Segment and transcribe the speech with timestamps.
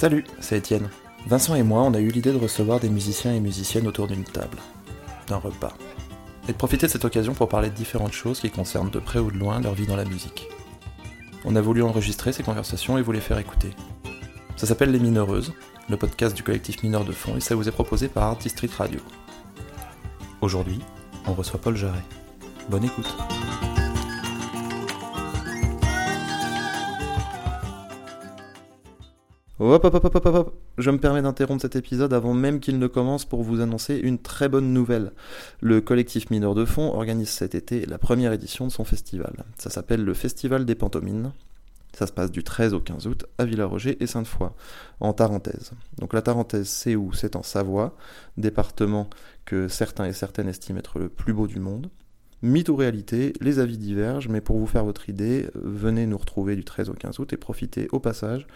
[0.00, 0.88] Salut, c'est Étienne.
[1.26, 4.24] Vincent et moi, on a eu l'idée de recevoir des musiciens et musiciennes autour d'une
[4.24, 4.56] table,
[5.28, 5.74] d'un repas,
[6.48, 9.18] et de profiter de cette occasion pour parler de différentes choses qui concernent de près
[9.18, 10.48] ou de loin leur vie dans la musique.
[11.44, 13.74] On a voulu enregistrer ces conversations et vous les faire écouter.
[14.56, 15.52] Ça s'appelle Les Mineureuses,
[15.90, 18.72] le podcast du collectif Mineur de Fond, et ça vous est proposé par Art District
[18.72, 19.00] Radio.
[20.42, 20.78] Aujourd'hui,
[21.26, 22.02] on reçoit Paul Jarret.
[22.70, 23.14] Bonne écoute.
[29.58, 30.54] Hop, hop, hop, hop, hop, hop.
[30.78, 34.18] Je me permets d'interrompre cet épisode avant même qu'il ne commence pour vous annoncer une
[34.18, 35.12] très bonne nouvelle.
[35.60, 39.44] Le collectif Mineur de Fond organise cet été la première édition de son festival.
[39.58, 41.32] Ça s'appelle le Festival des Pantomines.
[41.92, 44.50] Ça se passe du 13 au 15 août à Villaroger et Sainte-Foy,
[45.00, 45.72] en Tarentaise.
[45.98, 47.12] Donc la Tarentaise, c'est où?
[47.12, 47.96] C'est en Savoie,
[48.36, 49.10] département
[49.44, 51.90] que certains et certaines estiment être le plus beau du monde.
[52.42, 56.56] Mythe ou réalité, les avis divergent, mais pour vous faire votre idée, venez nous retrouver
[56.56, 58.46] du 13 au 15 août et profitez au passage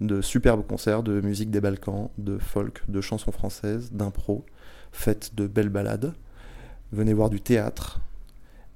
[0.00, 4.44] de superbes concerts de musique des Balkans, de folk, de chansons françaises, d'impro,
[4.92, 6.14] faites de belles balades.
[6.92, 8.00] Venez voir du théâtre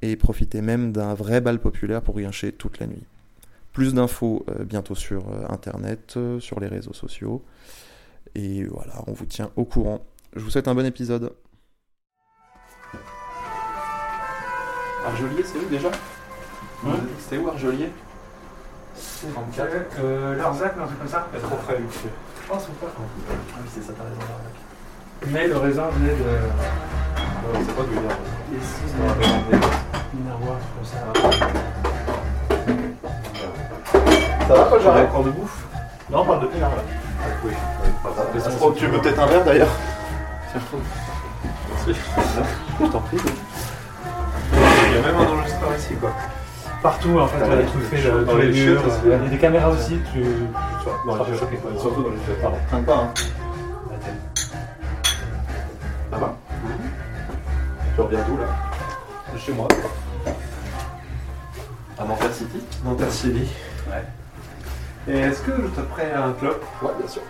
[0.02, 3.04] et profitez même d'un vrai bal populaire pour rien chez toute la nuit.
[3.72, 7.42] Plus d'infos euh, bientôt sur euh, internet, euh, sur les réseaux sociaux.
[8.34, 10.04] Et voilà, on vous tient au courant.
[10.34, 11.32] Je vous souhaite un bon épisode.
[15.06, 15.88] Argelier, c'est où déjà?
[17.28, 17.90] C'est où Argelier?
[20.00, 21.86] Euh, Larzac, non, c'est comme ça C'est trop frais, lui.
[21.92, 24.54] Je pense ou pas Ah oui, c'est ça, t'as raison, Larzac.
[25.28, 29.66] Mais le raisin venait de Ouais, c'est pas du On avait demandé.
[30.14, 30.96] Minervois, comme ça.
[34.48, 35.64] Ça va, Paul J'arrête encore de bouffe
[36.10, 36.82] Non, on parle de pinard, là.
[37.44, 37.52] Oui.
[38.04, 38.08] Ah,
[38.38, 39.68] ça se trouve, Tu veux peut-être un verre d'ailleurs?
[41.84, 42.00] Merci.
[42.80, 43.18] Je t'en prie.
[44.92, 46.10] Il y a même un enregistreur ici, quoi.
[46.82, 48.86] Partout, en fait, Ah on a tout fait, dans les murs.
[48.86, 48.96] aussi.
[49.04, 50.20] Il y a des caméras aussi, tu...
[51.06, 51.56] Dans Ah, les choqué.
[51.56, 51.80] chiottes.
[51.80, 52.16] Surtout dans les.
[52.42, 52.56] Pardon.
[52.68, 53.14] Crains pas, hein.
[56.10, 56.36] Ça va
[57.94, 58.44] Tu reviens d'où, là?
[59.32, 59.68] De chez moi.
[61.98, 62.60] À Nanterre City?
[62.84, 63.48] Nanterre City.
[63.88, 64.04] Ouais.
[65.14, 67.22] Et est-ce que je te prête un clope Ouais, bien sûr.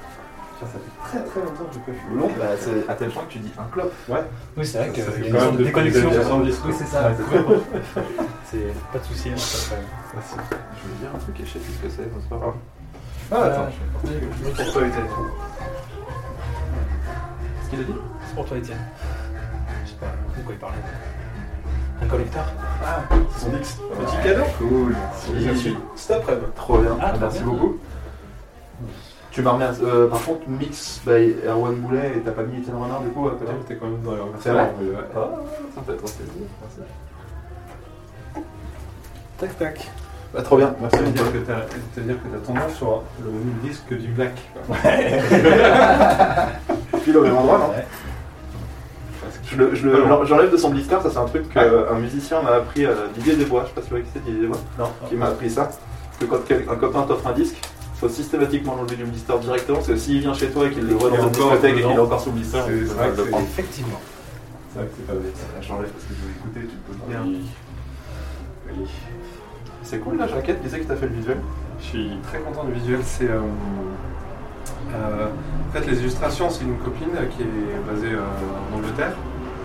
[1.13, 2.21] Très très longtemps que j'ai pas fumé.
[2.23, 3.93] Long, bah, c'est à tel point que tu dis un clope.
[4.09, 4.23] Ouais.
[4.57, 6.09] Oui, c'est vrai qu'il fait y a une sorte de déconnexion.
[6.09, 7.11] 1970, Oui, c'est ça.
[8.51, 9.35] C'est pas de souci, hein.
[9.37, 12.55] Je veux dire un truc et je sais plus ce que c'est, c'est pas grave.
[13.31, 13.69] Ah, attends.
[14.07, 14.21] Euh,
[14.57, 15.07] Pour toi, Étienne.
[17.65, 17.95] Ce qu'il a dit?
[18.27, 18.79] C'est pour toi, Étienne.
[19.85, 20.77] Je sais pas de quoi il parlait.
[22.03, 22.45] Un collecteur?
[22.85, 23.01] Ah,
[23.37, 23.79] c'est son X.
[23.99, 24.97] Petit cadeau Cool.
[25.45, 25.77] Merci.
[25.97, 27.79] C'est après Trop bien, Ah, merci beaucoup.
[29.33, 32.77] Tu m'as remis, euh, par contre, mix by Erwan Boulet et t'as pas mis Étienne
[32.77, 34.95] Renard du coup à côté T'es quand même dans la C'est vrai ouais.
[35.17, 35.31] Ah,
[35.75, 36.81] ça me fait trop plaisir, merci.
[39.39, 39.91] Tac tac.
[40.35, 44.09] Bah, trop bien, Merci que c'est-à-dire que t'as ton nom sur le même disque du
[44.09, 44.33] Black.
[44.67, 44.77] quoi.
[47.05, 47.87] Pile au même endroit, non Ouais.
[49.51, 52.41] Je le- je le- j'en- J'enlève de son blister, ça c'est un truc qu'un musicien
[52.43, 54.59] m'a appris, euh, Didier Desbois, je sais pas si vous voyez qui c'est Didier Desbois,
[54.79, 54.91] Non.
[55.09, 55.71] qui m'a appris ça.
[56.19, 56.39] Que quand
[56.71, 57.61] un copain t'offre un disque,
[58.03, 60.95] faut systématiquement l'enlever du blister directement, parce que s'il vient chez toi et qu'il le
[60.95, 63.11] voit dans une discothèque et qu'il est encore sous le blister, c'est peut vrai pas
[63.13, 63.47] que le c'est- prendre.
[63.47, 64.01] Effectivement.
[64.73, 65.37] C'est vrai que c'est pas bête.
[65.61, 67.21] J'enlève parce que je vais écouter, tu peux bien.
[67.25, 67.47] Oui.
[68.69, 68.87] Oui.
[69.85, 71.39] C'est cool la jaquette, disait que t'as fait le visuel.
[71.81, 73.01] Je suis très content du visuel.
[73.05, 73.41] C'est euh,
[74.95, 75.27] euh,
[75.69, 78.21] en fait les illustrations, c'est une copine qui est basée euh,
[78.73, 79.13] en Angleterre.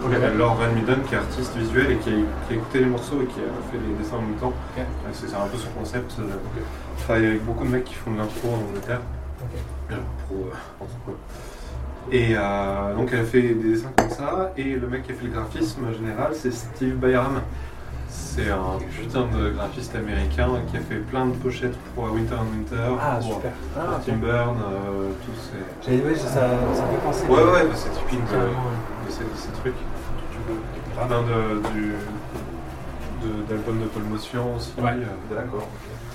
[0.03, 0.09] Ok.
[0.09, 2.13] qui s'appelle Laure Van Midden, qui est artiste visuel et qui a,
[2.47, 4.53] qui a écouté les morceaux et qui a fait les dessins en même temps.
[4.77, 6.15] Ouais, C'est un peu son concept.
[6.19, 6.23] euh,
[6.97, 9.01] Je travaille avec beaucoup de mecs qui font de l'impro en Angleterre.
[9.91, 9.95] Euh,
[10.27, 11.11] Pro, euh.
[12.11, 14.51] Et euh, donc elle a fait des dessins comme ça.
[14.57, 17.41] Et le mec qui a fait le graphisme général, c'est Steve Byram.
[18.09, 22.51] C'est un putain de graphiste américain qui a fait plein de pochettes pour Winter and
[22.55, 23.51] Winter, Ah, pour, super.
[23.51, 25.91] pour Ah, Tim Burn, euh, tous ces...
[25.91, 26.39] J'ai- oui, ça, ça
[26.87, 27.25] fait penser.
[27.27, 28.69] Ouais, ouais, bah, c'est typique de, Carrément,
[29.05, 29.73] de ces, de ces trucs.
[30.95, 31.91] Plein de, du,
[33.23, 34.73] de- d'albums de Paul Motion aussi.
[34.79, 34.91] Ouais.
[34.91, 35.67] euh, D'accord.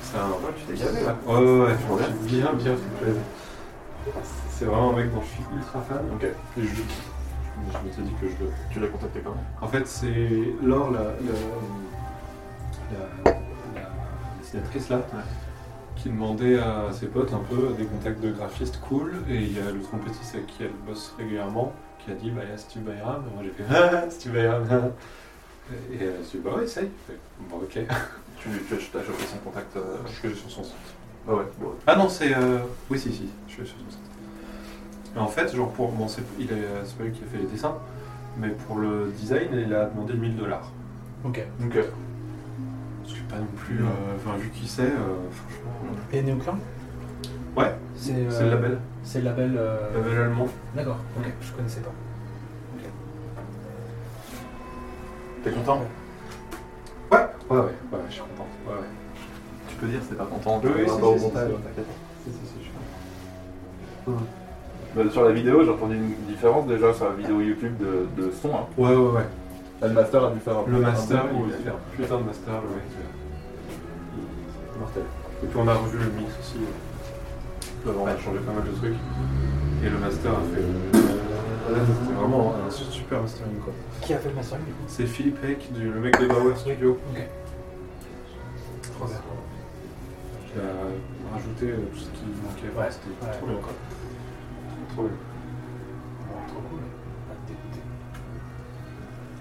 [0.02, 1.16] c'est un- Ouais, tu t'es gavé là.
[1.26, 2.06] Ouais, ouais, ouais, Trop bien.
[2.22, 4.12] bien, bien fait.
[4.50, 5.99] C'est vraiment un mec dont je suis ultra fan.
[6.14, 6.25] Ok.
[6.25, 8.50] Et je, je m'étais dit que je le.
[8.70, 9.44] Tu l'as contacté quand même?
[9.61, 11.38] En fait, c'est Laure, la, la,
[12.92, 13.32] la-
[13.80, 13.88] la
[14.40, 15.00] dessinatrice là,
[15.96, 19.14] qui demandait à ses potes un peu des contacts de graphistes cool.
[19.28, 21.72] Et il y a le trompettiste avec qui elle bosse régulièrement
[22.04, 23.22] qui a dit bah, il y a Steve Byram.
[23.30, 24.90] Et moi j'ai fait ah, Steve Byram.
[25.92, 26.90] Et elle s'est dit bah ouais, essaye.
[27.06, 27.18] Fait,
[27.50, 27.78] Bon, ok.
[28.38, 29.76] Tu tu as chopé son contact.
[29.76, 30.74] euh, Je suis sur son site.
[31.28, 31.74] Ah ouais, bon.
[31.86, 32.34] Ah non, c'est.
[32.36, 32.58] euh,
[32.90, 34.00] Oui, si, si, je suis sur son site.
[35.14, 35.92] Mais en fait, genre pour.
[35.92, 37.76] Bon, c'est il est- c'est pas lui qui a fait les dessins,
[38.38, 40.72] mais pour le design, il a demandé 1000 dollars.
[41.24, 41.40] Ok.
[41.60, 41.76] Donc,
[43.04, 43.81] qui est pas non plus.
[43.81, 45.72] euh, Enfin, vu qui c'est, euh, franchement.
[46.12, 46.58] Et Neoclan
[47.56, 48.78] Ouais, C'est le label.
[49.02, 49.54] C'est le label.
[49.56, 50.49] euh, Label allemand.
[50.75, 51.90] D'accord, ok, je connaissais pas.
[55.44, 55.82] t'es content
[57.10, 57.19] Ouais,
[57.50, 58.46] ouais, ouais, ouais, je suis content.
[58.66, 58.87] Ouais, ouais.
[59.69, 60.60] Tu peux dire, c'est pas content.
[60.64, 61.54] Oui, oui, rapport au si, si, montage, si.
[61.56, 61.87] t'inquiète.
[62.25, 64.26] Si, si, si, je suis
[64.96, 68.31] Bah, sur la vidéo, j'ai entendu une différence déjà sur la vidéo YouTube de, de
[68.31, 68.50] son.
[68.54, 68.66] Hein.
[68.78, 69.26] Ouais, ouais, ouais.
[69.82, 70.70] Le master a dû faire un peu.
[70.70, 72.84] Le master, peu il fait un putain de master, le mec.
[74.17, 74.23] Il-
[74.73, 75.02] C'est mortel.
[75.43, 76.58] Et puis on a revu le mix aussi.
[76.58, 77.93] euh.
[77.99, 78.94] On a changé pas mal de trucs.
[79.84, 80.62] Et le master a fait.
[81.75, 83.73] C'était vraiment un super mastering quoi.
[84.02, 86.56] Qui a fait le mastering du coup C'est Philippe Heck, du- le mec de Bauer
[86.56, 86.99] Studio.
[87.12, 87.23] Ok.
[88.96, 89.17] Trop bien.
[90.46, 92.78] Qui a rajouté euh, tout ce qui manquait.
[92.78, 93.37] Ouais, C'était ouais.
[93.38, 93.73] trop bien quoi.
[94.94, 95.12] Trop bien.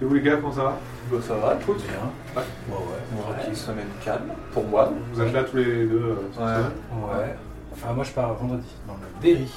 [0.01, 0.77] Et vous les gars, comment ça va?
[1.11, 1.77] Bah, ça va, écoute.
[1.83, 2.09] Bien.
[2.35, 2.47] Ouais.
[2.69, 3.47] Ouais, ouais.
[3.49, 4.91] Une semaine calme pour moi.
[5.13, 6.47] Vous êtes là tous les deux euh, cette Ouais.
[6.55, 6.71] semaine?
[7.03, 7.35] Ouais.
[7.73, 9.49] Enfin, moi je pars vendredi dans le Derry,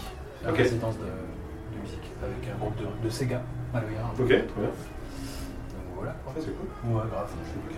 [0.44, 3.40] la résidence de, de musique, avec un groupe de, de Sega,
[3.72, 4.00] Maloya.
[4.18, 4.44] Ok, très bien.
[4.44, 6.14] Donc voilà.
[6.38, 6.92] C'est cool.
[6.94, 7.28] Ouais, grave.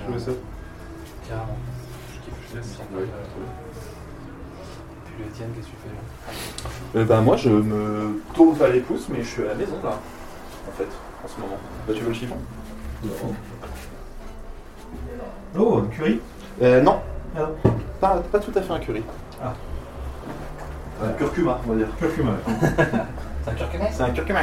[0.06, 0.30] Je mets ça?
[1.28, 1.56] Carrément.
[2.12, 2.78] Je kiffe, je laisse.
[2.78, 3.06] Ouais,
[5.06, 7.00] Puis le Etienne, qu'est-ce que tu fais là?
[7.00, 9.76] Euh, bah, moi, je me tourne pas les pouces, mais je suis à la maison
[9.82, 9.98] là.
[10.68, 10.88] En fait,
[11.24, 11.56] en ce moment.
[11.86, 12.36] Bah, tu veux le chiffon
[15.58, 16.20] Oh, un curry
[16.62, 17.00] Euh, non.
[17.36, 17.48] Ah.
[18.00, 19.02] Pas, pas tout à fait un curry.
[19.42, 19.52] Ah.
[21.02, 21.88] Un curcuma, on va dire.
[21.98, 22.32] Curcuma.
[23.44, 24.40] C'est un curcuma C'est un curcuma.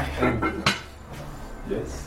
[1.69, 2.05] Yes.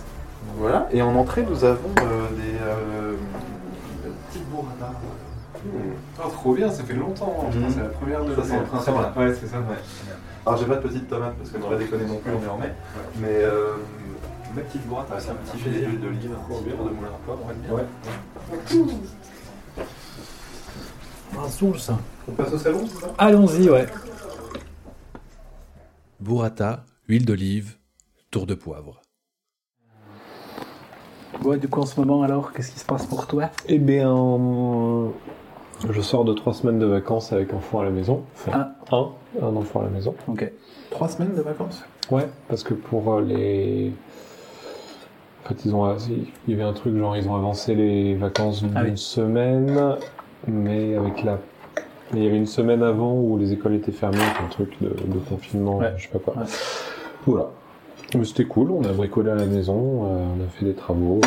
[0.56, 0.88] Voilà.
[0.92, 3.14] Et en entrée, nous avons euh, des euh,
[4.28, 4.92] petites burrata.
[6.22, 7.50] Oh, trop bien, ça fait longtemps.
[7.52, 9.26] Je c'est la première de Ça, c'est le.
[9.26, 9.56] Ouais, c'est ça.
[10.46, 12.48] Alors, j'ai pas de petites tomates parce que ne pas déconner non plus, on est
[12.48, 12.72] en mai.
[13.18, 13.74] Mais euh,
[14.56, 17.18] ma petite burrata, c'est un petit filet d'huile d'olive, un petit verre de moulin à
[17.24, 17.72] poivre, on va dire.
[17.74, 17.84] Ouais.
[21.38, 21.48] Un
[21.78, 21.98] ça.
[22.26, 23.14] On passe au salon, c'est ça?
[23.18, 23.86] Allons-y, ouais.
[26.20, 27.76] Burrata, huile d'olive,
[28.30, 29.02] tour de poivre.
[31.44, 33.50] Ouais, du coup, en ce moment, alors, qu'est-ce qui se passe pour toi?
[33.66, 34.08] Eh bien,
[35.90, 38.24] je sors de trois semaines de vacances avec enfant à la maison.
[38.34, 39.10] Enfin, un,
[39.42, 40.14] un enfant à la maison.
[40.26, 40.50] Ok.
[40.90, 41.84] Trois semaines de vacances?
[42.10, 43.92] Ouais, parce que pour euh, les...
[45.46, 45.96] En fait, ils ont...
[46.08, 48.92] il y avait un truc genre, ils ont avancé les vacances d'une Ah oui.
[48.96, 49.96] semaine,
[50.48, 51.38] mais avec la...
[52.12, 54.88] mais il y avait une semaine avant où les écoles étaient fermées, un truc de,
[54.88, 55.92] de confinement, Ouais.
[55.96, 56.34] je sais pas quoi.
[56.42, 56.48] Ouais.
[57.26, 57.46] Voilà.
[58.16, 61.20] Mais c'était cool, on a bricolé à la maison, euh, on a fait des travaux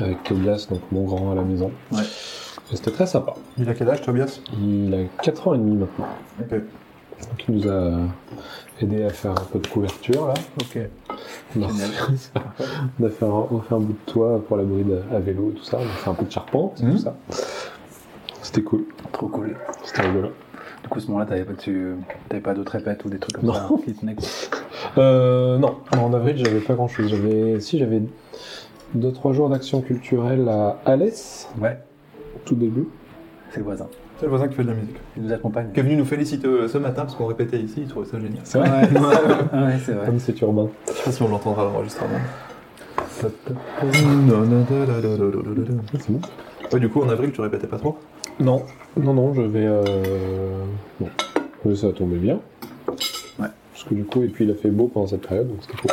[0.00, 1.72] euh, avec Tobias, donc mon grand à la maison.
[1.90, 2.02] Ouais.
[2.72, 3.34] Et c'était très sympa.
[3.58, 4.40] Il a quel âge, Tobias?
[4.62, 6.06] Il a 4 ans et demi maintenant.
[6.40, 6.50] Ok.
[6.50, 7.90] Donc il nous a
[8.80, 10.34] aidé à faire un peu de couverture là.
[10.60, 10.78] Ok.
[11.56, 12.30] On a, refait-
[13.00, 15.18] on a fait un, on a fait un bout de toit pour la bride à
[15.20, 15.78] vélo et tout ça.
[15.80, 16.92] On a fait un peu de charpente et Mhm.
[16.92, 17.14] tout ça.
[18.42, 18.84] C'était cool.
[19.12, 19.56] Trop cool.
[19.84, 20.28] C'était rigolo.
[20.82, 21.94] Du coup, à ce moment-là, t'avais pas, tu...
[22.42, 23.54] pas d'autres répètes ou des trucs comme Non.
[23.54, 24.26] ça qui tenaient quoi
[24.98, 27.08] Euh, non, en avril j'avais pas grand chose.
[27.08, 28.02] J'avais, si j'avais
[28.94, 31.78] deux trois jours d'action culturelle à Alès, Ouais,
[32.44, 32.86] tout début.
[33.50, 33.86] c'est le voisin.
[34.24, 34.96] C'est le voisin qui fait de la musique.
[35.18, 35.66] Il nous accompagne.
[35.74, 38.18] Qui est venu nous féliciter euh, ce matin parce qu'on répétait ici, il trouvait ça
[38.18, 38.40] génial.
[38.44, 38.70] C'est vrai.
[38.94, 40.06] Ouais, ouais c'est vrai.
[40.06, 40.70] Comme c'est urbain.
[40.86, 42.16] Je sais pas si on l'entendra à l'enregistrement.
[43.20, 43.30] C'est
[46.10, 46.20] bon.
[46.72, 47.98] Ouais, du coup, en avril, tu répétais pas trop?
[48.40, 48.62] Non,
[48.96, 49.66] non, non, je vais.
[49.66, 49.84] Euh...
[50.98, 51.08] Bon,
[51.66, 52.40] Mais ça a tombé bien.
[53.38, 53.48] Ouais.
[53.74, 55.76] Parce que du coup, et puis il a fait beau pendant cette période, donc c'était
[55.76, 55.90] cool.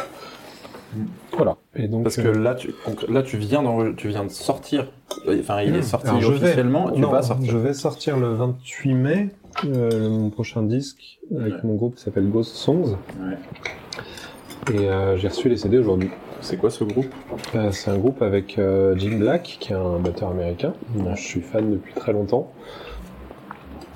[1.35, 1.57] Voilà.
[1.75, 4.29] Et donc, Parce que euh, là, tu, donc, là, tu viens, d'enre- tu viens de
[4.29, 4.87] sortir.
[5.27, 6.91] Enfin, il est sorti alors, je vais- officiellement.
[6.91, 7.51] Tu non, vas sortir.
[7.51, 9.29] Je vais sortir le 28 mai
[9.65, 11.59] euh, mon prochain disque avec Ouais.
[11.63, 12.97] mon groupe qui s'appelle Ghost Songs.
[13.19, 14.73] Ouais.
[14.73, 16.09] Et euh, j'ai reçu les CD aujourd'hui.
[16.41, 17.13] C'est quoi ce groupe?
[17.55, 21.21] Euh, c'est un groupe avec euh, Jim Black, qui est un batteur américain, dont je
[21.21, 22.51] suis fan depuis très longtemps.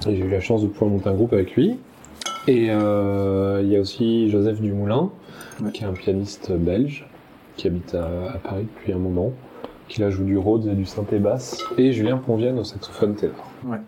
[0.08, 1.78] Et j'ai eu la chance de pouvoir monter un groupe avec lui.
[2.48, 5.10] Et euh, il y a aussi Joseph Dumoulin,
[5.62, 5.72] Ouais.
[5.72, 7.08] qui est un pianiste belge,
[7.56, 9.32] qui habite à, à Paris depuis un moment,
[9.88, 11.64] qui là joue du Rhodes et du synthé basse.
[11.78, 13.50] Et Julien Ponvienne au saxophone ténor.
[13.66, 13.80] Ouais.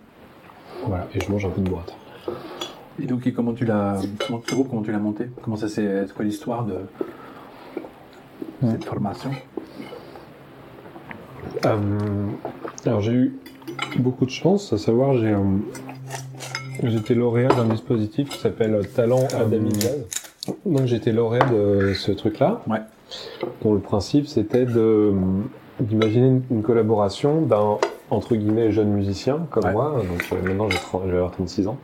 [0.85, 1.93] Voilà, et je mange un peu de burrata.
[3.01, 5.29] Et donc, et comment tu l'as, comment, tu l'as monté?
[5.41, 6.75] Comment ça s'est, c'est quoi l'histoire de
[8.61, 9.31] cette formation?
[11.65, 11.77] Euh,
[12.85, 13.35] alors j'ai eu
[13.99, 15.41] beaucoup de chance, à savoir j'ai euh,
[16.83, 20.05] j'étais lauréat d'un dispositif qui s'appelle Talent Adami Jazz.
[20.65, 22.79] Donc j'étais lauréat de ce truc-là, Ouais.
[23.63, 25.13] dont le principe c'était de
[25.79, 27.77] d'imaginer une, une collaboration d'un
[28.09, 29.71] entre guillemets jeune musicien comme Ouais.
[29.73, 29.95] moi.
[30.09, 31.77] Donc euh, maintenant j'ai 30 je vais avoir 36 ans.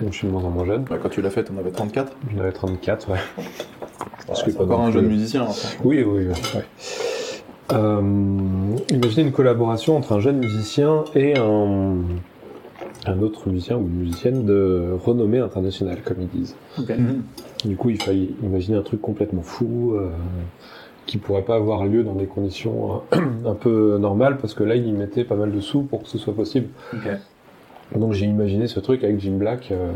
[0.00, 0.84] Donc je suis de moins en moins jeune.
[0.90, 2.12] Ouais, Quand tu l'as fait, on avait 34.
[2.34, 3.18] J'en avais 34, ouais.
[4.26, 5.42] Parce que encore un jeune plus- musicien.
[5.44, 5.52] hein.
[5.84, 6.34] Oui, oui, oui.
[6.54, 6.64] ouais.
[7.72, 8.00] Euh,
[8.90, 11.96] imaginez une collaboration entre un jeune musicien et un,
[13.06, 16.54] un autre musicien ou une musicienne de renommée internationale, comme ils disent.
[16.78, 17.22] Mhm.
[17.66, 20.10] Du coup, il fallait imaginer un truc complètement fou, euh,
[21.06, 24.74] qui pourrait pas avoir lieu dans des conditions euh, un peu normales, parce que là,
[24.74, 26.68] il y mettait pas mal de sous pour que ce soit possible.
[27.94, 29.92] Donc j'ai imaginé ce truc avec Jim Black, euh,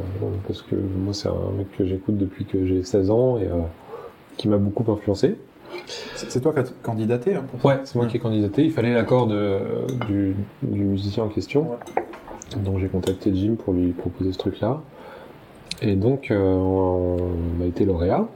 [0.47, 3.63] parce que moi, c'est un mec que j'écoute depuis que j'ai 16 ans et euh,
[4.37, 5.37] qui m'a beaucoup influencé.
[6.17, 8.65] C'est toi qui as candidaté hein, pour ça Ouais, c'est moi qui ai candidaté.
[8.65, 11.71] Il fallait l'accord du musicien en question.
[12.65, 14.83] Donc j'ai contacté Jim pour lui proposer ce truc-là.
[15.83, 18.27] Et donc euh, on a été lauréat.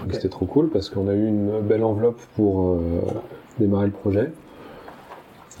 [0.00, 2.78] Donc, C'était trop cool parce qu'on a eu une belle enveloppe pour euh,
[3.58, 4.32] démarrer le projet.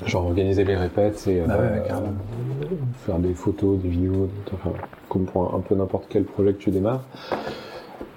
[0.06, 2.08] Genre organiser les répètes et Ah ouais, carrément.
[3.06, 4.72] faire des photos, des vidéos, enfin,
[5.08, 7.04] comme pour un, un peu n'importe quel projet que tu démarres.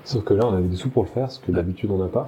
[0.03, 2.07] Sauf que là, on avait des sous pour le faire, ce que d'habitude on n'a
[2.07, 2.27] pas.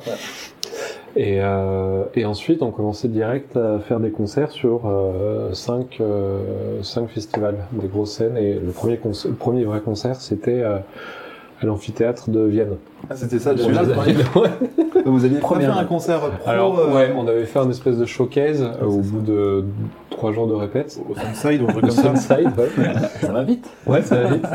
[1.18, 6.84] Et, euh, et ensuite, on commençait direct à faire des concerts sur euh, cinq, euh,
[6.84, 8.38] cinq festivals, des grosses scènes.
[8.38, 10.78] Et le premier, le premier vrai concert, c'était euh,
[11.60, 12.76] à l'amphithéâtre de Vienne.
[13.10, 13.64] Ah, C'était ça, le
[15.08, 15.12] Ouais.
[15.18, 17.98] Vous aviez Première fait un concert pro Alors, euh, ouais, on avait fait un espèce
[17.98, 19.66] de showcase euh, au bout de
[20.10, 21.00] trois jours de répète.
[21.10, 22.86] au Sunside ou un truc Le comme ça Sunside, ouais.
[23.22, 23.68] Ça va vite.
[23.86, 24.46] Ouais, ça va vite.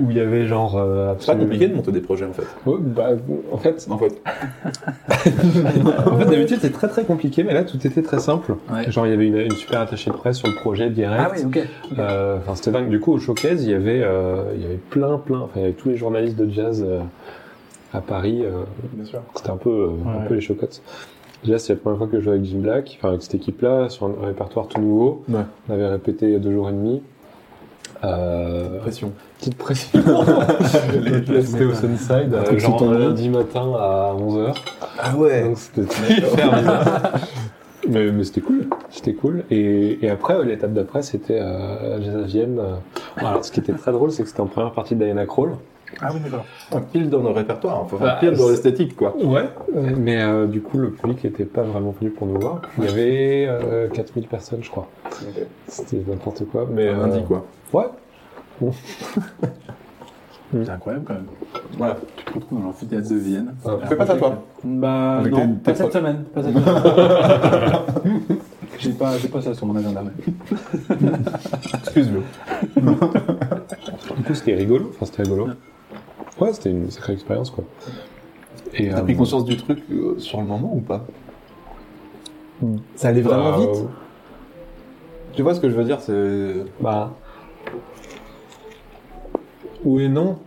[0.00, 0.82] Où il y avait genre euh,
[1.18, 2.42] C'est pas absolument- compliqué de monter des projets en fait.
[2.66, 3.10] Ouais, bah,
[3.52, 4.20] en fait, En fait,
[6.06, 8.56] en fait d'habitude c'est très très compliqué, mais là tout était très simple.
[8.72, 8.90] Ouais.
[8.90, 11.22] Genre il y avait une, une super attachée de presse sur le projet direct.
[11.24, 11.68] Ah oui, ok.
[11.98, 12.88] Euh, Enfin c'était dingue.
[12.88, 15.62] Du coup au showcase il y avait euh, il y avait plein plein, enfin il
[15.62, 17.00] y avait tous les journalistes de jazz euh,
[17.96, 18.42] à Paris.
[18.44, 18.62] euh.
[19.34, 20.28] C'était un peu euh, un Ouais.
[20.28, 20.82] peu les chocottes.
[21.44, 23.88] Déjà c'est la première fois que je jouais avec Jim Black, enfin avec cette équipe-là
[23.88, 25.22] sur un répertoire tout nouveau.
[25.28, 25.40] Ouais.
[25.68, 27.02] On avait répété il y a deux jours et demi.
[28.04, 29.12] Euh, Pression.
[29.38, 30.00] Petite pression.
[31.42, 34.54] C'était au Sunside, Un euh, genre lundi matin à 11h.
[34.98, 37.12] Ah ouais Donc c'était hyper bizarre.
[37.88, 39.44] Mais, mais c'était cool, c'était cool.
[39.48, 42.60] Et, et après, l'étape d'après, c'était euh, Jazz à Vienne.
[43.16, 45.50] Alors, ce qui était très drôle, c'est que c'était en première partie de Diana Krall.
[46.02, 46.44] Ah oui, d'accord.
[46.72, 49.16] Un pile dans le répertoire, enfin Bah, pile dans l'esthétique quoi.
[49.16, 49.48] Ouais.
[49.74, 52.60] Mais euh, du coup, le public n'était pas vraiment venu pour nous voir.
[52.78, 54.88] Il y avait euh, 4000 personnes, je crois.
[55.68, 56.66] C'était n'importe quoi.
[56.70, 57.46] Mais, Un lundi euh, quoi.
[57.72, 57.86] Ouais.
[60.52, 61.26] C'est incroyable quand même.
[61.76, 61.96] Voilà.
[62.16, 63.54] Tu te retrouves dans l'amphithéâtre de Vienne.
[63.66, 64.42] euh, Fais pas ça toi.
[64.62, 66.24] Bah Avec non, pas cette semaine.
[66.32, 68.22] Pas cette semaine.
[68.78, 70.04] j'ai pas, j'ai pas ça sur mon agenda.
[71.82, 72.22] Excuse-le.
[72.76, 74.90] Du coup, c'était rigolo.
[74.94, 75.48] Enfin, c'était rigolo.
[76.38, 77.64] Ouais, c'était une sacrée expérience, quoi.
[78.74, 81.06] Et, T'as euh, pris conscience du truc euh, sur le moment ou pas.
[82.94, 83.84] Ça allait vraiment bah, vite
[85.34, 86.54] Tu vois ce que je veux dire C'est.
[86.80, 87.14] Bah.
[89.84, 90.38] Oui et non.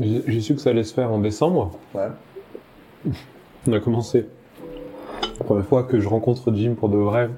[0.00, 1.72] J'ai j'ai su que ça allait se faire en décembre.
[1.94, 2.08] Ouais.
[3.66, 4.26] On a commencé.
[5.38, 7.30] La première fois que je rencontre Jim pour de vrai,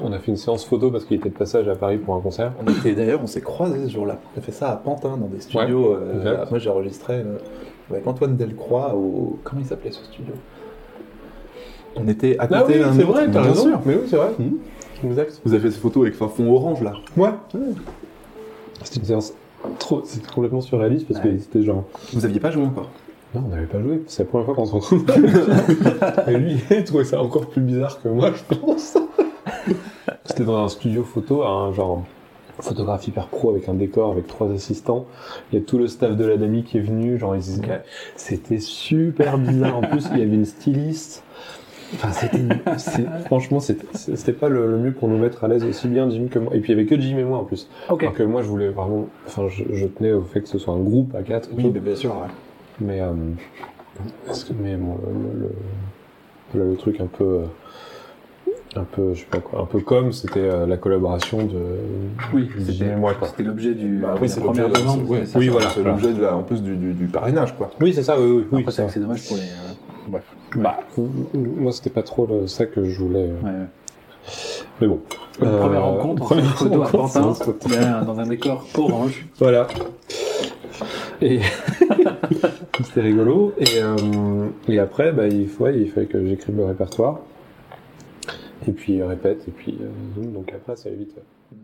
[0.00, 2.20] on a fait une séance photo parce qu'il était de passage à Paris pour un
[2.20, 2.52] concert.
[2.64, 4.18] On était d'ailleurs, on s'est croisés ce jour-là.
[4.34, 5.94] On a fait ça à Pantin dans des studios.
[5.96, 6.50] euh, exact.
[6.50, 7.38] moi j'ai enregistré euh,
[7.90, 9.38] avec Antoine Delcroix au.
[9.44, 10.32] Comment il s'appelait ce studio?
[11.96, 13.14] On était à côté d'un autre.
[13.14, 13.62] t'as Bien raison.
[13.68, 13.80] sûr.
[13.86, 14.30] Mais oui, c'est vrai.
[15.04, 15.40] Exact.
[15.44, 16.92] Vous avez fait ces photos avec un fond orange là.
[17.16, 17.30] Ouais.
[18.82, 19.32] C'était une séance
[19.78, 21.32] trop, c'était complètement surréaliste parce Ouais.
[21.32, 21.84] que c'était genre.
[22.12, 22.90] Vous aviez pas joué encore?
[23.34, 24.02] Non, on n'avait pas joué.
[24.06, 25.04] C'est la première fois qu'on se retrouve.
[26.28, 28.96] Et lui, il trouvait ça encore plus bizarre que moi, je pense.
[30.24, 32.04] C'était dans un studio photo, un genre
[32.60, 35.06] photographe hyper pro avec un décor avec trois assistants.
[35.52, 37.18] Il y a tout le staff de l'Adami qui est venu.
[37.18, 37.68] Genre, ils- Ok.
[38.16, 39.76] c'était super bizarre.
[39.76, 41.24] En plus, il y avait une styliste.
[41.94, 42.38] Enfin, c'était,
[43.26, 46.38] franchement, c'était, pas le, le mieux pour nous mettre à l'aise aussi bien Jim que
[46.38, 46.54] moi.
[46.54, 47.68] Et puis, il y avait que Jim et moi en plus.
[47.88, 48.02] Ok.
[48.02, 50.74] Alors que moi, je voulais vraiment, enfin, je, je tenais au fait que ce soit
[50.74, 51.50] un groupe à quatre.
[51.56, 51.70] et tout.
[51.70, 52.14] bien sûr.
[52.80, 53.12] Mais, euh,
[54.26, 57.44] que, mais bon, le, le, le- le truc un peu, euh,
[58.76, 61.58] un peu, je sais pas quoi, un peu comme, c'était euh, la collaboration de,
[62.32, 63.98] Oui, c'était moi, l'objet du.
[63.98, 65.26] Bah oui, la c'est première l'objet de- ouais.
[65.26, 65.38] ça.
[65.38, 65.68] Oui, voilà.
[65.70, 67.70] C'est l'objet de la- en plus du, du, du parrainage quoi.
[67.80, 68.72] Oui, c'est ça, oui, oui, oui.
[68.88, 69.42] C'est dommage pour les.
[69.42, 69.72] euh,
[70.08, 70.24] Bref.
[70.56, 70.80] Bah,
[71.34, 73.28] moi, c'était pas trop le- ça que je voulais.
[73.30, 73.66] euh, Ouais, ouais.
[74.80, 75.00] Mais bon.
[75.40, 77.32] Une Euh, première rencontre, en première photo à Pantin,
[78.06, 79.26] dans un décor orange.
[79.38, 79.66] Voilà.
[81.22, 81.40] Et
[82.84, 83.52] c'était rigolo.
[83.58, 87.20] Et, et après, bah, il, faut, ouais, il fallait que j'écrive le répertoire.
[88.68, 90.32] Et puis euh, répète, et puis euh, zoom.
[90.32, 91.14] Donc après, ça allait vite.
[91.16, 91.60] ouais.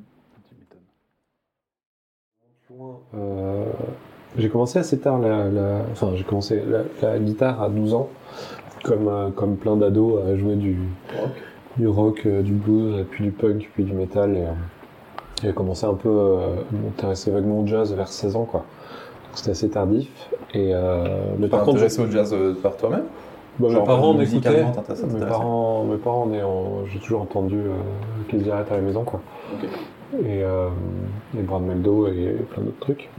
[3.14, 3.64] Euh,
[4.38, 8.09] j'ai commencé assez tard la, la- enfin j'ai commencé la, la guitare à 12 ans
[8.85, 10.78] comme euh, comme plein d'ados à jouer du
[11.76, 14.37] du rock, euh, du blues, puis du punk, puis du metal.
[14.37, 14.50] Et, euh,
[15.42, 16.38] j'ai commencé un peu euh,
[16.71, 18.64] à m'intéresser vaguement au jazz vers 16 ans, quoi.
[19.35, 20.09] C'était assez tardif.
[20.52, 21.07] Et, euh,
[21.38, 23.04] mais Par contre, intéressé au jazz euh, par toi-même?
[23.61, 24.14] Bah, mes Genre, parents
[24.97, 27.73] ça Mes parents, mes parents, en- j'ai toujours entendu euh,
[28.29, 29.21] Keith Jarrett à la maison, quoi.
[30.25, 30.69] Et, euh,
[31.38, 33.11] et Brad Meldo et plein d'autres trucs.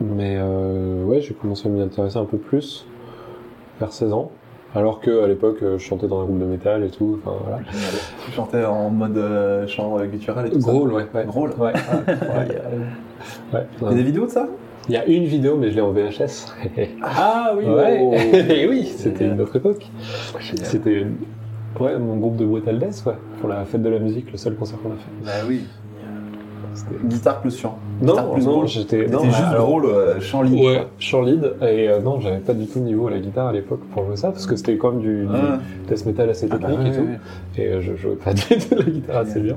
[0.00, 2.86] Mais euh, ouais, j'ai commencé à m'y intéresser un peu plus
[3.80, 4.30] vers 16 ans.
[4.74, 7.18] Alors que à l'époque, je chantais dans un groupe de métal et tout.
[7.24, 7.58] Enfin voilà.
[8.26, 11.06] Tu chantais en mode euh, chant guttural et tout ça Growl, ouais.
[11.14, 11.24] ouais.
[11.24, 11.72] Growl Ouais.
[13.52, 14.46] Ouais, Il y a des vidéos de ça?
[14.88, 16.46] Il y a une vidéo, mais je l'ai en VHS.
[17.02, 18.66] Ah oui ouais.
[18.70, 19.86] oui, c'était une autre époque.
[20.62, 21.16] C'était une-
[21.80, 24.54] ouais, mon groupe de Brutal Death, ouais, pour la fête de la musique, le seul
[24.54, 25.24] concert qu'on a fait.
[25.24, 25.64] Bah oui.
[27.06, 27.76] Guitare plus chant.
[28.00, 30.64] Non, plus non, j'étais juste alors- Growl, euh, chant lead.
[30.64, 33.48] Ouais, chant lead, et euh, non, j'avais pas du tout le niveau à la guitare
[33.48, 35.58] à l'époque pour jouer ça, parce que c'était comme du, du Ah.
[35.88, 38.32] death metal assez Ah bah technique ouais, et tout, ouais, et euh, je jouais pas
[38.34, 39.56] du tout de la guitare assez bien.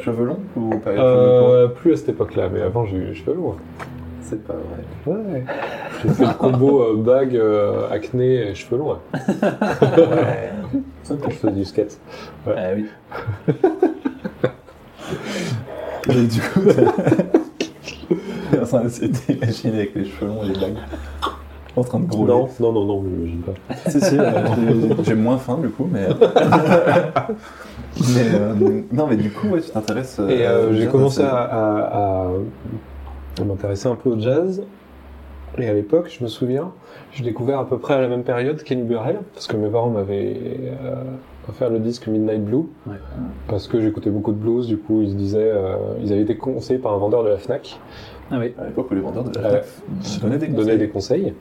[0.00, 3.34] Cheveux longs ou pas Euh, plus à cette époque-là, mais avant j'ai eu les cheveux
[3.34, 3.56] longs.
[4.22, 5.14] C'est pas vrai.
[5.14, 5.44] Ouais.
[6.02, 8.98] J'ai fait le combo euh, bague, euh, acné et cheveux longs.
[9.12, 10.52] Ouais.
[11.08, 11.98] je faisais du skate.
[12.46, 12.86] Ah oui.
[16.08, 16.60] Et du coup,
[18.50, 20.78] t'es en train d'essayer avec les cheveux longs et les bagues.
[21.76, 22.32] En train de grôler.
[22.32, 23.52] Non, non, non, non, j'imagine pas.
[23.90, 26.08] Si, si, euh, j'ai- moins faim du coup, mais.
[28.14, 28.54] mais euh,
[28.92, 30.18] non, mais du coup, ouais, tu t'intéresses.
[30.20, 32.30] euh, Et euh, j'ai commencé à, à- à-
[33.40, 34.62] à m'intéresser un peu au jazz.
[35.58, 36.70] Et à l'époque, je me souviens,
[37.12, 39.90] j'ai découvert à peu près à la même période Kenny Burrell, parce que mes parents
[39.90, 40.36] m'avaient
[40.84, 40.94] euh,
[41.48, 42.94] offert le disque Midnight Blue, Ouais.
[43.48, 46.36] parce que j'écoutais beaucoup de blues, du coup ils se disaient, euh, ils avaient été
[46.36, 47.80] conseillés par un vendeur de la FNAC,
[48.30, 48.54] Ah oui.
[48.58, 50.78] À l'époque où les vendeurs de la FNAC donnaient des conseils.
[50.78, 51.34] des conseils,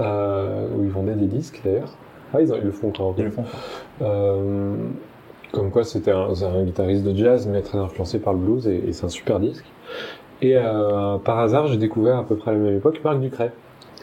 [0.00, 1.94] euh, où ils vendaient des disques d'ailleurs.
[2.34, 3.14] Ah, ils, le font encore.
[3.18, 3.44] Ils le font.
[4.02, 4.74] Euh,
[5.52, 8.92] comme quoi c'était un, guitariste de jazz mais très influencé par le blues et, et
[8.92, 9.64] c'est un super disque.
[10.42, 13.52] Et euh, par hasard j'ai découvert à peu près à la même époque Marc Ducret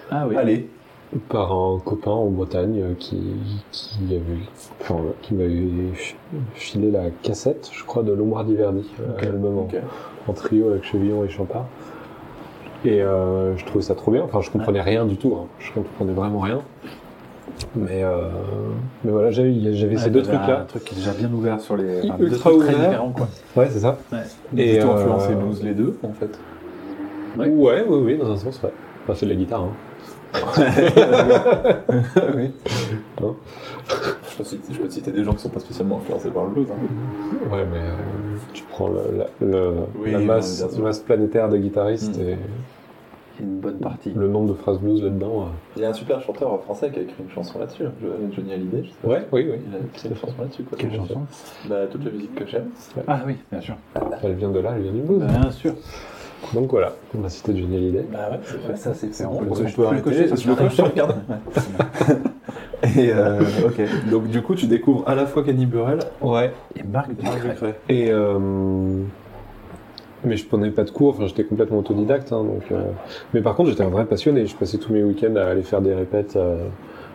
[0.09, 0.35] Ah oui.
[0.35, 0.67] Allez,
[1.29, 3.21] par un copain en Bretagne euh, qui,
[3.71, 4.21] qui, avait,
[4.81, 6.15] enfin, qui m'avait fi-
[6.55, 9.75] filé la cassette je crois de Lombardi Verdi, euh, Ok, l'album en- ok.
[10.27, 11.65] en, trio avec Chevillon et Champard.
[12.85, 15.45] Et euh, je trouvais ça trop bien, enfin je comprenais rien du tout, hein.
[15.59, 16.61] je comprenais vraiment rien.
[17.75, 18.27] Mais, euh,
[19.03, 20.61] mais voilà, j'avais j'avais ces Ouais, deux trucs-là.
[20.61, 22.01] Un truc qui est déjà bien ouvert sur les.
[22.03, 22.73] Ultra deux trucs ouvert.
[22.73, 23.27] Très différents, quoi.
[23.55, 23.97] Ouais, c'est ça.
[24.11, 24.19] Ouais.
[24.57, 26.37] Et, plutôt euh, influencé blues les deux, en fait.
[27.37, 27.47] Ouais.
[27.49, 28.71] Ouais, oui, oui, dans un sens, ouais.
[29.03, 29.71] Enfin, c'est de la guitare, hein.
[32.35, 32.51] oui.
[33.21, 33.35] Non.
[34.31, 36.45] Je peux, citer, je peux te citer des gens qui sont pas spécialement influencés par
[36.45, 36.67] le blues.
[36.71, 37.53] hein.
[37.53, 40.83] Ouais, mais euh, tu prends le- la, le- Oui, la non, masse, bien sûr.
[40.83, 42.21] masse planétaire de guitaristes Mm.
[42.29, 42.37] et
[43.39, 44.11] Il y a une bonne partie.
[44.15, 45.47] le nombre de phrases blues là-dedans.
[45.75, 48.53] Il y a un super chanteur français qui a écrit une chanson là-dessus, Jo- Johnny
[48.53, 48.83] Hallyday.
[48.83, 49.07] je sais euh.
[49.07, 49.13] pas.
[49.13, 49.57] Ouais, oui, oui.
[49.67, 50.63] Il a écrit une chanson là-dessus.
[50.63, 50.77] Quoi.
[50.77, 51.21] Quelle chanson
[51.67, 52.69] bah, Toute la musique que j'aime.
[53.07, 53.75] Ah oui, bien sûr.
[54.21, 55.23] Elle vient de là, elle vient du blues.
[55.23, 55.73] Bien sûr.
[56.53, 58.05] Donc voilà, on a cité Johnny Hallyday.
[58.11, 58.77] Bah ouais, c'est.
[58.77, 59.25] Ça, c'est fait.
[59.25, 61.15] On peut, on arrêter, cocher, ça, ça tu le coches, tu regardes.
[62.97, 66.51] Et euh, ok, donc du coup tu découvres à la fois Kenny Burrell Ouais.
[66.75, 67.79] Et Marc Ducret.
[67.87, 69.03] Et euh,
[70.25, 72.31] mais je prenais pas de cours, enfin j'étais complètement autodidacte.
[72.31, 72.83] Hein, donc, euh,
[73.33, 74.45] Mais par contre j'étais un vrai passionné.
[74.45, 76.67] Je passais tous mes week-ends à aller faire des répètes euh,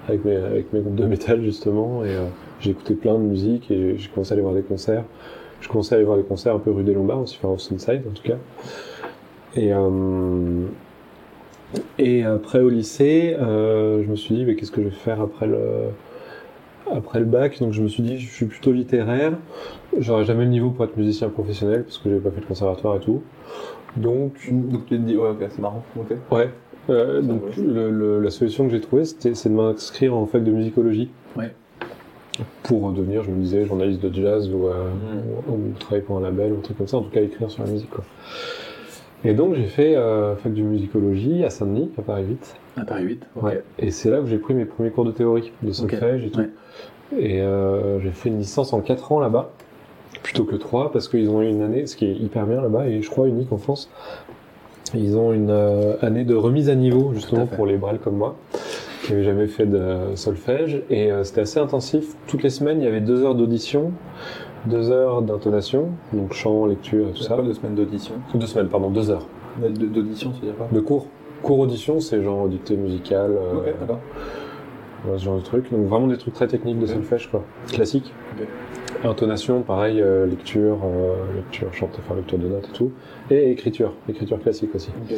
[0.09, 2.05] avec, mes, avec mes groupes de métal justement.
[2.05, 2.27] Et euh,
[2.67, 5.05] écouté plein de musique et j'ai commencé à aller voir des concerts.
[5.61, 7.55] Je commençais à aller voir des concerts un peu rue des Lombards aussi, enfin au
[7.55, 8.37] en tout cas.
[9.57, 10.67] Et, euh,
[11.99, 15.21] et après au lycée, euh, je me suis dit mais qu'est-ce que je vais faire
[15.21, 15.91] après le
[16.91, 19.35] après le bac, donc je me suis dit, je suis plutôt littéraire,
[19.99, 22.97] j'aurais jamais le niveau pour être musicien professionnel parce que j'avais pas fait le conservatoire
[22.97, 23.23] et tout.
[23.97, 25.83] Donc, Donc tu te dis, ouais, ok, c'est marrant.
[25.99, 26.15] Ok.
[26.33, 26.51] ouais.
[26.91, 27.63] Euh, donc va.
[27.63, 31.11] le- le- la solution que j'ai trouvée, c'était c'est de m'inscrire en fac de musicologie.
[31.37, 31.53] Ouais.
[32.63, 35.51] Pour devenir, je me disais, journaliste de jazz ou, euh, Mm.
[35.51, 37.51] ou, ou travailler pour un label ou un truc comme ça, en tout cas écrire
[37.51, 37.91] sur la musique.
[37.91, 38.05] Quoi.
[39.25, 42.57] Et donc j'ai fait euh, fac de musicologie à Saint-Denis, à Paris 8.
[42.77, 43.27] À Paris 8.
[43.37, 43.43] ok.
[43.43, 43.63] Ouais.
[43.81, 46.41] Et c'est là que j'ai pris mes premiers cours de théorie, de solfège et tout.
[46.41, 46.51] Ouais.
[47.19, 49.51] Et euh, j'ai fait une licence en 4 ans là-bas,
[50.23, 52.87] plutôt que 3, parce qu'ils ont eu une année, ce qui est hyper bien là-bas,
[52.89, 53.91] et je crois unique en France.
[54.95, 58.37] Ils ont une euh, année de remise à niveau, justement, pour les brels comme moi,
[59.05, 60.83] qui n'avaient jamais fait de solfège.
[60.91, 62.15] Et euh, c'était assez intensif.
[62.27, 63.93] Toutes les semaines, il y avait deux heures d'audition,
[64.67, 67.37] deux heures d'intonation, donc chant, lecture et tout ça.
[67.37, 68.15] pas deux semaines d'audition.
[68.35, 69.27] Deux semaines, pardon, deux heures.
[69.63, 71.07] De- D'audition, tu veux dire pas De cours.
[71.43, 73.33] Cours audition, c'est genre dictée musicale.
[73.33, 73.73] euh,
[75.05, 75.71] voilà, ce genre de trucs.
[75.71, 77.45] Donc vraiment des trucs très techniques de solfège, quoi.
[77.71, 78.13] Classique.
[79.05, 82.93] Intonation, pareil, euh, lecture, euh, lecture, chante, enfin lecture de notes et tout.
[83.31, 84.91] Et écriture, écriture classique aussi.
[85.05, 85.17] Ok.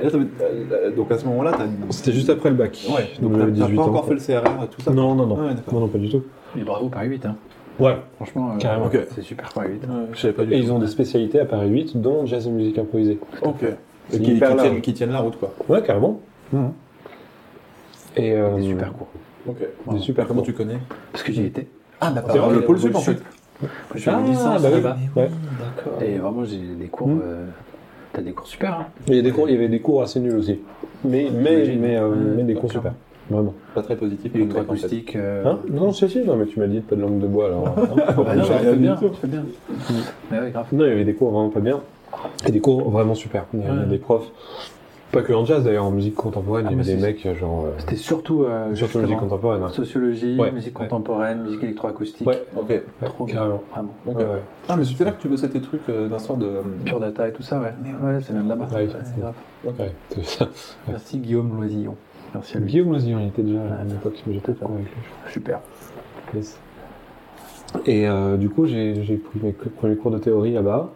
[0.00, 2.78] Et là, euh, donc à ce moment-là, t'as C'était juste après le bac.
[2.88, 3.86] Ouais, donc t'as t'as 18 pas ans.
[3.88, 4.90] encore fait le CRR et tout ça?
[4.92, 5.36] Non, non, non.
[5.40, 5.74] Ah ouais, d'accord.
[5.74, 6.22] non, non, pas du tout.
[6.58, 7.26] Et bravo, Paris 8.
[7.26, 7.36] Hein.
[7.78, 7.96] Ouais.
[8.16, 8.86] Franchement, euh, Carrément.
[8.86, 8.98] Ok.
[9.14, 9.86] c'est super Paris 8.
[9.86, 10.62] Ouais, je savais pas du Et tout.
[10.64, 13.18] ils ont des spécialités à Paris 8, dont jazz et musique improvisée.
[13.42, 13.62] Ok.
[14.12, 15.52] Et qui, tiennent, qui tiennent la route, quoi.
[15.68, 16.20] Ouais, carrément.
[16.52, 16.72] Mhm.
[18.16, 19.08] Et euh, Des super cours.
[19.46, 19.58] Ok.
[19.92, 20.46] Des super Comment cours.
[20.46, 20.78] tu connais?
[21.12, 21.66] Parce que j'y étais.
[22.00, 23.18] Ah, bah, C'est vrai, le le pôle sup, en fait.
[24.06, 24.96] Ah, une licence bah là-bas.
[25.16, 25.28] Ouais.
[25.76, 26.02] D'accord.
[26.02, 27.08] Et vraiment, j'ai des cours.
[27.08, 27.20] Mhm.
[27.24, 27.46] euh,
[28.12, 28.72] T'as des cours super.
[28.74, 28.86] Hein.
[29.06, 30.58] Il y, a des cours, il y avait des cours assez nuls aussi.
[31.04, 32.92] Mais, mais, mais, euh, mais des cours super.
[33.28, 33.54] Vraiment.
[33.74, 34.32] Pas très positif.
[34.34, 35.14] Et acoustique.
[35.14, 35.44] Euh...
[35.46, 35.58] Hein?
[35.70, 37.68] Non, si, si, non, mais tu m'as dit pas de langue de bois alors.
[37.68, 37.74] hein.
[38.16, 38.96] bah non, J'ai tu fais bien.
[38.96, 39.44] Tu fais bien.
[40.32, 40.66] Mais ouais, grave.
[40.72, 41.80] Non, il y avait des cours vraiment pas bien.
[42.46, 43.44] Et des cours vraiment super.
[43.54, 43.86] Il y avait Ouais.
[43.86, 44.26] des profs.
[45.12, 47.38] Pas que en jazz d'ailleurs, en musique contemporaine, Ah, il y avait mais des mecs
[47.38, 47.64] genre.
[47.66, 48.44] euh, C'était surtout.
[48.44, 49.62] Euh, surtout musique contemporaine.
[49.64, 50.86] Ouais, Sociologie, Ouais, musique ouais.
[50.86, 52.26] contemporaine, musique électroacoustique.
[52.28, 52.44] Ouais.
[52.56, 52.80] Ok.
[53.04, 53.34] Trop bien.
[53.34, 53.62] carrément.
[53.72, 53.94] Vraiment.
[54.06, 54.16] Ok.
[54.18, 54.42] Ouais, ouais.
[54.68, 56.48] Ah, mais c'était là que tu bossais tes trucs euh, d'un soir de.
[56.84, 57.72] Pure data et tout ça, ouais.
[58.04, 58.68] Ouais, c'est bien de là-bas.
[58.72, 59.34] Ouais, c'est- grave.
[59.64, 60.48] Ouais, c'est ça.
[60.86, 61.96] Merci Guillaume Loisillon.
[62.32, 62.66] Merci à lui.
[62.70, 65.02] Guillaume Loisillon, il était déjà à l'époque, mais j'étais pas avec lui.
[65.32, 65.58] Super.
[66.34, 66.56] Yes.
[67.86, 70.92] Et euh, du coup, j'ai pris mes premiers cours de théorie là-bas.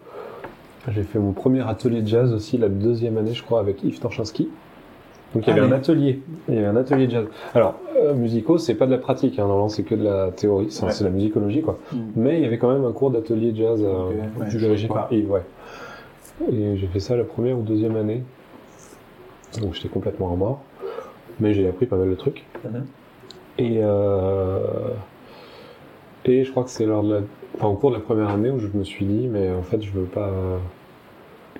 [0.91, 3.99] J'ai fait mon premier atelier de jazz aussi la deuxième année, je crois, avec Yves
[3.99, 4.49] Torchinski.
[5.33, 5.73] Donc il y Ah avait oui.
[5.73, 7.25] un atelier, il y avait un atelier de jazz.
[7.53, 10.67] Alors, euh, musicaux, c'est pas de la pratique, hein, normalement c'est que de la théorie,
[10.69, 10.91] c'est Ouais.
[11.01, 11.77] la musicologie quoi.
[11.91, 11.97] Mm.
[12.15, 14.11] Mais il y avait quand même un cours d'atelier de jazz euh,
[14.49, 15.41] du dirigé par Yves, ouais.
[16.51, 18.23] Et j'ai fait ça la première ou deuxième année.
[19.61, 20.61] Donc j'étais complètement en mort.
[21.39, 22.45] Mais j'ai appris pas mal de trucs.
[22.63, 22.85] Mhm.
[23.57, 24.59] Et, euh,
[26.25, 27.19] et je crois que c'est lors de la,
[27.55, 29.81] enfin, au cours de la première année où je me suis dit, mais en fait,
[29.81, 30.29] je veux pas.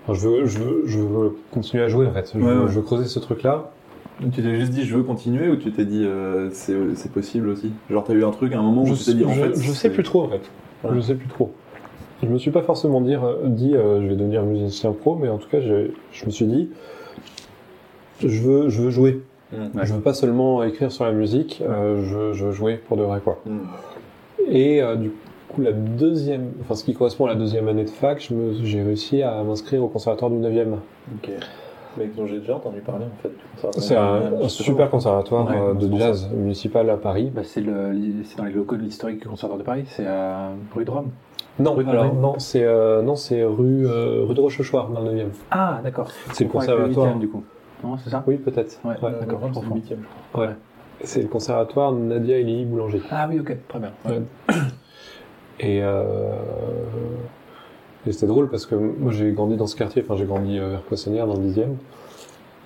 [0.08, 2.32] Enfin, je, veux, je, veux, je veux continuer à jouer en fait.
[2.34, 2.68] Je, Ouais, veux, ouais.
[2.70, 3.72] je veux creuser ce truc-là.
[4.34, 7.72] Tu t'es juste dit je veux continuer ou tu t'es dit euh, c'est possible aussi?
[7.90, 9.42] Genre t'as eu un truc à un moment où Je, tu t'es dit en je-
[9.42, 9.62] fait.
[9.62, 10.42] je sais plus trop en fait.
[10.84, 10.96] Voilà.
[10.98, 11.52] Je sais plus trop.
[12.24, 15.38] Je me suis pas forcément dire, dit euh, je vais devenir musicien pro, mais en
[15.38, 16.70] tout cas, je, je me suis dit,
[18.22, 19.22] je veux, je veux jouer.
[19.52, 19.82] Mm.
[19.84, 23.04] Je veux pas seulement écrire sur la musique, euh, je, je veux jouer pour de
[23.04, 23.42] vrai quoi.
[23.46, 23.58] Mm.
[24.48, 25.16] Et euh, du coup,
[25.58, 28.30] la deuxième, enfin ce qui correspond à la deuxième année de fac,
[28.64, 30.74] j'ai réussi à m'inscrire au conservatoire du 9e.
[31.16, 31.30] Ok.
[31.98, 33.30] Mec dont j'ai déjà entendu parler en fait.
[33.30, 33.82] du.
[33.82, 37.32] C'est un, un super conservatoire Ouais, euh, de jazz municipal à Paris.
[37.34, 37.94] Bah, c'est le,
[38.26, 41.12] c'est dans les locaux de l'historique conservatoire de Paris, c'est à rue de Rome.
[41.58, 45.00] Non, Rue de alors non, c'est euh, non, c'est rue euh, rue de Rochechouart dans
[45.00, 45.28] le 9e.
[45.52, 46.10] Ah, d'accord.
[46.34, 46.88] C'est le conservatoire.
[47.06, 47.44] huitième, du coup.
[47.82, 48.24] Non, c'est ça?
[48.28, 48.78] Oui, peut-être.
[48.84, 49.40] Ouais, Ouais, d'accord.
[49.44, 49.76] Euh, c'est le comprends.
[49.76, 50.48] huitième, je crois.
[50.48, 50.54] Ouais.
[51.04, 53.02] C'est le conservatoire Nadia et Lily Boulanger.
[53.10, 53.92] Ah oui, ok, très bien.
[54.06, 54.22] Ouais.
[55.60, 56.04] Et, euh,
[58.08, 60.70] et c'était drôle parce que moi j'ai grandi dans ce quartier, enfin j'ai grandi euh,
[60.70, 61.76] vers Poissonnière dans le 10e.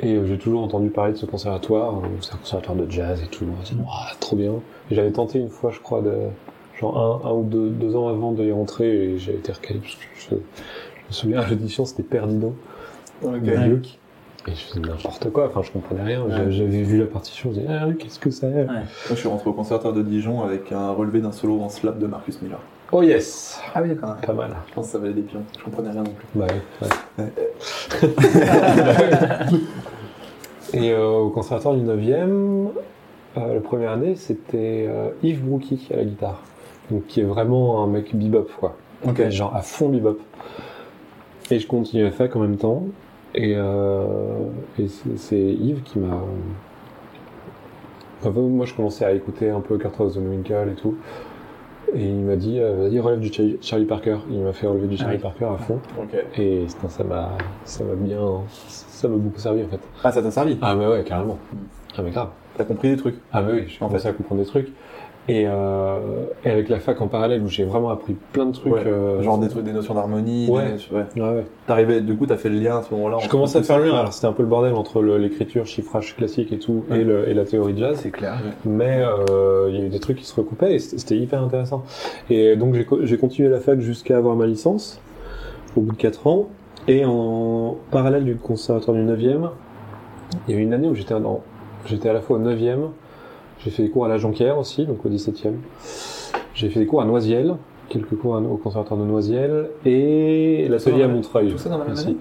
[0.01, 3.27] Et euh, j'ai toujours entendu parler de ce conservatoire, c'est un conservatoire de jazz et
[3.27, 3.45] tout.
[3.45, 4.53] On dit, Ouah, trop bien.
[4.89, 6.13] Et j'avais tenté une fois, je crois, de,
[6.79, 9.95] genre un, un ou deux, deux ans avant d'y rentrer, et j'ai été recalé parce
[9.95, 12.53] que je, je me souviens à l'audition, c'était Perdido.
[13.23, 13.41] Ok.
[13.41, 13.99] de Luc.
[14.47, 16.23] Et je faisais n'importe quoi, enfin je comprenais rien.
[16.29, 18.65] J'a- J'avais vu la partition, je me disais, ah, qu'est-ce que c'est?
[18.65, 21.99] Moi je suis rentré au conservatoire de Dijon avec un relevé d'un solo en slap
[21.99, 22.59] de Marcus Miller.
[22.91, 24.15] Oh yes Ah oui, d'accord.
[24.17, 24.55] Pas mal.
[24.67, 25.43] Je pense que ça valait des pions.
[25.57, 26.27] Je comprenais rien non plus.
[26.33, 27.27] Bah oui, ouais.
[30.73, 32.69] Et euh, au conservatoire du 9e,
[33.37, 36.41] euh, la première année, c'était euh, Yves Brookie à la guitare.
[36.89, 38.75] Donc qui est vraiment un mec bebop, quoi.
[39.07, 39.29] Ok.
[39.29, 40.19] Genre à fond bebop.
[41.51, 42.85] Et je continue à faire en même temps.
[43.35, 44.15] Et, euh,
[44.79, 46.21] et c'est Yves qui m'a.
[48.21, 50.97] Enfin, moi, je commençais à écouter un peu Kurt the Winkle et tout.
[51.95, 54.17] Et il m'a dit, euh, vas-y, relève du Charlie, Charlie Parker.
[54.29, 55.21] Il m'a fait relever du Charlie oui.
[55.21, 55.79] Parker à fond.
[55.99, 56.15] Ok.
[56.37, 57.29] Et putain, ça m'a,
[57.65, 58.19] ça m'a bien,
[58.67, 59.79] ça m'a beaucoup servi en fait.
[60.03, 61.37] Ah ça t'a servi Ah mais ouais, carrément.
[61.97, 62.29] Ah mais grave.
[62.57, 64.67] T'as compris des trucs Ah mais oui, j'ai En commencé à comprendre des trucs.
[65.29, 65.99] Et, euh,
[66.43, 68.73] et avec la fac en parallèle où j'ai vraiment appris plein de trucs.
[68.73, 68.81] Ouais.
[68.85, 70.47] euh, Genre des trucs, des notions d'harmonie.
[70.47, 70.71] des Ouais.
[70.71, 71.05] notions- ouais.
[71.15, 71.45] Ouais, ouais.
[71.67, 73.17] T'arrivais, du coup t'as fait le lien à ce moment-là.
[73.21, 73.95] Je commençais à faire le lien.
[73.95, 77.33] Alors c'était un peu le bordel entre l'écriture, chiffrage classique et tout, et, le, et
[77.35, 77.99] la théorie de jazz.
[78.01, 78.39] C'est clair.
[78.65, 81.83] Mais euh, il y a eu des trucs qui se recoupaient et c'était hyper intéressant.
[82.31, 84.99] Et donc j'ai co- j'ai continué la fac jusqu'à avoir ma licence,
[85.77, 86.47] au bout de 4 ans.
[86.87, 89.49] Et en parallèle du conservatoire du 9e,
[90.47, 91.41] il y a eu une année où j'étais dans-
[91.85, 92.89] j'étais à la fois au 9e,
[93.63, 95.53] j'ai fait des cours à la Jonquière aussi, donc au 17e.
[96.53, 97.55] J'ai fait des cours à Noisiel,
[97.89, 101.51] quelques cours au conservatoire de Noisiel, et l'atelier à Montreuil.
[101.51, 102.05] Tout ça dans la même aussi.
[102.07, 102.17] année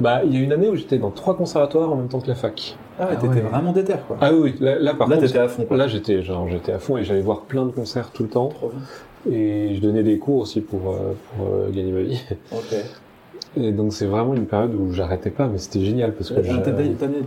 [0.00, 2.28] Bah, il y a une année où j'étais dans trois conservatoires en même temps que
[2.28, 2.76] la fac.
[2.98, 3.40] Ah ouais, Ah t'étais ouais.
[3.40, 4.16] vraiment déter quoi.
[4.20, 5.76] Ah oui, là, là, par Là contre, t'étais à fond quoi.
[5.76, 8.48] Là, j'étais genre j'étais à fond et j'allais voir plein de concerts tout le temps.
[8.48, 9.34] Trop bien.
[9.34, 12.20] Et je donnais des cours aussi pour, euh, pour euh, gagner ma vie.
[12.52, 12.74] Ok.
[13.56, 16.42] Et donc c'est vraiment une période où j'arrêtais pas, mais c'était génial parce que Euh,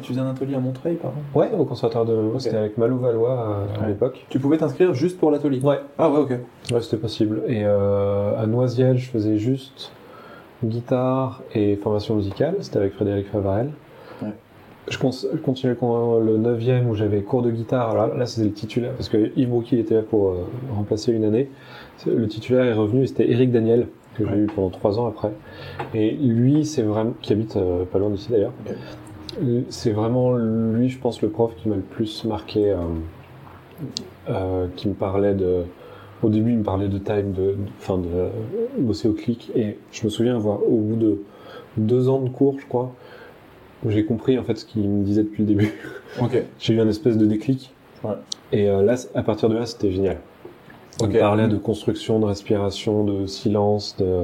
[0.01, 2.97] Tu faisais un atelier à Montreuil par exemple ouais au conservatoire de c'était avec Malou
[2.97, 3.87] Valois euh, à Ouais.
[3.89, 4.25] l'époque.
[4.29, 5.59] Tu pouvais t'inscrire juste pour l'atelier?
[5.61, 6.29] Ouais, Ah ouais, ok.
[6.71, 7.41] ouais c'était possible.
[7.47, 9.91] Et euh, à Noisiel, je faisais juste
[10.63, 12.55] guitare et formation musicale.
[12.61, 13.71] C'était avec Frédéric Favarel.
[14.21, 14.29] Ouais.
[14.87, 14.97] je,
[15.43, 17.89] continuais quand le 9e où j'avais cours de guitare.
[17.91, 20.35] Alors là, là c'était le titulaire, parce que Yves Brookie était là pour euh,
[20.73, 21.49] remplacer une année.
[22.07, 25.31] Le titulaire est revenu et c'était Eric Daniel, que j'ai eu pendant trois ans après.
[25.93, 27.13] Et lui, c'est vraiment.
[27.21, 28.53] qui habite euh, pas loin d'ici d'ailleurs.
[29.41, 32.77] Euh, C'est vraiment lui, je pense, le prof qui m'a le plus marqué, euh,
[34.29, 35.63] euh, qui me parlait de.
[36.21, 38.29] Au début, il me parlait de time, de, de- enfin, de, euh,
[38.77, 39.51] bosser au clic.
[39.55, 41.17] Et je me souviens avoir, au bout de
[41.75, 42.93] deux ans de cours, je crois,
[43.83, 45.73] où j'ai compris en fait ce qu'il me disait depuis le début.
[46.59, 47.73] J'ai eu un espèce de déclic.
[48.03, 48.13] Ouais.
[48.53, 50.17] Et là, à partir de là, c'était génial.
[51.01, 53.95] Me parlait de construction, de respiration, de silence.
[53.97, 54.23] De...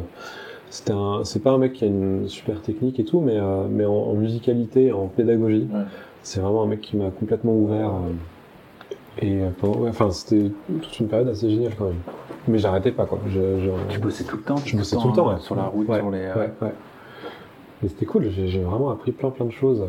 [0.70, 1.22] C'était un...
[1.24, 3.92] C'est pas un mec qui a une super technique et tout, mais, euh, mais en,
[3.94, 5.82] en musicalité, en pédagogie, Ouais.
[6.22, 7.90] c'est vraiment un mec qui m'a complètement ouvert.
[7.90, 12.00] euh, Et euh, pendant- ouais, enfin, c'était toute une période assez géniale quand même.
[12.48, 13.20] Mais j'arrêtais pas quoi.
[13.28, 15.42] Je, je- Tu bossais tout le temps Je bossais tout le temps, hein, ouais.
[15.42, 16.20] Sur la route, Ouais, sur les.
[16.20, 16.74] euh, Ouais, ouais.
[17.82, 19.84] Mais c'était cool, j'ai j'ai vraiment appris plein plein de choses.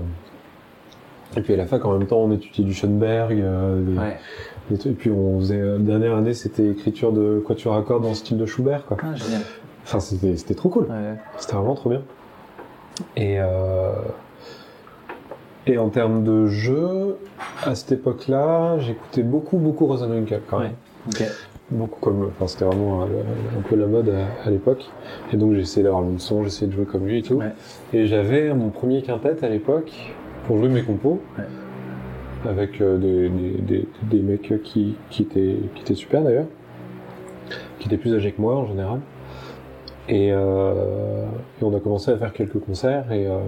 [1.37, 3.39] Et puis à la fac, en même temps, on étudiait du Schoenberg.
[3.41, 4.17] euh, des- Ouais.
[4.73, 8.15] Et puis on faisait, euh, dernière année, c'était écriture de quatuor à cordes dans le
[8.15, 8.87] style de Schubert.
[8.87, 8.99] Quoi.
[9.03, 9.43] Ah, génial.
[9.85, 10.85] Enfin, c'était c'était trop cool.
[10.85, 11.17] Ouais.
[11.39, 12.03] C'était vraiment trop bien.
[13.17, 13.93] Et, euh,
[15.67, 17.17] et en termes de jeu,
[17.65, 20.73] à cette époque-là, j'écoutais beaucoup, beaucoup Rosenwinkel quand même.
[21.09, 21.25] Ok.
[21.71, 23.07] Beaucoup comme, enfin, c'était vraiment euh,
[23.59, 24.89] un peu la mode à, à l'époque.
[25.33, 27.23] Et donc j'ai essayé d'avoir le même son, j'ai essayé de jouer comme lui et
[27.23, 27.35] tout.
[27.35, 27.53] Ouais.
[27.93, 29.93] Et j'avais mon premier quintet à l'époque
[30.47, 31.21] pour jouer mes compos.
[32.49, 36.47] Avec euh, des, des, des, des mecs qui, qui, étaient, qui étaient super d'ailleurs.
[37.79, 39.01] Qui étaient plus âgés que moi en général.
[40.09, 41.25] Et, euh,
[41.61, 43.39] et on a commencé à faire quelques concerts et, euh,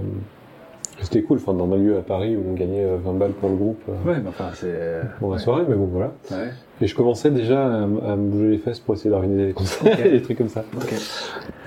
[1.01, 1.39] c'était cool.
[1.39, 3.83] Enfin, dans un lieu à Paris où on gagnait euh, 20 balles pour le groupe
[4.07, 5.01] Ouais, mais enfin, c'est.
[5.19, 5.43] pour la ouais.
[5.43, 6.13] soirée, mais bon voilà.
[6.31, 6.51] Ouais.
[6.81, 10.11] Et je commençais déjà à, me bouger les fesses pour essayer d'organiser des concerts et
[10.13, 10.65] des trucs comme ça.
[10.77, 10.95] Ok.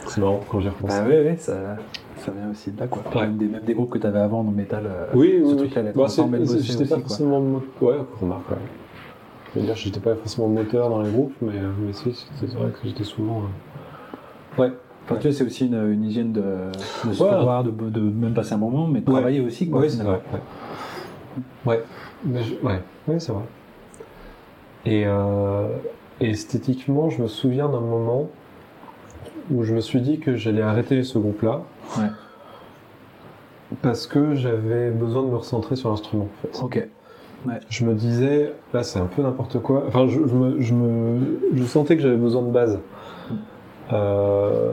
[0.07, 0.89] C'est marrant quand j'y repense.
[0.89, 1.53] Bah oui, oui, ça,
[2.25, 3.03] ça vient aussi de là, quoi.
[3.15, 3.21] Ouais.
[3.21, 4.83] Même, des, même des groupes que tu avais avant dans métal.
[4.88, 5.91] euh, oui, ce oui, truc-là, oui.
[5.95, 6.07] Bah,
[6.61, 7.03] J'étais pas quoi.
[7.07, 8.49] forcément mo- ouais, remarque.
[8.51, 8.57] Ouais.
[9.53, 12.49] Je veux dire, j'étais pas forcément moteur dans les groupes, mais, euh, mais si, c'est
[12.53, 13.41] vrai que j'étais souvent.
[13.43, 14.71] euh, Ouais.
[15.05, 16.41] Enfin, tu vois, c'est aussi une, une hygiène de,
[17.07, 17.29] de se Ouais.
[17.29, 19.13] revoir, de, de même passer un moment, mais de Ouais.
[19.17, 19.81] travailler aussi, quoi.
[19.81, 20.19] Oui, c'est vrai.
[20.33, 20.39] Ouais.
[21.65, 21.83] Ouais,
[22.25, 22.81] mais je- ouais.
[23.07, 23.43] Ouais, c'est vrai.
[24.85, 25.67] Et, euh,
[26.21, 28.29] et esthétiquement, je me souviens d'un moment
[29.51, 31.61] où je me suis dit que j'allais arrêter ce groupe-là.
[31.98, 32.10] Ouais.
[33.82, 36.63] Parce que j'avais besoin de me recentrer sur l'instrument, en fait.
[36.63, 36.88] Ok.
[37.69, 39.84] Je me disais, là, c'est un peu n'importe quoi.
[39.88, 42.80] Enfin, je, je me, je, me, je sentais que j'avais besoin de base.
[43.93, 44.71] Euh,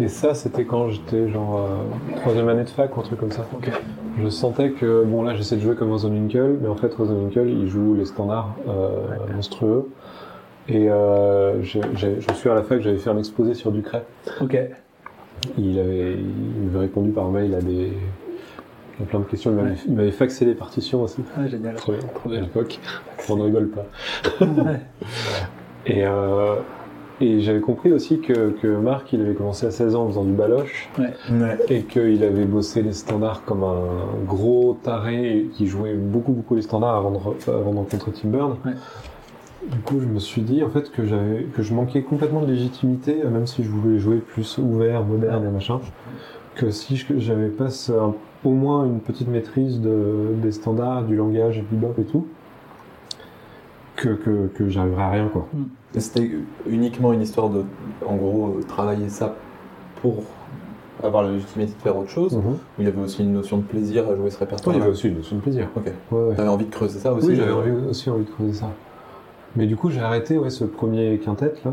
[0.00, 3.30] et ça, c'était quand j'étais genre euh, troisième année de fac ou un truc comme
[3.30, 3.46] ça.
[3.54, 3.70] Ok.
[4.20, 7.68] Je sentais que, bon là j'essaie de jouer comme Rosenwinkel, mais en fait Rosenwinkel il
[7.68, 9.90] joue les standards euh, monstrueux.
[10.68, 14.04] Et euh, je me suis à la fac, j'avais fait un exposé sur Ducret.
[14.40, 14.56] Ok.
[15.58, 17.92] Il avait, il m'avait répondu par mail à des
[19.02, 19.50] à plein de questions.
[19.50, 19.76] Il m'avait Ouais.
[19.86, 21.22] il m'avait faxé les partitions aussi.
[21.36, 21.74] Ah, génial.
[21.74, 22.78] Trop bien, trop bien à l'époque.
[23.28, 23.86] On ne rigole pas.
[24.44, 24.80] Ouais.
[25.86, 26.54] Et, euh,
[27.20, 30.24] et j'avais compris aussi que, que Marc, il avait commencé à 16 ans en faisant
[30.24, 30.88] du baloche.
[30.98, 31.12] Ouais.
[31.68, 36.62] Et qu'il avait bossé les standards comme un gros taré qui jouait beaucoup beaucoup les
[36.62, 37.18] standards avant de,
[37.50, 38.56] avant de rencontrer Tim Burn.
[39.70, 42.46] Du coup, je me suis dit en fait que j'avais que je manquais complètement de
[42.52, 45.80] légitimité, euh, même si je voulais jouer plus ouvert, moderne et machin,
[46.54, 51.16] que si je- j'avais pas un- au moins une petite maîtrise de, des standards, du
[51.16, 52.26] langage, du bebop et tout,
[53.96, 55.46] que, que, que j'arriverais à rien quoi.
[55.94, 56.30] Et C'était
[56.66, 57.62] uniquement une histoire de,
[58.06, 59.34] en gros, euh, travailler ça
[60.02, 60.24] pour
[61.02, 62.42] avoir la légitimité de faire autre chose, ou
[62.78, 64.90] il y avait aussi une notion de plaisir à jouer ce répertoire il y avait
[64.90, 65.68] aussi une notion de plaisir.
[65.76, 65.84] Ok.
[66.10, 66.34] Ouais, ouais.
[66.34, 68.70] T'avais envie de creuser ça aussi Oui, j'avais euh, envie- aussi envie de creuser ça.
[69.56, 71.72] Mais du coup, j'ai arrêté ouais, ce premier quintet là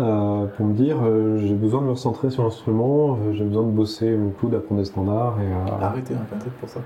[0.00, 3.62] euh, pour me dire euh, j'ai besoin de me recentrer sur l'instrument, euh, j'ai besoin
[3.62, 6.80] de bosser mon coup, d'apprendre des standards et euh, Arrêter un quintet pour ça?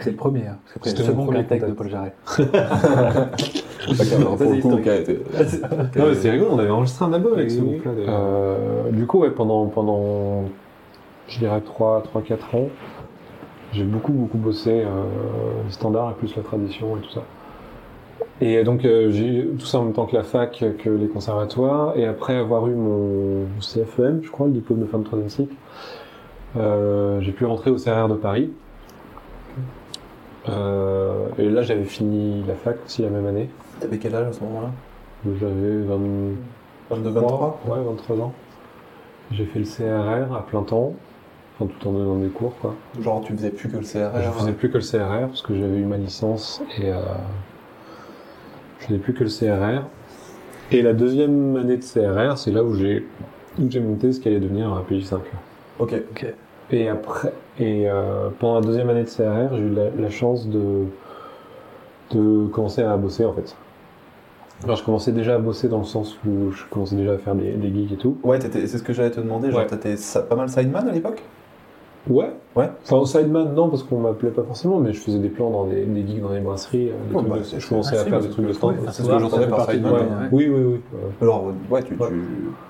[0.00, 1.72] C'est le premier, hein, parce qu'après, C'était le second premier quintet de.
[1.72, 2.14] Paul Jarret.
[6.14, 7.92] C'est rigolo, on avait enregistré un album avec ce groupe-là.
[7.92, 8.14] d'ailleurs.
[8.14, 10.44] Euh, du coup, ouais, pendant, pendant,
[11.28, 12.68] je dirais 3-4 ans,
[13.72, 15.04] j'ai beaucoup, beaucoup bossé euh,
[15.66, 17.22] les standards et plus la tradition et tout ça.
[18.40, 21.96] Et donc, euh, j'ai tout ça en même temps que la fac, que les conservatoires,
[21.96, 25.54] et après avoir eu mon CFEM, je crois, le diplôme de fin de troisième cycle,
[26.56, 28.52] euh, j'ai pu rentrer au CRR de Paris.
[30.48, 33.48] Euh, et là, j'avais fini la fac aussi la même année.
[33.80, 34.70] T'avais quel âge à ce moment-là?
[35.40, 35.98] J'avais 20,
[36.90, 38.32] 22, 23 Ouais, 23 ans.
[39.32, 40.92] J'ai fait le CRR à plein temps,
[41.58, 42.76] enfin tout en donnant des cours quoi.
[43.00, 45.56] Genre, tu faisais plus que le CRR Je faisais plus que le CRR parce que
[45.56, 46.92] j'avais eu ma licence et
[48.88, 49.82] je faisais plus que le CRR.
[50.72, 53.06] Et la deuxième année de CRR, c'est là où j'ai
[53.58, 55.18] où j'ai monté ce qui allait devenir un PJ5.
[55.78, 55.94] Ok.
[56.10, 56.26] Ok.
[56.72, 60.48] Et après, et euh, pendant la deuxième année de CRR, j'ai eu la, la chance
[60.48, 60.84] de,
[62.12, 63.56] de commencer à bosser en fait.
[64.64, 67.34] Alors, je commençais déjà à bosser dans le sens où je commençais déjà à faire
[67.34, 68.16] des, des gigs et tout.
[68.24, 69.50] Ouais, c'est ce que j'allais te demander.
[69.50, 69.66] Genre, Ouais.
[69.66, 69.96] t'étais
[70.28, 71.22] pas mal sideman à l'époque?
[72.08, 72.30] Ouais.
[72.54, 72.70] Ouais.
[72.84, 75.66] Enfin, au sideman, non, parce qu'on m'appelait pas forcément, mais je faisais des plans dans
[75.66, 76.88] des, des gigs dans les brasseries.
[76.88, 78.74] euh, des Ouais, trucs bah, de- je commençais à faire des trucs de stand.
[78.92, 79.92] C'est ce que j'entendais par sideman.
[79.92, 80.28] Ouais.
[80.32, 80.80] Oui, oui, oui.
[81.20, 82.04] Alors, ouais, tu, tu...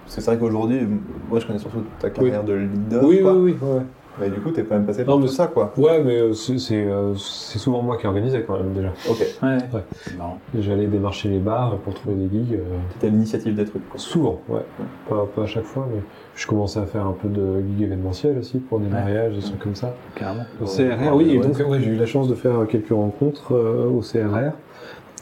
[0.07, 0.81] C'est vrai qu'aujourd'hui,
[1.29, 3.05] moi je connais surtout ta carrière de leader.
[3.05, 3.83] Oui, oui, oui, ouais.
[4.21, 5.73] Mais du coup, t'es quand même passé Non, par mais tout ça, quoi.
[5.77, 8.89] Ouais, mais euh, c'est c'est, euh, c'est souvent moi qui organisais quand même déjà.
[9.11, 9.19] Ok.
[9.43, 9.49] Ouais.
[9.75, 9.83] Ouais.
[10.03, 10.39] C'est marrant.
[10.59, 12.55] J'allais démarcher les bars pour trouver des gigs.
[12.55, 12.63] euh,
[12.95, 13.99] T'étais à l'initiative des trucs, quoi.
[14.01, 14.63] souvent, ouais.
[15.09, 16.01] Pas, pas à chaque fois, mais
[16.35, 18.93] je commençais à faire un peu de gigs événementiels aussi pour des Ouais.
[18.93, 19.95] mariages, des trucs comme ça.
[20.15, 20.45] Carrément.
[20.61, 23.89] Au CRR, oui, et donc ouais, j'ai eu la chance de faire quelques rencontres euh,
[23.91, 24.53] au CRR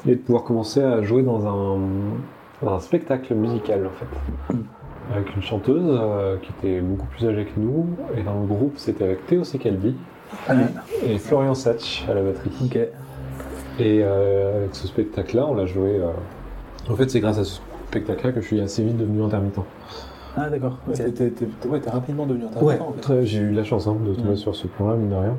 [0.07, 1.79] et de pouvoir commencer à jouer dans un,
[2.63, 4.55] dans un spectacle musical en fait.
[5.13, 7.87] Avec une chanteuse euh, qui était beaucoup plus âgée que nous,
[8.17, 9.95] et dans le groupe c'était avec Théo Secaldi
[10.49, 10.63] Ah, ouais.
[11.07, 12.51] et Florian Satch à la batterie.
[12.65, 12.77] Ok.
[13.81, 15.99] Et euh, avec ce spectacle-là, on l'a joué.
[16.01, 16.07] euh,
[16.91, 19.59] En fait, c'est grâce à ce spectacle-là que je suis assez vite devenu intermittent.
[20.37, 20.79] Ah, d'accord.
[20.89, 20.95] ok.
[21.15, 21.33] T'es
[21.69, 22.63] ouais, rapidement devenu intermittent.
[22.67, 23.01] Ouais, en fait.
[23.01, 24.37] très- j'ai eu la chance hein, de tomber Ouais.
[24.37, 25.37] sur ce point-là, mine de rien.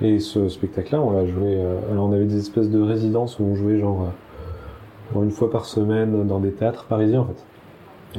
[0.00, 1.56] Et ce spectacle-là, on l'a joué.
[1.58, 5.30] euh, alors, on avait des espèces de résidences où on jouait genre, euh, genre une
[5.30, 7.44] fois par semaine dans des théâtres parisiens en fait.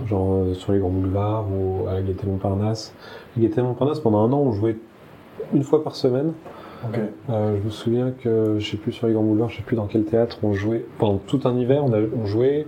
[0.08, 2.94] Genre euh, sur les grands boulevards ou à la Gaîté Montparnasse.
[3.36, 4.78] La Gaîté Montparnasse, pendant un an, on jouait
[5.54, 6.34] une fois par semaine.
[6.88, 7.00] Ok.
[7.30, 9.76] Euh, je me souviens que, je sais plus sur les grands boulevards, je sais plus
[9.76, 10.86] dans quel théâtre on jouait.
[10.98, 12.68] Pendant tout un hiver, on, a, on jouait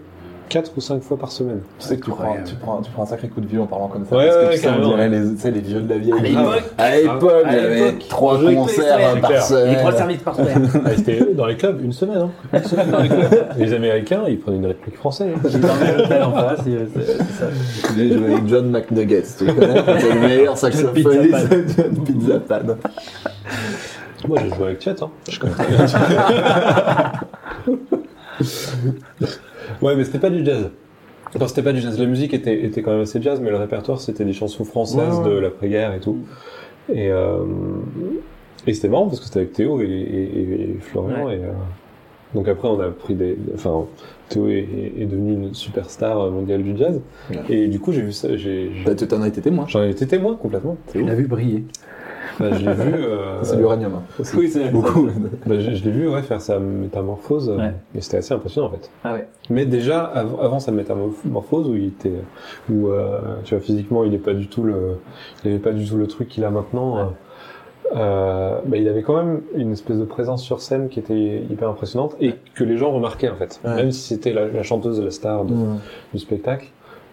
[0.49, 1.61] quatre ou cinq fois par semaine.
[1.79, 3.65] Tu sais que tu prends, tu, prends, tu prends un sacré coup de vieux en
[3.65, 4.15] parlant comme ça.
[4.15, 5.97] Ouais, parce que ouais, tu sais, on dirait les, tu sais, les vieux de la
[5.97, 6.13] vieille.
[6.13, 6.63] À l'époque.
[6.77, 8.07] À l'époque, il y avait l'époque.
[8.09, 9.69] trois Jouer concerts avec les par semaine.
[9.71, 10.69] Les trois services par semaine.
[10.85, 12.17] Ah, C'était dans les clubs, une semaine.
[12.17, 12.29] Hein.
[12.53, 13.45] Une semaine dans les clubs.
[13.57, 15.33] Les Américains, ils prenaient une réplique française.
[15.35, 15.49] hein.
[15.49, 17.45] J'ai en face, et, c'est ça.
[17.95, 22.75] J'ai joué avec John McNuggets, tu connais C'est le meilleur saxophoniste de Pizza Pan.
[24.27, 24.95] Moi, j'ai joué avec Chet.
[25.01, 25.09] Hein.
[25.29, 25.53] Je connais.
[29.81, 30.69] ouais, mais c'était pas du jazz.
[31.35, 31.99] Enfin, c'était pas du jazz.
[31.99, 35.19] La musique était, était quand même assez jazz, mais le répertoire, c'était des chansons françaises
[35.19, 35.35] Ouais, ouais.
[35.35, 36.19] de l'après-guerre et tout.
[36.93, 37.39] Et, euh,
[38.67, 41.29] et c'était marrant parce que c'était avec Théo et, et- et Florian.
[41.29, 41.51] Et, euh,
[42.33, 43.37] donc après, on a pris des.
[43.53, 43.85] Enfin,
[44.29, 44.67] Théo est,
[44.97, 46.99] est devenu une superstar mondiale du jazz.
[47.49, 48.29] Et du coup, j'ai vu ça.
[48.37, 49.65] j'ai- j'ai- Bah, tu t'en as été témoin.
[49.67, 50.77] J'en ai été témoin complètement.
[50.91, 51.63] Tu l'as vu briller.
[52.39, 52.93] Bah, je l'ai vu.
[52.95, 53.93] euh, C'est l'uranium.
[53.95, 54.35] hein, aussi.
[54.35, 55.07] Oui, c'est Beaucoup.
[55.45, 57.73] Bah, je je l'ai vu ouais, faire sa métamorphose, euh, Ouais.
[57.95, 58.89] et c'était assez impressionnant en fait.
[59.03, 59.27] Ah ouais.
[59.49, 62.11] Mais déjà, av- avant sa métamorphose, où il était,
[62.71, 64.97] où euh, tu vois, physiquement, il n'est pas du tout le,
[65.43, 66.95] il avait pas du tout le truc qu'il a maintenant.
[66.97, 67.01] Ouais.
[67.03, 67.05] euh,
[67.95, 71.69] euh, bah, il avait quand même une espèce de présence sur scène qui était hyper
[71.69, 73.61] impressionnante et que les gens remarquaient en fait.
[73.63, 73.75] Ouais.
[73.75, 75.79] Même si c'était la, la chanteuse, la star de- Mmh.
[76.13, 76.67] du spectacle,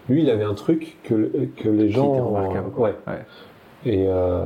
[0.09, 2.11] lui, il avait un truc que, que les gens.
[2.13, 2.95] était remarquable, euh, ouais.
[3.85, 4.43] Et, euh,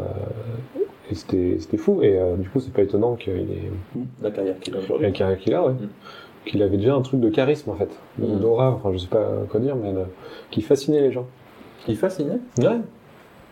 [1.12, 2.02] et c'était c'était fou.
[2.02, 3.72] Et euh, du coup, c'est pas étonnant qu'il ait
[4.22, 5.12] La carrière qu'il a la aujourd'hui.
[5.14, 5.74] carrière qu'il a, ouais.
[5.74, 5.90] Mm.
[6.46, 8.40] Qu'il avait déjà un truc de charisme en fait, de- Mm.
[8.40, 10.04] d'aura, enfin je sais pas quoi dire, mais euh,
[10.50, 11.26] qui fascinait les gens.
[11.88, 12.80] Il fascinait Ouais.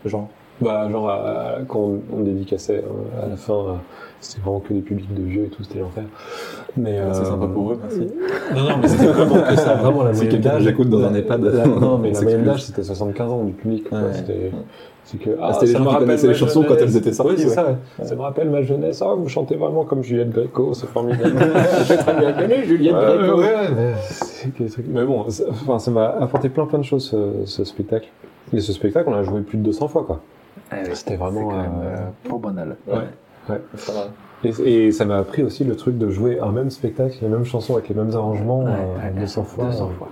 [0.06, 0.30] Genre.
[0.62, 3.74] Bah genre à- quand on, on dédicaçait euh, à la fin, euh,
[4.22, 6.06] c'était vraiment que des publics de vieux et tout, c'était l'enfer.
[6.78, 8.08] Mais Ah, C'est euh, sympa pour eux, merci.
[8.56, 10.62] Non non, mais c'était vraiment que ça, vraiment la moyenne d'âge.
[10.64, 13.52] nous écoute dans un EHPAD, la- non mais la moyenne d'âge c'était 75 ans du
[13.52, 13.90] public.
[13.90, 13.98] quoi.
[14.00, 14.14] Ouais.
[14.14, 14.52] C'était
[15.04, 16.98] c'est que Ah, c'était les ça gens me qui rappelle connaissaient les chansons quand elles
[16.98, 17.54] étaient sorties, Ouais, c'est ouais.
[17.54, 17.66] ça.
[18.00, 18.06] ouais.
[18.08, 19.04] Ça me rappelle ma jeunesse.
[19.06, 21.36] Ah, vous chantez vraiment comme Juliette Gréco, c'est formidable.
[21.88, 23.38] J'ai très bien connu Juliette Ouais, Gréco.
[23.40, 23.94] ouais, Ouais,
[24.58, 28.08] mais Mais bon, ça- enfin, ça m'a apporté plein plein de choses ce, ce spectacle.
[28.54, 30.22] Et ce spectacle, on l'a joué plus de 200 fois, quoi.
[30.72, 30.96] Ah ouais.
[30.96, 31.50] C'était vraiment.
[31.50, 32.76] Quand même euh, euh, pas banal.
[32.88, 33.60] Ouais.
[33.76, 34.08] Ça va.
[34.44, 37.46] Et, et ça m'a appris aussi le truc de jouer un même spectacle, les mêmes
[37.46, 39.66] chansons avec les mêmes arrangements Ouais, euh, ouais, 200 fois.
[39.66, 39.98] 200 euh.
[39.98, 40.10] fois.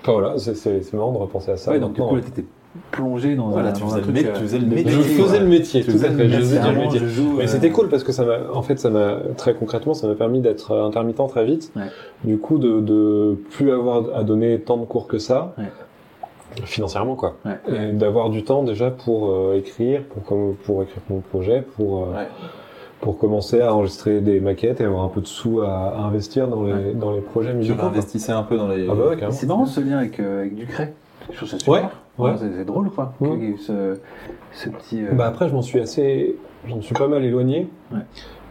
[0.00, 1.72] Enfin voilà, c'est- marrant de repenser à ça.
[1.72, 2.44] Ouais, donc du coup, là, t'étais
[2.92, 4.14] plongé dans Voilà, un, tu dans faisais un le truc.
[4.14, 4.90] mec, euh, tu faisais le métier.
[4.92, 6.28] je faisais le métier, tout à fait.
[6.28, 7.00] Je faisais le métier.
[7.36, 10.06] Mais euh, c'était cool parce que ça m'a, en fait, ça m'a très concrètement, ça
[10.06, 11.72] m'a permis d'être intermittent très vite.
[11.76, 11.82] Ouais.
[12.24, 15.64] Du coup, de, de plus avoir à donner tant de cours que ça, Ouais.
[16.64, 17.58] Financièrement quoi, Ouais.
[17.90, 22.12] et d'avoir du temps déjà pour euh, écrire, pour pour écrire mon projet, pour euh,
[22.16, 22.26] Ouais.
[23.00, 26.48] pour commencer à enregistrer des maquettes et avoir un peu de sous à, à investir
[26.48, 26.94] dans les Ouais.
[26.94, 27.78] dans les projets Tu musicaux.
[27.78, 27.88] quoi.
[27.88, 28.88] investissais un peu dans les.
[28.88, 29.30] Ah bah.
[29.30, 30.94] C'est marrant ce lien avec, euh, avec Ducret.
[31.30, 31.90] Je trouve ça super.
[32.18, 32.36] Ouais, ouais.
[32.38, 33.12] C'est drôle, quoi.
[33.20, 33.98] Ce,
[34.52, 35.02] ce petit.
[35.12, 36.36] Bah après, je m'en suis assez,
[36.66, 37.68] j'en suis pas mal éloigné.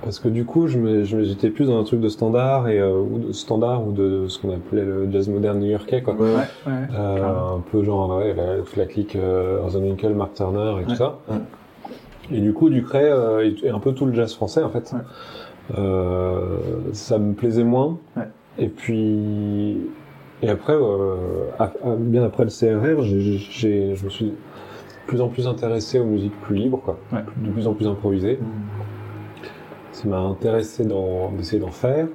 [0.03, 2.67] Parce que du coup, je me- je me- j'étais plus dans un truc de standard
[2.69, 6.13] et euh, ou de standard ou de ce qu'on appelait le jazz moderne new-yorkais quoi.
[6.13, 6.29] Ouais,
[6.67, 6.71] ouais.
[6.93, 11.17] Euh, un peu genre ouais, la, la clique euh, Winkel, Mark Turner et tout ça.
[11.29, 11.37] Ouais.
[12.31, 14.93] Et du coup, Ducret euh, et, et un peu tout le jazz français en fait.
[14.93, 14.99] Ouais.
[15.77, 16.57] Euh,
[16.93, 17.97] ça me plaisait moins.
[18.15, 18.23] Ouais.
[18.59, 19.77] Et puis
[20.43, 21.15] et après, euh,
[21.57, 24.31] à- à- bien après le CRR, j'ai, j'ai- je me suis
[25.07, 26.97] plus en plus intéressé aux musiques plus libres, quoi.
[27.11, 27.23] Ouais.
[27.37, 28.37] De plus en plus improvisées.
[29.91, 32.07] Ça m'a intéressé d'en- d'essayer d'en faire.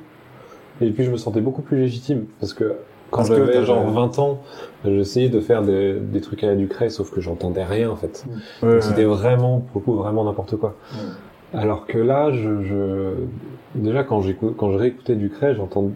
[0.80, 2.74] Et puis je me sentais beaucoup plus légitime parce que
[3.10, 4.40] quand j'avais genre 20 ans,
[4.84, 8.24] j'essayais de faire des, des trucs à la Ducret, sauf que j'entendais rien en fait.
[8.62, 10.74] Ouais, C'était vraiment, pour le coup, vraiment n'importe quoi.
[10.94, 10.98] Ouais.
[11.60, 13.14] Alors que là, je, je-
[13.74, 14.22] déjà quand
[14.56, 15.90] quand je réécoutais Ducret, j'entends,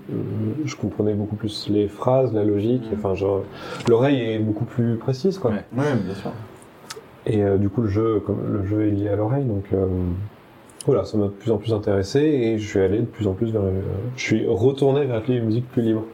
[0.67, 2.83] je comprenais beaucoup plus les phrases, la logique.
[2.95, 3.43] Enfin, genre,
[3.89, 5.53] l'oreille est beaucoup plus précise, quoi.
[5.53, 5.65] Ouais.
[5.79, 6.33] ouais, bien sûr.
[7.25, 9.87] Et euh, du coup, le jeu, comme le jeu est lié à l'oreille, donc euh,
[10.87, 13.33] voilà, ça m'a de plus en plus intéressé et je suis allé de plus en
[13.33, 13.69] plus vers, le-
[14.17, 16.05] je suis retourné vers les musiques plus libres.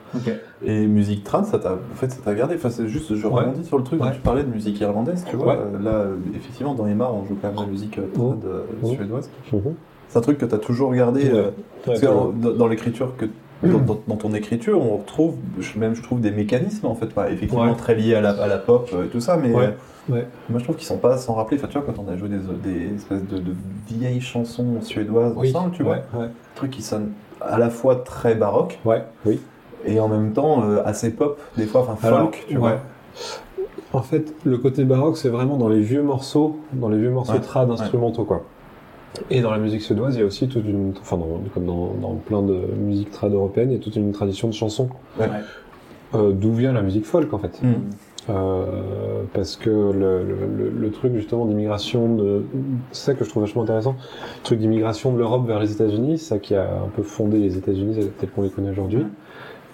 [0.64, 2.55] Et musique trad, ça t'a, en fait, ça t'a gardé.
[2.55, 3.41] Enfin, c'est juste, je Ouais.
[3.43, 4.12] rebondis sur le truc Ouais.
[4.12, 5.55] tu parlais de musique irlandaise, tu vois.
[5.55, 5.59] Ouais.
[5.75, 8.62] Euh, Là, euh, effectivement, dans Emma, on joue quand même la musique euh, trad euh,
[8.83, 8.95] Mhm.
[8.95, 9.31] suédoise.
[9.53, 9.61] Mhm.
[10.09, 11.31] C'est un truc que t'as toujours gardé.
[11.31, 11.51] Euh,
[11.85, 13.27] parce que dans, dans l'écriture que
[13.63, 17.07] dans, dans- dans ton écriture, on retrouve, je- même je trouve des mécanismes en fait,
[17.07, 17.77] pas effectivement Ouais.
[17.77, 19.67] très liés à la, à la pop euh, et tout ça, mais Ouais.
[19.67, 20.27] euh, Ouais.
[20.51, 21.59] moi je trouve qu'ils sont pas sans rappeler.
[21.59, 23.55] Enfin, tu vois, quand on a joué des, des espèces de, de
[23.89, 25.51] vieilles chansons suédoises Oui.
[25.51, 26.27] ensemble, tu vois, Ouais, ouais.
[26.57, 29.41] trucs qui sonnent à la fois très baroque Ouais, oui.
[29.85, 32.59] et en même temps euh, assez pop, des fois, enfin folk, Alors, tu ouais.
[32.59, 32.79] vois.
[33.93, 37.35] En fait, le côté baroque, c'est vraiment dans les vieux morceaux, dans les vieux morceaux
[37.35, 38.43] Ouais, trad instrumentaux, quoi.
[39.31, 41.95] Et dans la musique suédoise, il y a aussi toute une, enfin, dans, comme dans,
[42.01, 44.89] dans plein de musiques trad européennes, il y a toute une tradition de chansons.
[45.21, 45.27] Ouais.
[46.15, 47.63] Euh, D'où vient la musique folk, en fait.
[47.63, 47.73] Mm.
[48.31, 52.45] Euh, parce que le, le, le, le truc justement d'immigration, de,
[52.93, 56.19] c'est ça que je trouve vachement intéressant, le truc d'immigration de l'Europe vers les États-Unis,
[56.19, 59.05] ça qui a un peu fondé les États-Unis tels qu'on les connaît aujourd'hui,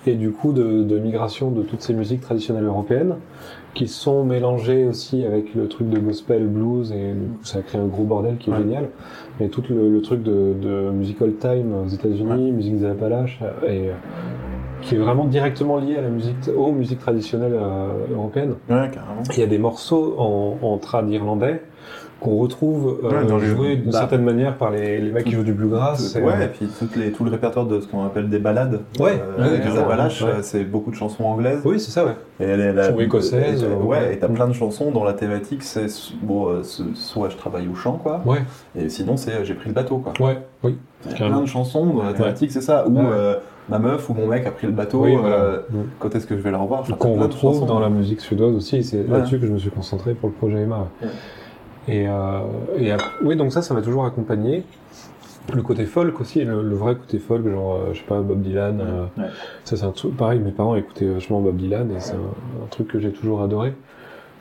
[0.06, 3.16] et du coup de, de migration de toutes ces musiques traditionnelles européennes
[3.74, 7.62] qui sont mélangées aussi avec le truc de gospel blues et du coup, ça a
[7.62, 8.58] créé un gros bordel qui est Ouais.
[8.60, 8.88] génial.
[9.38, 13.38] Mais tout le, le truc de, de music old time aux États-Unis, musique des Appalaches,
[13.42, 13.92] euh, et euh,
[14.82, 18.54] qui est vraiment directement lié à la musique, aux musiques traditionnelles euh, européennes.
[18.68, 19.22] Ouais, carrément.
[19.32, 21.62] Il y a des morceaux en, en trad irlandais
[22.20, 25.32] qu'on retrouve euh, Ouais, les- joués d'une bah, certaine manière par les, les mecs qui
[25.32, 26.12] jouent du bluegrass.
[26.14, 28.40] Tout- ouais, euh, et puis toutes les, tout le répertoire de ce qu'on appelle des
[28.40, 28.80] ballades.
[28.98, 30.42] Ouais, euh, ouais, carrément, Appalaches, ouais.
[30.42, 31.60] c'est beaucoup de chansons anglaises.
[31.64, 32.16] Oui, c'est ça, ouais.
[32.40, 35.04] Et elle est la, Chansons écossaises, et- euh, ouais, et t'as plein de chansons dont
[35.04, 35.86] la thématique c'est
[36.22, 36.62] bon, euh,
[36.94, 38.20] soit je travaille au chant, quoi.
[38.26, 38.38] Ouais,
[38.76, 40.12] Et sinon c'est j'ai pris le bateau, quoi.
[40.26, 40.76] ouais, oui.
[41.04, 41.36] Il y a carrément.
[41.36, 43.36] plein de chansons dont la thématique c'est ça, ou euh,
[43.68, 45.04] ma meuf ou mon mec a pris le bateau.
[45.04, 45.58] Oui, euh.
[45.70, 45.76] Mm.
[46.00, 46.82] quand est-ce que je vais la revoir?
[46.98, 49.04] Qu'on retrouve dans la musique suédoise aussi, c'est Ouais.
[49.18, 50.88] là-dessus que je me suis concentré pour le projet Emma.
[51.00, 51.08] Ouais.
[51.88, 52.40] Et, euh,
[52.78, 54.62] et oui, donc ça, ça m'a toujours accompagné.
[55.54, 58.42] Le côté folk aussi, le, le vrai côté folk, genre, euh, je sais pas, Bob
[58.42, 58.80] Dylan.
[58.80, 59.28] euh, Ouais.
[59.64, 60.14] Ça, c'est un truc.
[60.16, 63.40] Pareil, mes parents écoutaient vachement Bob Dylan et c'est un, un truc que j'ai toujours
[63.42, 63.72] adoré.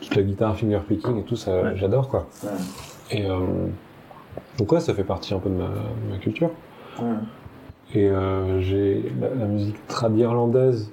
[0.02, 1.72] Toute la guitare finger picking et tout, ça, Ouais.
[1.76, 2.28] j'adore quoi.
[2.44, 2.50] Ouais.
[3.12, 3.38] Et euh,
[4.58, 6.50] donc ouais, ça fait partie un peu de ma, de ma culture.
[7.96, 8.10] Et
[8.60, 10.92] j'ai la, la musique trad irlandaise.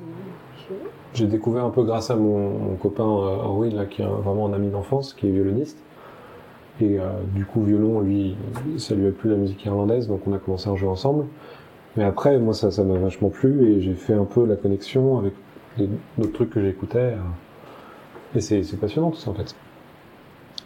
[1.15, 4.47] J'ai découvert un peu grâce à mon, mon copain Orwin, là, qui est un- vraiment
[4.47, 5.79] un ami d'enfance, qui est violoniste.
[6.81, 7.05] Et euh,
[7.35, 8.37] du coup, violon, lui,
[8.79, 11.27] ça lui a plu la musique irlandaise, donc on a commencé à jouer ensemble.
[11.97, 15.19] Mais après, moi, ça ça m'a vachement plu et j'ai fait un peu la connexion
[15.19, 15.33] avec
[16.19, 16.99] d'autres trucs que j'écoutais.
[16.99, 17.17] euh.
[18.37, 19.55] Et c'est passionnant tout ça, en fait.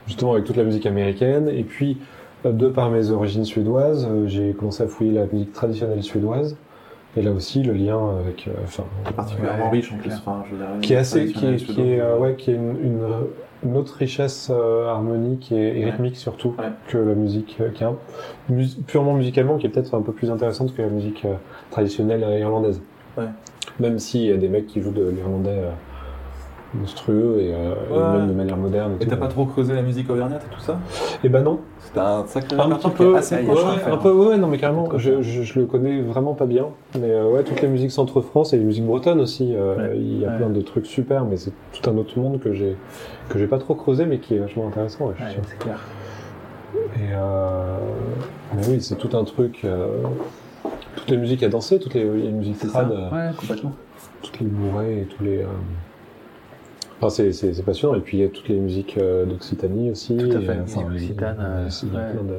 [0.07, 1.49] Justement, avec toute la musique américaine.
[1.51, 1.99] Et puis,
[2.47, 6.57] euh, de par mes origines suédoises, euh, j'ai commencé à fouiller la musique traditionnelle suédoise.
[7.17, 8.85] Et là aussi, le lien avec, euh, enfin,
[9.15, 10.13] Particulièrement Ouais, riche en plus.
[10.15, 11.85] Enfin, je dire, qui est assez, qui est, qui suédois.
[11.85, 13.01] est, euh, ouais, qui est une, une,
[13.65, 15.91] une autre richesse euh, harmonique et, et Ouais.
[15.91, 16.67] rythmique surtout Ouais.
[16.89, 17.97] que la musique, euh, qui est un-
[18.49, 21.35] mus- purement musicalement, qui est peut-être un peu plus intéressante que la musique euh,
[21.71, 22.81] traditionnelle euh, irlandaise.
[23.17, 23.25] Ouais.
[23.81, 25.61] Même s'il y a des mecs qui jouent de l'irlandais
[26.75, 28.97] monstrueux et, euh, et même de manière moderne.
[29.01, 30.79] Et t'as pas trop creusé la musique auvergnate et tout ça?
[31.25, 33.51] Eh ben non, C'était un sacré un petit peu, assez ouais,
[33.87, 33.97] un hein.
[33.97, 36.67] peu, ouais, non mais carrément, je, je, je le connais vraiment pas bien,
[37.01, 39.97] mais euh, ouais, toutes les musiques centre-France et les musiques bretonnes aussi, euh, Ouais.
[39.97, 40.37] il y a Ouais.
[40.37, 42.77] plein de trucs super, mais c'est tout un autre monde que j'ai
[43.31, 45.81] que j'ai pas trop creusé, mais qui est vachement intéressant, c'est clair.
[46.97, 47.79] Et euh,
[48.55, 50.03] mais oui, c'est tout un truc, euh,
[50.97, 53.73] toutes les musiques à danser, toutes les, les musiques trad, euh, Ouais, complètement.
[54.23, 55.45] toutes les bourrées et tous les.
[57.01, 57.95] Enfin, c'est, passionnant.
[57.95, 60.17] Et puis il y a toutes les musiques euh, d'Occitanie aussi.
[60.17, 62.13] Tout à fait, euh, ouais.
[62.15, 62.35] de-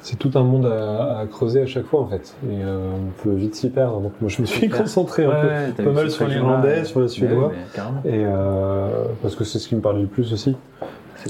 [0.00, 2.34] C'est tout un monde à, à creuser à chaque fois en fait.
[2.50, 4.00] Et euh, on peut vite s'y perdre.
[4.00, 5.46] Donc moi je me suis concentré un peu.
[5.46, 7.48] Ouais, pas mal sur l'irlandais, sur le suédois.
[7.48, 8.10] Ouais.
[8.10, 10.56] Et euh, parce que c'est ce qui me parlait le plus aussi.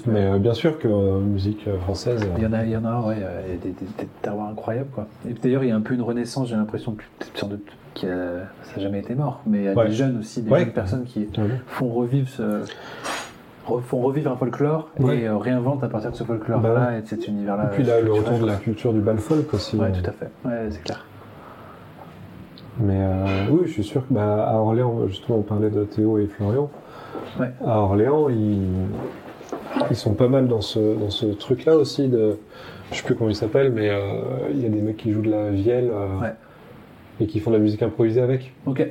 [0.06, 2.26] Mais euh, bien sûr que musique française.
[2.38, 4.88] Il y en a, il y en a, ouais, il y a des, des, incroyables,
[4.90, 5.06] quoi.
[5.28, 7.02] Et d'ailleurs, il y a un peu une renaissance, j'ai l'impression, que
[7.34, 9.86] sans doute, qui a, ça n'a jamais été mort, mais il y a Ouais.
[9.88, 10.60] des jeunes aussi, des Ouais.
[10.60, 11.28] jeunes personnes qui
[11.66, 12.60] font revivre ce,
[13.64, 15.18] font revivre un folklore Ouais.
[15.18, 16.98] et euh, réinventent à partir de ce folklore-là Bah ouais.
[16.98, 17.64] et de cet univers-là.
[17.72, 19.76] Et puis là, le retour de la culture du bal folk aussi.
[19.76, 20.30] Ouais, euh, tout à fait.
[20.44, 21.04] Ouais, c'est clair.
[22.80, 26.18] Mais euh, oui, je suis sûr que bah, à Orléans, justement, on parlait de Théo
[26.18, 26.70] et Florian.
[27.38, 27.50] Ouais.
[27.64, 28.62] À Orléans, ils,
[29.90, 32.38] ils sont pas mal dans ce, dans ce truc-là aussi de,
[32.90, 35.22] je sais plus comment il s'appelle, mais euh, il y a des mecs qui jouent
[35.22, 35.90] de la vielle
[36.20, 36.32] Ouais.
[37.22, 38.52] Et qui font de la musique improvisée avec.
[38.66, 38.86] Ok.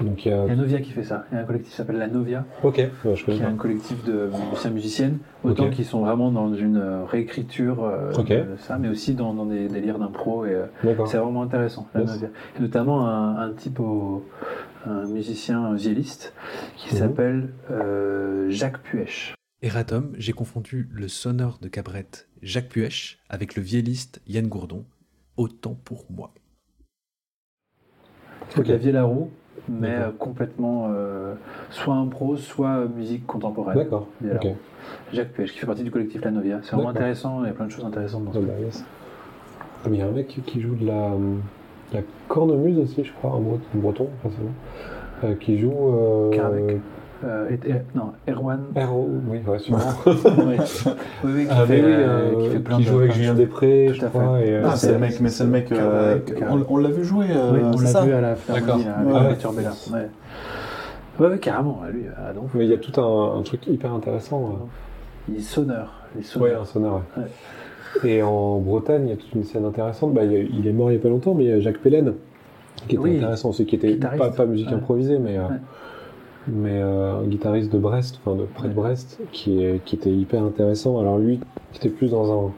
[0.00, 1.24] Donc il y a, Il y a Novia qui fait ça.
[1.32, 3.46] Il y a un collectif qui s'appelle La Novia, ok, ouais, je connais qui est
[3.46, 5.70] un collectif de musiciens musiciennes, autant Ok.
[5.70, 9.68] qu'ils sont vraiment dans une euh, réécriture euh, de ça, mais aussi dans, dans des
[9.68, 11.08] délires d'impro et euh, D'accord.
[11.08, 11.88] c'est vraiment intéressant.
[11.94, 12.10] La Yes.
[12.10, 12.28] Novia.
[12.58, 14.22] Et notamment un, un type au,
[14.84, 16.34] un musicien violiste
[16.76, 16.98] qui Mhm.
[17.00, 19.32] s'appelle euh, Jacques Puech.
[19.62, 24.84] Eratom, j'ai confondu le sonneur de cabrette Jacques Puech avec le vielliste Yann Gourdon.
[25.38, 26.32] Autant pour moi.
[28.50, 28.66] C'est Ok.
[28.66, 29.30] de la vieille à roue,
[29.68, 31.34] mais euh, complètement euh,
[31.70, 33.76] soit impro, soit musique contemporaine.
[33.76, 34.08] D'accord.
[35.12, 36.60] Jacques Puech qui fait partie du collectif La Novia.
[36.62, 38.84] C'est vraiment intéressant, il y a plein de choses intéressantes dans Ah ce bah, yes.
[39.84, 41.10] Ah, mais il y a un mec qui joue de la,
[41.92, 44.50] la cornemuse aussi, je crois, un breton, breton forcément,
[45.24, 45.72] euh, qui joue.
[45.72, 46.78] Euh.
[47.24, 48.60] Euh, et- et- non, Erwan.
[48.76, 49.08] R.O.
[49.28, 49.78] Oui, ouais, sûrement.
[50.06, 50.12] oui,
[51.24, 52.88] oui, oui, qui, Ah, fait, oui, euh, euh, qui fait plein qui de.
[52.88, 53.34] joue avec Julien.
[53.34, 54.40] Després, je crois.
[54.40, 55.72] Et, euh, Ah, c'est le mec, mais c'est le mec.
[55.72, 56.18] euh,
[56.50, 59.54] on on l'a vu jouer, Oui, on l'a vu à la Philharmonie D'accord.
[59.54, 59.62] Ouais.
[61.18, 61.28] Ouais.
[61.30, 64.68] Ouais, carrément, lui, ah, donc, Mais il y a tout un, un truc hyper intéressant.
[65.28, 65.94] il est sonneur.
[66.14, 66.62] Les sonneurs.
[66.76, 66.82] Ouais, un
[67.22, 67.28] ouais.
[68.04, 70.12] Et en Bretagne, il y a toute une scène intéressante.
[70.12, 72.12] Bah, il, est mort il y a pas longtemps, mais il y a Jacques Pélène,
[72.88, 73.16] qui était Oui.
[73.16, 75.38] intéressant aussi, qui était pas, pas musique improvisée, mais.
[76.48, 78.74] Mais euh, un guitariste de Brest, enfin de près de Ouais.
[78.82, 80.98] Brest, qui, est, qui était hyper intéressant.
[81.00, 81.40] Alors lui,
[81.72, 82.52] qui était plus dans un,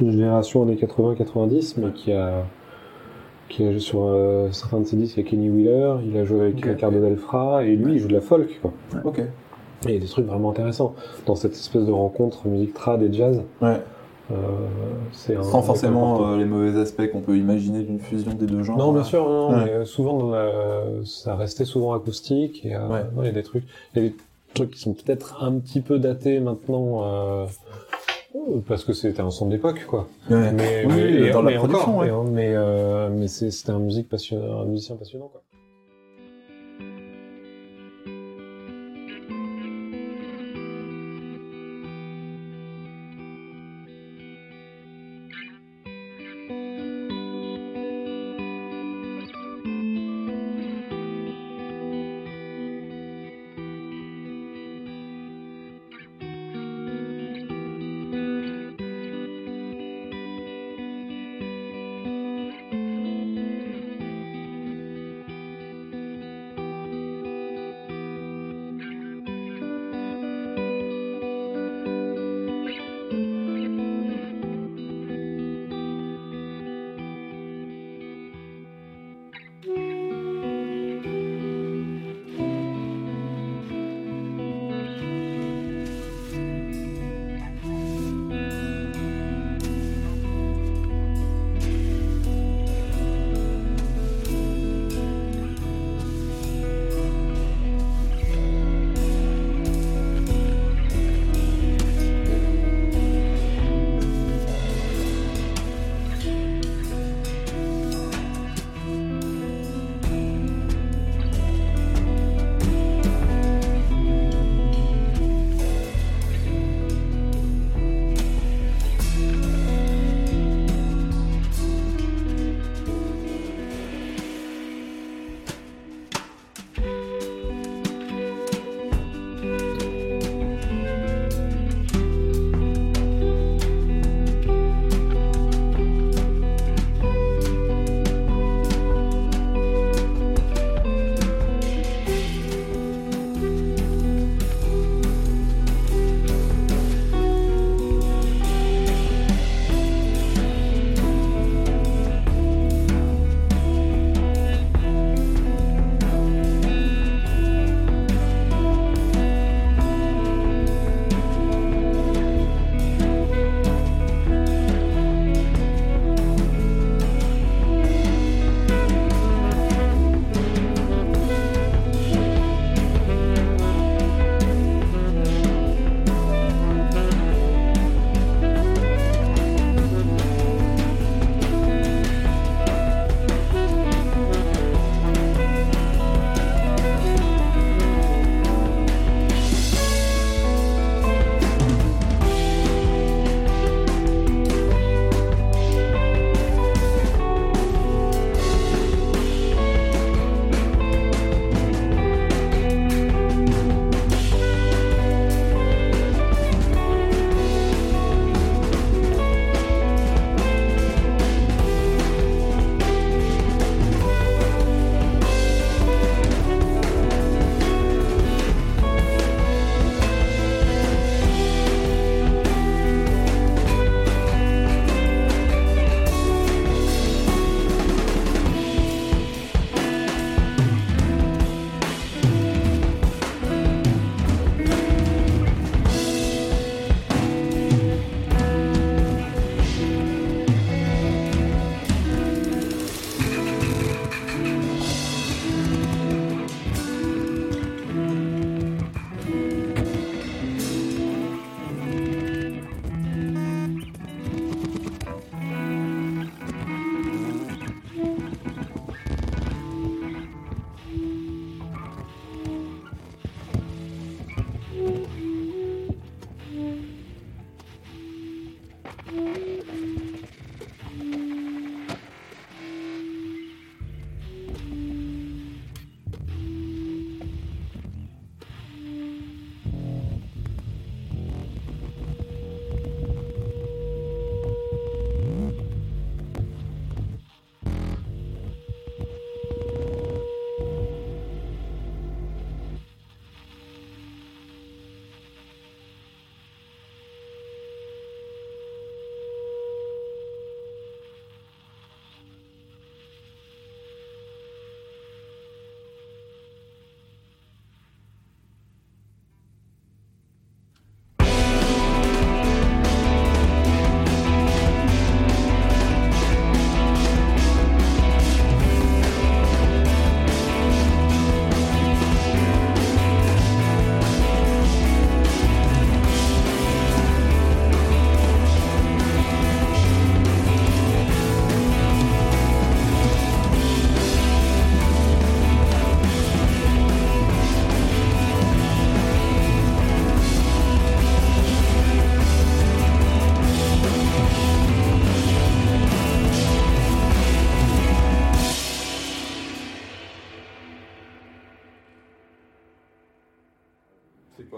[0.00, 2.44] une génération années 80-90, mais qui a
[3.48, 6.40] qui a joué sur euh, certains de ses disques avec Kenny Wheeler, il a joué
[6.40, 6.64] avec Ok.
[6.64, 8.72] Ricardo Delfra, et lui, il joue de la folk, quoi.
[9.04, 9.18] Ok.
[9.18, 9.24] Et
[9.88, 10.94] il y a des trucs vraiment intéressants
[11.26, 13.42] dans cette espèce de rencontre musique trad et jazz.
[13.60, 13.76] Ouais.
[14.32, 18.62] Euh, un- Sans forcément euh, les mauvais aspects qu'on peut imaginer d'une fusion des deux
[18.62, 18.78] genres.
[18.78, 19.64] Non, bien sûr, non, Ouais.
[19.80, 23.02] mais souvent dans la- ça restait souvent acoustique et euh, Ouais.
[23.14, 23.64] non, il y a des trucs,
[23.94, 24.14] il y a des
[24.54, 27.46] trucs qui sont peut-être un petit peu datés maintenant euh,
[28.66, 30.06] parce que c'était un son de l'époque, quoi.
[30.30, 30.50] Ouais.
[30.52, 34.96] Mais, Oui, mais- dans la mais production, encore, mais c'était un musique passionnant, un musicien
[34.96, 35.42] passionnant, quoi.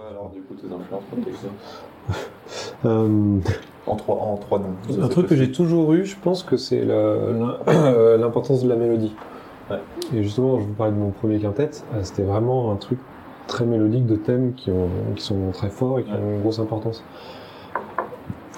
[0.05, 1.05] Quoi alors du coup tes influences
[2.85, 3.39] Euh,
[3.87, 5.03] En trois, en trois noms.
[5.03, 7.57] un truc que j'ai toujours eu, je pense que c'est l'im-
[8.19, 9.15] l'importance de la mélodie.
[9.71, 9.79] Ouais.
[10.15, 12.99] Et justement, je vous parlais de mon premier quintet, euh, c'était vraiment un truc
[13.47, 16.59] très mélodique de thèmes qui, ont, qui sont très forts et qui ont une grosse
[16.59, 17.03] importance.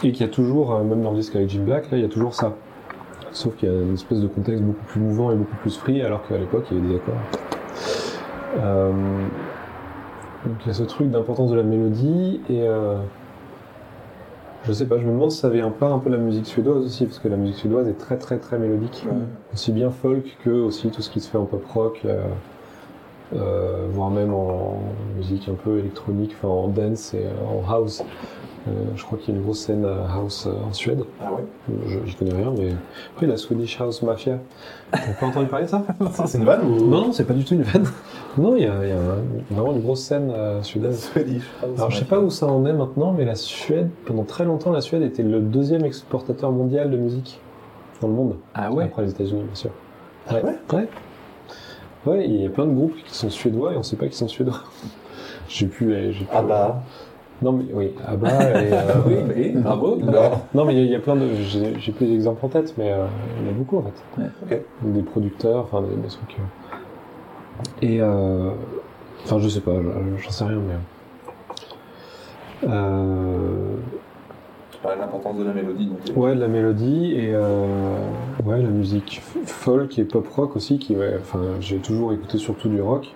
[0.02, 2.02] Et qu'il y a toujours, euh, même dans le disque avec Jim Black, là, il
[2.02, 2.54] y a toujours ça.
[3.30, 6.02] Sauf qu'il y a une espèce de contexte beaucoup plus mouvant et beaucoup plus free,
[6.02, 7.14] alors qu'à l'époque, il y avait des accords.
[8.58, 8.92] Euh,
[10.44, 12.96] donc il y a ce truc d'importance de la mélodie et euh,
[14.64, 16.84] je sais pas, je me demande si ça vient pas un peu la musique suédoise
[16.84, 19.06] aussi, parce que la musique suédoise est très très très mélodique,
[19.54, 22.24] aussi bien folk que aussi tout ce qui se fait en pop rock, euh,
[23.34, 24.78] euh, voire même en
[25.16, 28.02] musique un peu électronique, enfin en dance et euh, en house.
[28.68, 31.04] Euh, je crois qu'il y a une grosse scène house en Suède.
[31.22, 31.44] Ah ouais
[31.86, 32.70] Je j'y connais rien, mais
[33.14, 34.38] après la Swedish House Mafia.
[34.90, 35.84] T'as pas entendu parler de ça
[36.26, 37.86] C'est une vanne ou Non, non, c'est pas du tout une vanne.
[38.38, 38.96] Non, il y a, il y a
[39.50, 41.10] vraiment une grosse scène euh, suédoise.
[41.12, 44.44] Swedish Alors je sais pas où ça en est maintenant, mais la Suède, pendant très
[44.44, 47.40] longtemps, la Suède était le deuxième exportateur mondial de musique
[48.02, 48.34] dans le monde.
[48.54, 49.70] Ah ouais Après les États-Unis, bien sûr.
[50.28, 50.88] Ah ouais Ouais.
[52.06, 54.14] Ouais, il y a plein de groupes qui sont suédois et on sait pas qu'ils
[54.14, 54.60] sont suédois.
[55.48, 56.82] J'ai plus- Ah bah.
[57.42, 58.28] Non mais oui, Abba
[58.62, 58.72] et.
[58.72, 59.14] euh, Oui,
[59.54, 59.98] mais bravo.
[60.54, 61.26] Non mais il y, a- il y a plein de.
[61.78, 63.04] J'ai plus d'exemples en tête, mais euh,
[63.40, 64.20] il y en a beaucoup en fait.
[64.22, 64.30] Ouais.
[64.50, 64.60] Ok.
[64.94, 66.36] Des producteurs, enfin des, des trucs.
[66.38, 66.42] euh.
[67.82, 68.00] Et.
[68.00, 68.50] euh,
[69.24, 70.74] Enfin, je sais pas, je- j'en sais rien, mais.
[72.68, 73.74] Euh,
[74.70, 75.86] Tu parlais de l'importance de la mélodie.
[75.86, 77.98] Donc, Ouais, de la mélodie et euh,
[78.44, 80.78] ouais, la musique folk et pop rock aussi.
[80.78, 83.12] Qui, ouais, enfin, j'ai toujours écouté surtout du rock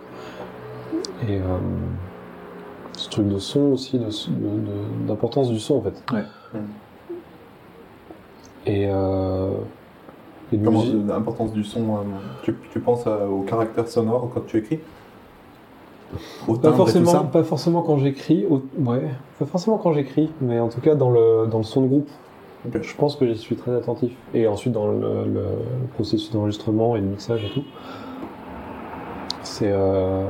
[1.28, 1.42] et euh,
[2.96, 6.02] ce truc de son aussi, de- de- de- d'importance du son en fait.
[6.12, 6.24] Ouais.
[8.66, 9.50] Et, euh,
[10.52, 12.00] et de Comment musique- l'importance du son euh,
[12.42, 14.80] tu, tu penses à- au caractère sonore quand tu écris?
[16.48, 17.20] Au Pas forcément, ça?
[17.32, 19.02] pas forcément quand j'écris, au- ouais,
[19.38, 22.08] pas forcément quand j'écris, mais en tout cas dans le, dans le son de groupe.
[22.82, 24.12] Je pense que j'y suis très attentif.
[24.34, 25.44] Et ensuite dans le,
[25.94, 27.62] processus d'enregistrement et de mixage et tout.
[29.42, 30.24] C'est, euh,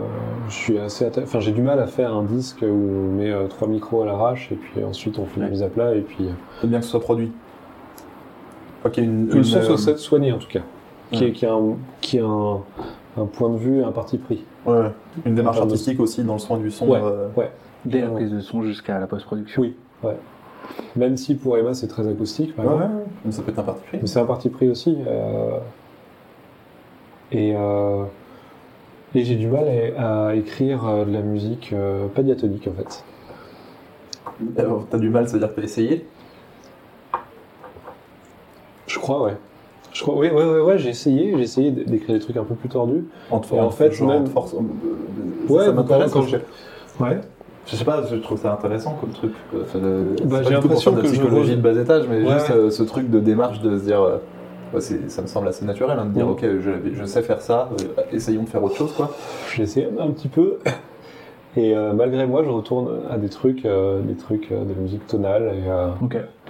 [0.49, 3.31] je suis assez, atta- enfin j'ai du mal à faire un disque où on met
[3.31, 5.51] euh, trois micros à l'arrache et puis ensuite on fait une Ouais.
[5.51, 7.33] mise à plat et puis euh, C'est bien que ce soit produit.
[8.97, 10.61] Une, le une, son euh, soit soigné en tout cas,
[11.13, 11.31] qui Ouais.
[11.31, 12.61] est, qui a un, qui a un,
[13.19, 14.43] un point de vue, et un parti pris.
[14.67, 14.91] ouais,
[15.27, 16.89] une démarche artistique aussi dans le soin du son.
[16.89, 17.01] Ouais.
[17.03, 17.29] euh,
[17.85, 19.63] Dès la prise de son jusqu'à la post-production.
[19.63, 20.17] Oui, ouais.
[20.97, 22.85] Même si pour Emma c'est très acoustique, par exemple.
[23.25, 23.99] mais ça peut être un parti pris.
[24.01, 24.97] Mais c'est un parti pris aussi.
[25.07, 25.59] euh,
[27.33, 28.05] Et, euh,
[29.15, 29.65] et j'ai du mal
[29.99, 33.05] à, à écrire de la musique euh, pas diatonique en fait.
[34.91, 36.07] T'as du mal, c'est-à-dire que t'as essayé?
[39.13, 39.37] Crois, ouais.
[39.93, 42.55] Je crois, oui, ouais, ouais, ouais, j'ai essayé, j'ai essayé d'écrire des trucs un peu
[42.55, 43.05] plus tordus.
[43.31, 46.13] en, te- Et en fait, même- force- euh, Ouais, ça m'intéresse.
[46.13, 46.37] quand je-
[47.01, 47.21] Ouais.
[47.67, 49.33] Je sais pas, je trouve ça intéressant comme truc.
[49.55, 49.79] Enfin,
[50.25, 52.55] Bah, j'ai l'impression que je psychologie re- de bas étage, mais Ouais, juste ouais.
[52.57, 56.07] euh, ce truc de démarche de se dire, euh, ça me semble assez naturel hein,
[56.07, 56.31] de dire, Mm.
[56.31, 59.11] ok, je, je sais faire ça, euh, essayons de faire autre chose, quoi.
[59.55, 60.59] J'ai essayé un petit peu.
[61.57, 64.81] Et euh, malgré moi, je retourne à des trucs, euh, des trucs euh, de la
[64.81, 65.51] musique tonale.
[65.57, 65.89] Et, euh,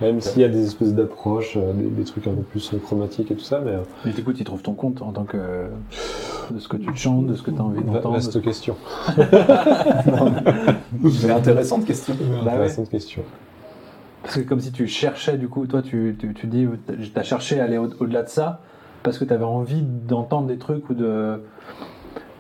[0.03, 2.79] même s'il y a des espèces d'approches, euh, des, des trucs un peu plus euh,
[2.79, 5.25] chromatiques et tout ça, mais euh, Mais du coup, tu trouves ton compte en tant
[5.25, 5.39] que.
[6.51, 8.15] de ce que tu chantes, de ce que tu as envie d'entendre.
[8.15, 8.77] vaste question.
[11.03, 12.15] Mais intéressante question.
[12.21, 12.49] Bah ouais.
[12.53, 13.23] Intéressante question.
[14.23, 17.23] Parce que comme si tu cherchais, du coup, toi, tu, tu, tu dis, tu as
[17.23, 18.61] cherché à aller au- au-delà de ça,
[19.03, 21.41] parce que tu avais envie d'entendre des trucs ou de,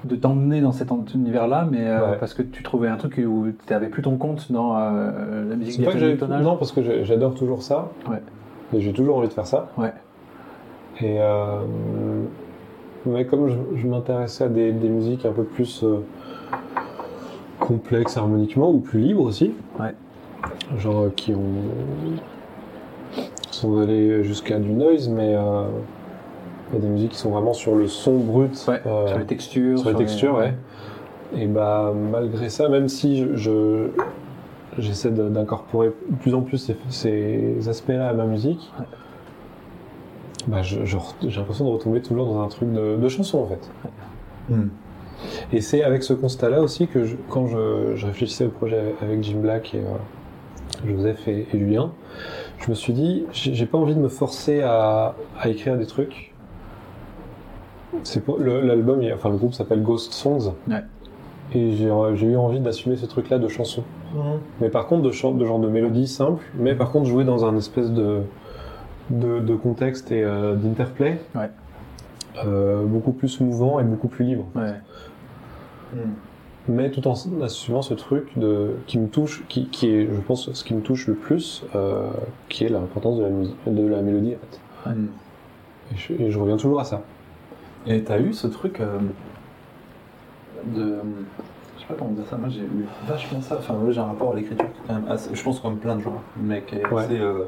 [0.05, 2.17] de t'emmener dans cet univers-là, mais euh, Ouais.
[2.19, 5.57] parce que tu trouvais un truc où tu n'avais plus ton compte dans euh, la
[5.57, 6.43] musique C'est pas que tonale.
[6.43, 7.89] Non, parce que j'adore toujours ça.
[8.09, 8.23] Ouais.
[8.75, 9.69] Et j'ai toujours envie de faire ça.
[9.77, 9.93] Ouais.
[11.01, 11.61] Et euh,
[13.07, 15.85] mais comme je, je m'intéressais à des, des musiques un peu plus
[17.59, 19.95] complexes harmoniquement ou plus libres aussi, Ouais.
[20.79, 22.19] genre qui ont
[23.51, 25.65] sont allés jusqu'à du noise, mais euh,
[26.73, 28.65] il y a des musiques qui sont vraiment sur le son brut.
[28.69, 29.79] Ouais, euh, sur les textures.
[29.79, 30.55] sur les textures, ouais.
[31.37, 33.87] Et bah malgré ça, même si je, je-
[34.79, 38.85] j'essaie d'incorporer de plus en plus ces, ces aspects-là à ma musique, Ouais.
[40.49, 43.39] bah je- je re- j'ai l'impression de retomber toujours dans un truc de, de chanson
[43.39, 43.71] en fait.
[44.49, 44.69] Hmm.
[45.53, 49.23] Et c'est avec ce constat-là aussi que je- quand je, je réfléchissais au projet avec
[49.23, 51.93] Jim Black et euh, Joseph et, et Julien,
[52.59, 55.87] je me suis dit j'ai j'ai pas envie de me forcer à, à écrire des
[55.87, 56.30] trucs.
[58.05, 60.53] C'est pour- le- l'album, il- enfin le groupe s'appelle Ghost Songs.
[60.69, 60.83] Ouais.
[61.55, 63.83] Et j'ai j'ai eu envie d'assumer ce truc-là de chanson.
[64.61, 67.45] Mais par contre, de, chan- de genre de mélodie simple, mais par contre jouer dans
[67.45, 68.21] un espèce de,
[69.11, 71.51] de, de contexte et euh, d'interplay Ouais.
[72.45, 74.47] euh, beaucoup plus mouvant et beaucoup plus libre.
[74.55, 74.75] Ouais.
[75.93, 76.11] Hmm.
[76.69, 80.53] mais tout en assumant ce truc de, qui me touche, qui, qui est, je pense,
[80.53, 82.09] ce qui me touche le plus, euh,
[82.49, 84.35] qui est l'importance de la, musique, de la mélodie.
[84.87, 84.95] En fait.
[85.93, 87.03] Et, je, et je reviens toujours à ça.
[87.87, 88.99] Et t'as eu ce truc euh,
[90.75, 90.97] de.
[91.77, 93.57] Je sais pas comment dire ça, moi j'ai eu vachement ça.
[93.59, 95.31] Enfin, moi j'ai un rapport à l'écriture qui est quand même assez.
[95.35, 97.05] Je pense comme plein de gens, mais qui est Ouais.
[97.05, 97.19] assez.
[97.19, 97.45] euh,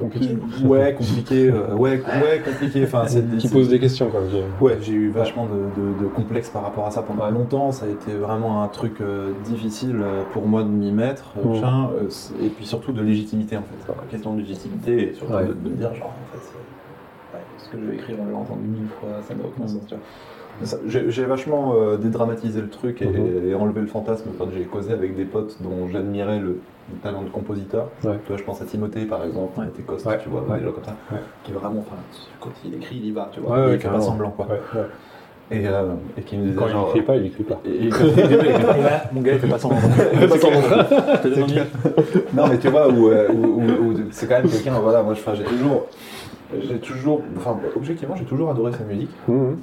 [0.00, 0.36] Compliqué.
[0.64, 1.48] Ouais, compliqué.
[1.48, 2.82] euh, ouais, ouais, compliqué.
[2.84, 4.20] Enfin, c'est Qui pose des questions, quoi.
[4.60, 7.70] Ouais, j'ai eu vachement de, de, de complexes par rapport à ça pendant longtemps.
[7.72, 11.32] Ça a été vraiment un truc euh, difficile pour moi de m'y mettre.
[11.38, 13.92] euh, c'est- et puis surtout de légitimité en fait.
[13.92, 15.46] La question de légitimité et surtout Ouais.
[15.46, 16.44] de, de me dire genre en fait
[17.66, 19.82] ce que je vais écrire on l'a entendu mille fois, ça n'a aucun sens.
[20.86, 23.48] J'ai vachement euh, dédramatisé le truc et, Mhm.
[23.50, 26.60] et enlevé le fantasme quand j'ai causé avec des potes dont j'admirais le,
[26.92, 27.88] le talent de compositeur.
[28.04, 28.18] Ouais.
[28.24, 30.18] Tu vois, je pense à Timothée par exemple, Timothée Coste, Ouais.
[30.22, 30.58] tu vois, Ouais.
[30.58, 31.18] des gens comme ça, Ouais.
[31.44, 31.96] qui vraiment, enfin,
[32.40, 34.46] quand il écrit, il y va, tu vois, Ouais, ouais, il fait pas semblant quoi.
[34.46, 34.86] Ouais, ouais.
[35.48, 37.60] Et, euh, et qui me disait Quand il genre, écrit pas, il écrit pas.
[37.66, 37.90] et- et- et-
[39.12, 39.78] Mon gars, il fait pas semblant.
[40.12, 40.60] Il fait pas semblant.
[42.34, 45.14] non mais tu vois où, euh, où- où- où c'est quand même quelqu'un voilà moi
[45.14, 45.86] j'ai toujours
[46.68, 49.58] j'ai toujours enfin objectivement j'ai toujours adoré sa musique Mhm.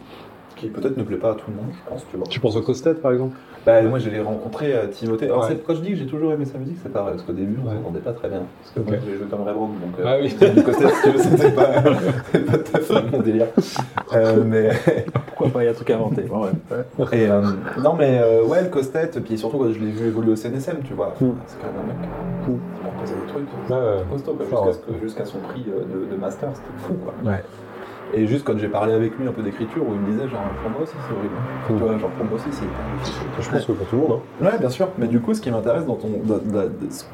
[0.64, 2.56] Qui peut-être ne plaît pas à tout le monde je pense tu vois Tu penses
[2.56, 3.36] au Costet, par exemple?
[3.66, 5.48] Bah, moi je l'ai rencontré à Timothée alors Ouais.
[5.50, 7.58] c'est- quand je dis que j'ai toujours aimé sa musique c'est pareil parce qu'au début
[7.64, 7.76] on Ouais.
[7.76, 8.88] s'entendait pas très bien parce que Ok.
[8.88, 10.30] moi j'ai joué comme Rebrand donc euh, Ah oui.
[10.64, 13.48] Costet si tu veux c'était pas, pas tout à fait mon délire
[14.14, 14.70] Euh, mais
[15.28, 16.22] Pourquoi pas, il y a un truc à inventer.
[16.24, 16.50] Ouais,
[17.00, 17.06] ouais.
[17.18, 17.42] Et, euh,
[17.84, 20.78] non mais euh, ouais le Costet puis surtout quand je l'ai vu évoluer au CNSM
[20.84, 21.32] tu vois Mm.
[21.48, 22.10] c'est quand même un mec
[22.48, 22.52] Mm.
[22.56, 23.48] qui proposait des trucs
[24.66, 27.14] costaud jusqu'à, son prix euh, de, de master, c'était fou quoi.
[27.24, 27.42] Ouais.
[28.16, 30.42] Et juste quand j'ai parlé avec lui un peu d'écriture, où il me disait genre
[30.62, 31.34] pour moi aussi c'est horrible.
[31.34, 31.68] Mm.
[31.68, 33.42] Tu vois, genre pour moi aussi c'est.
[33.44, 34.20] Je pense que pour tout le monde.
[34.42, 34.46] Hein.
[34.46, 36.10] Ouais bien sûr, mais du coup ce qui m'intéresse dans ton,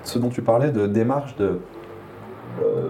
[0.03, 1.59] ce dont tu parlais de démarche de...
[2.63, 2.89] euh,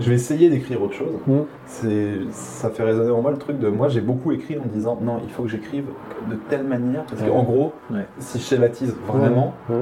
[0.00, 1.14] je vais essayer d'écrire autre chose.
[1.26, 1.32] Mm.
[1.66, 4.98] C'est, ça fait résonner en moi le truc de moi j'ai beaucoup écrit en disant
[5.00, 5.84] non il faut que j'écrive
[6.30, 7.28] de telle manière parce Ouais.
[7.28, 8.06] qu'en gros Ouais.
[8.18, 9.76] si je schématise vraiment Ouais.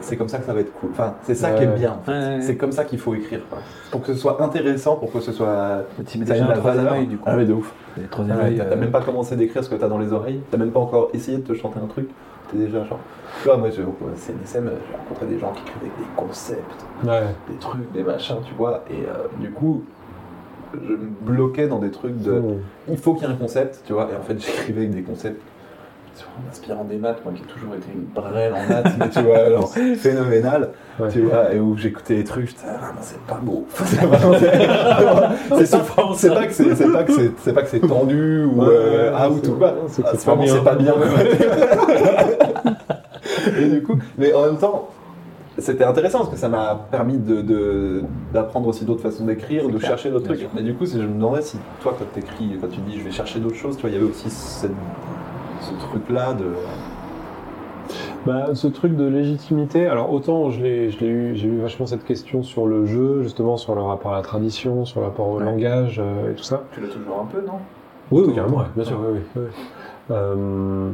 [0.00, 0.90] C'est comme ça que ça va être cool.
[0.92, 1.92] Enfin c'est ça qui est bien.
[1.92, 2.40] en fait.
[2.42, 3.40] C'est comme ça qu'il faut écrire.
[3.48, 3.58] quoi.
[3.90, 5.84] Pour que ce soit intéressant, pour que ce soit.
[6.06, 7.00] Tu mets déjà la troisième valeur.
[7.00, 7.24] œil, du coup.
[7.26, 7.72] Ah ouais, de ouf.
[8.10, 10.40] Troisième t'as euh, t'as même pas commencé d'écrire ce que t'as dans les oreilles.
[10.50, 12.08] T'as même pas encore essayé de te chanter un truc.
[12.50, 12.98] T'es déjà genre.
[13.42, 13.82] Tu vois, moi, je-
[14.16, 17.20] CNSM, j'ai rencontré des gens qui écrivaient des concepts, Ouais.
[17.48, 18.84] des trucs, des machins, tu vois.
[18.90, 19.84] Et euh, du coup,
[20.74, 22.42] je me bloquais dans des trucs de.
[22.88, 24.08] Il faut qu'il y ait un concept, tu vois.
[24.12, 25.40] Et en fait, j'écrivais avec des concepts.
[26.24, 29.20] En inspirant des maths, moi qui ai toujours été une brêle en maths, mais tu
[29.20, 31.08] vois, alors, phénoménal, Ouais.
[31.10, 33.64] tu vois, et où j'écoutais les trucs, j'étais, ah, non, c'est pas beau.
[33.84, 34.34] C'est vraiment-
[36.14, 39.12] c'est pas que c'est c'est pas que c'est c'est pas que c'est tendu ou euh,
[39.12, 39.58] Ouais, out c'est- ou
[39.88, 40.94] c'est que Ah, c'est pas bien.
[40.94, 41.08] pas
[43.60, 44.88] et du coup, mais en même temps,
[45.58, 48.02] c'était intéressant parce que ça m'a permis de-
[48.32, 50.48] d'apprendre aussi d'autres façons d'écrire, de chercher d'autres trucs.
[50.54, 53.10] Mais du coup, je me demandais si toi, quand t'écris, quand tu dis je vais
[53.10, 54.70] chercher d'autres choses, tu vois, il y avait aussi cette-
[55.68, 56.46] ce truc-là de.
[58.26, 61.86] Bah, ce truc de légitimité, alors autant je l'ai, je l'ai eu, j'ai eu vachement
[61.86, 65.28] cette question sur le jeu, justement sur le rapport à la tradition, sur le rapport
[65.28, 65.44] au Ouais.
[65.44, 66.64] langage euh, et tout ça.
[66.72, 67.54] Tu l'as toujours un peu, non?
[68.10, 68.64] Oui, oui, carrément, ouais.
[68.74, 69.42] bien sûr, oui, oui.
[69.42, 69.64] oui.
[70.10, 70.90] Euh,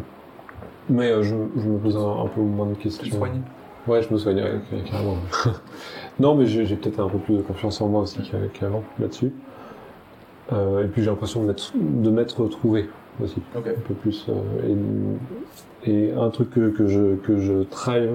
[0.91, 3.03] mais euh, je, je me pose un, un peu moins de questions.
[3.05, 3.41] Tu te soignes?
[3.89, 4.43] Ouais, je me soigne,
[4.91, 5.17] carrément.
[6.21, 9.33] non, mais j'ai, peut-être un peu plus de confiance en moi aussi qu'a- qu'avant là-dessus.
[10.53, 12.89] Euh, et puis j'ai l'impression de m'être, de m'être retrouvé
[13.23, 14.27] aussi un peu plus.
[14.29, 14.75] euh,
[15.87, 18.09] et, et un truc que, que je, que je travaille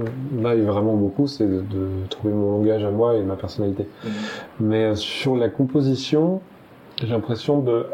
[0.61, 3.87] vraiment beaucoup, c'est de, de trouver mon langage à moi et ma personnalité.
[4.59, 6.41] Mais euh, sur la composition,
[7.01, 7.85] j'ai l'impression de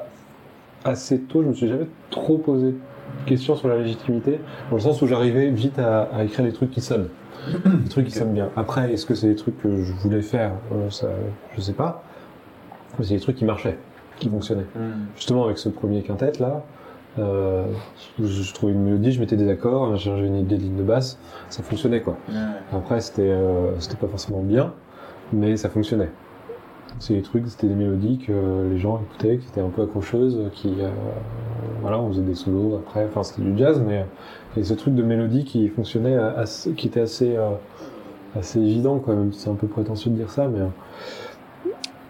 [0.86, 2.78] assez tôt, je me suis jamais trop posé de
[3.26, 4.40] questions sur la légitimité,
[4.70, 7.10] dans le sens où j'arrivais vite à, à écrire des trucs qui sonnent.
[7.66, 8.20] Des trucs qui Ok.
[8.24, 8.50] sonnent bien.
[8.56, 10.54] Après, est-ce que c'est des trucs que je voulais faire?
[10.74, 11.08] Euh, ça,
[11.56, 12.04] Je sais pas.
[12.98, 13.78] Mais c'est des trucs qui marchaient,
[14.18, 14.66] qui fonctionnaient.
[15.16, 16.64] Justement, avec ce premier quintet là,
[17.20, 17.66] euh,
[18.20, 20.84] je, je trouvais une mélodie, je mettais des accords, j'avais une idée de ligne de
[20.84, 21.18] basse,
[21.50, 22.18] ça fonctionnait quoi.
[22.74, 24.74] Après, c'était euh, c'était pas forcément bien,
[25.34, 26.10] mais ça fonctionnait.
[27.00, 30.40] C'est des trucs, c'était des mélodies que les gens écoutaient, qui étaient un peu accrocheuses,
[30.54, 30.90] qui, euh,
[31.82, 34.06] voilà, on faisait des solos après, enfin c'était du jazz, mais
[34.54, 37.50] il y avait ce truc de mélodie qui fonctionnait, assez, qui était assez, euh,
[38.38, 40.60] assez évident, quoi, même si c'est un peu prétentieux de dire ça, mais.
[40.60, 40.68] euh,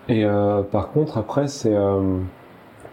[0.07, 2.19] Et euh, par contre, après, c'est euh,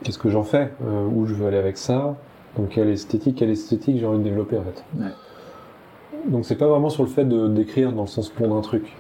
[0.03, 2.17] qu'est-ce que j'en fais, euh, où je veux aller avec ça,
[2.57, 4.85] donc quelle esthétique, quelle esthétique j'ai envie de développer en fait.
[4.99, 5.11] Ouais.
[6.27, 8.93] Donc c'est pas vraiment sur le fait de d'écrire dans le sens pondre un truc.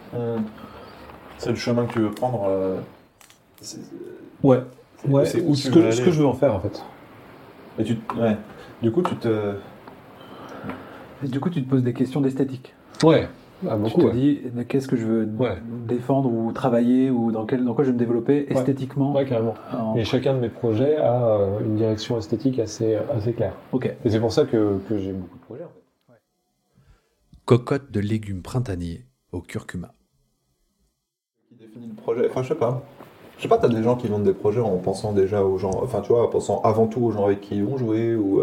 [1.39, 2.45] C'est le chemin que tu veux prendre.
[2.49, 2.77] euh,
[4.43, 4.61] Ouais.
[5.01, 6.83] c'est- Ouais, c'est où ce, que, ce je veux en faire en fait.
[7.79, 8.37] Et tu, ouais.
[8.83, 9.55] Du coup, tu te.
[11.25, 12.75] Et du coup, tu te poses des questions d'esthétique.
[13.03, 13.29] Ouais.
[13.69, 14.13] Ah, Tu te ouais.
[14.13, 15.57] dis qu'est-ce que je veux Ouais.
[15.87, 19.15] défendre ou travailler ou dans, quel, dans quoi je vais me développer esthétiquement.
[19.15, 19.55] Ouais, carrément.
[19.73, 23.55] en- Et chacun de mes projets a euh, une direction esthétique assez, assez claire.
[24.05, 25.65] Et c'est pour ça que, que j'ai beaucoup de projets.
[25.65, 25.69] En
[26.13, 26.21] fait.
[27.45, 29.93] Cocotte de légumes printaniers au curcuma.
[31.49, 32.83] Qui définit le projet Enfin, je sais pas.
[33.37, 35.83] Je sais pas, t'as des gens qui vendent des projets en pensant déjà aux gens,
[35.83, 38.43] enfin, tu vois, en pensant avant tout aux gens avec qui ils vont jouer ou.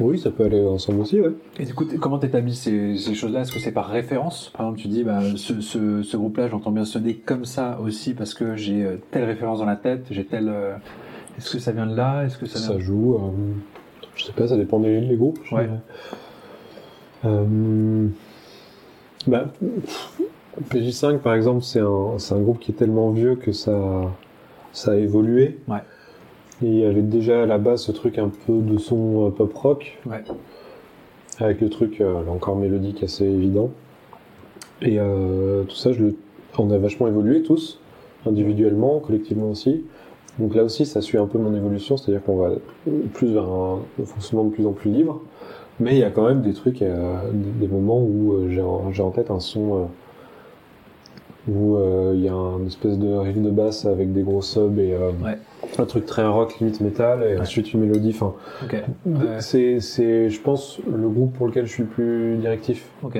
[0.00, 1.30] Oui, ça peut aller ensemble aussi, ouais.
[1.60, 3.42] Et du coup, comment t'établis ces, ces choses-là?
[3.42, 4.50] Est-ce que c'est par référence?
[4.52, 8.12] Par exemple, tu dis, bah, ce, ce, ce groupe-là, j'entends bien sonner comme ça aussi
[8.14, 10.48] parce que j'ai euh, telle référence dans la tête, j'ai telle.
[10.48, 10.74] euh,
[11.38, 12.24] Est-ce que ça vient de là?
[12.24, 13.14] Est-ce que ça vient Ça joue.
[13.14, 13.18] euh,
[14.16, 15.38] je sais pas, ça dépend des, des groupes.
[15.52, 15.68] Ouais.
[17.24, 18.06] Euh,
[19.26, 20.12] bah, pff,
[20.70, 24.02] PJ5 par exemple, c'est un, c'est un groupe qui est tellement vieux que ça,
[24.72, 25.58] ça a évolué.
[25.68, 25.78] Ouais.
[26.62, 29.30] Et il y avait déjà à la base ce truc un peu de son euh,
[29.30, 29.98] pop rock.
[30.06, 30.22] Ouais.
[31.38, 33.70] Avec le truc euh, là encore mélodique assez évident.
[34.82, 36.16] Et euh, tout ça, je le,
[36.58, 37.80] on a vachement évolué tous,
[38.26, 39.84] individuellement, collectivement aussi.
[40.38, 42.50] Donc là aussi, ça suit un peu mon évolution, c'est-à-dire qu'on va
[43.12, 45.20] plus vers un, fonctionnement de plus en plus libre.
[45.80, 49.10] Mais il y a quand même des trucs, euh, des moments où euh, j'ai en,
[49.10, 49.84] tête un son euh,
[51.48, 54.78] où euh, il y a un espèce de riff de basse avec des gros subs
[54.78, 55.38] et euh, Ouais.
[55.78, 58.10] Un truc très rock, limite métal, et ensuite une mélodie.
[58.14, 58.34] Enfin.
[59.06, 59.40] Ouais.
[59.40, 62.86] c'est, c'est, je pense, le groupe pour lequel je suis le plus directif.
[63.02, 63.18] Ok.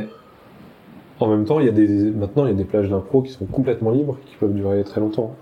[1.20, 3.30] En même temps, il y a des, maintenant, il y a des plages d'impro qui
[3.32, 5.36] sont complètement libres, qui peuvent durer très longtemps.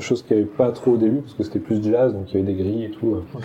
[0.00, 2.40] Chose qu'il n'y avait pas trop au début, parce que c'était plus jazz, donc il
[2.40, 3.22] y avait des grilles et tout.
[3.34, 3.40] Ouais.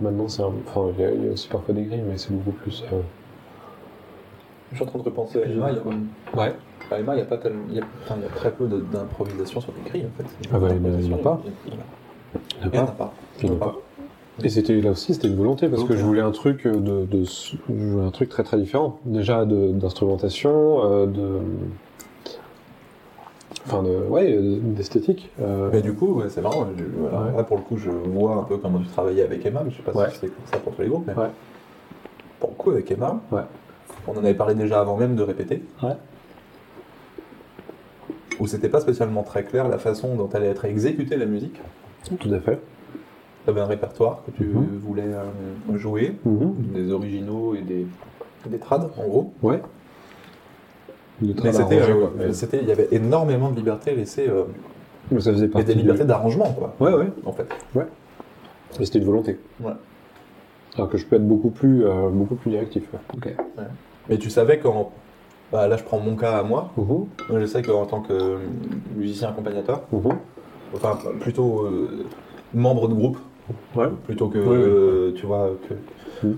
[0.00, 2.32] Maintenant, c'est enfin, il y, a, il y a aussi parfois des grilles, mais c'est
[2.32, 2.82] beaucoup plus.
[2.92, 3.00] euh,
[4.72, 5.70] Je suis en train de repenser à Emma.
[5.70, 6.52] il y a- Ouais.
[6.90, 8.50] À Emma, il y a pas tellement, il y a, enfin, il y a très
[8.50, 10.28] peu d'improvisation sur des grilles en fait.
[10.52, 11.40] Ah bah, il y en a- pas.
[11.66, 11.74] Y a-
[12.70, 12.86] Pas.
[12.86, 13.12] pas.
[13.58, 13.74] Pas.
[14.42, 17.24] Et c'était là aussi, c'était une volonté parce que je voulais un truc de, de,
[17.24, 18.98] je voulais un truc très très différent.
[19.04, 21.38] Déjà d'instrumentation, euh, de,
[23.66, 25.30] enfin de, ouais, euh, d'esthétique.
[25.40, 26.66] euh, Mais du coup, ouais, c'est marrant.
[26.76, 27.36] je- voilà, Ouais.
[27.36, 29.76] Là, pour le coup, je vois un peu comment tu travaillais avec Emma, mais je
[29.76, 30.10] sais pas Ouais.
[30.10, 31.04] si c'est comme ça pour tous les groupes.
[31.06, 31.14] Mais.
[32.40, 33.20] Pour le coup, avec Emma,
[34.08, 35.62] on en avait parlé déjà avant même de répéter.
[38.40, 41.60] Où c'était pas spécialement très clair la façon dont allait être exécutée la musique.
[42.04, 42.60] Tout à fait.
[43.44, 44.78] Tu avais un répertoire que tu Mhm.
[44.78, 46.54] voulais euh, jouer, Mhm.
[46.74, 47.86] des originaux et des,
[48.46, 49.32] des trades, en gros.
[49.42, 49.60] Ouais.
[51.20, 54.44] Mais c'était, euh, c'était, il y avait énormément de liberté laissée, euh,
[55.10, 57.08] mais ça faisait et partie des du- libertés d'arrangement, quoi, Ouais, ouais.
[57.24, 57.46] en fait.
[58.80, 59.38] Et c'était une volonté.
[59.60, 59.72] Ouais.
[60.76, 62.84] Alors que je peux être beaucoup plus, euh, beaucoup plus directif.
[62.92, 62.98] ouais.
[63.16, 63.34] Ok.
[64.08, 64.90] Mais tu savais quand,
[65.52, 66.72] bah, là je prends mon cas à moi.
[66.76, 67.06] Moi,
[67.40, 68.38] je sais qu'en tant que
[68.96, 70.12] musicien accompagnateur, Mhm.
[70.74, 72.04] Enfin plutôt euh,
[72.54, 73.18] membre de groupe,
[73.76, 73.88] Ouais.
[74.06, 76.36] plutôt que euh, tu vois que Mm.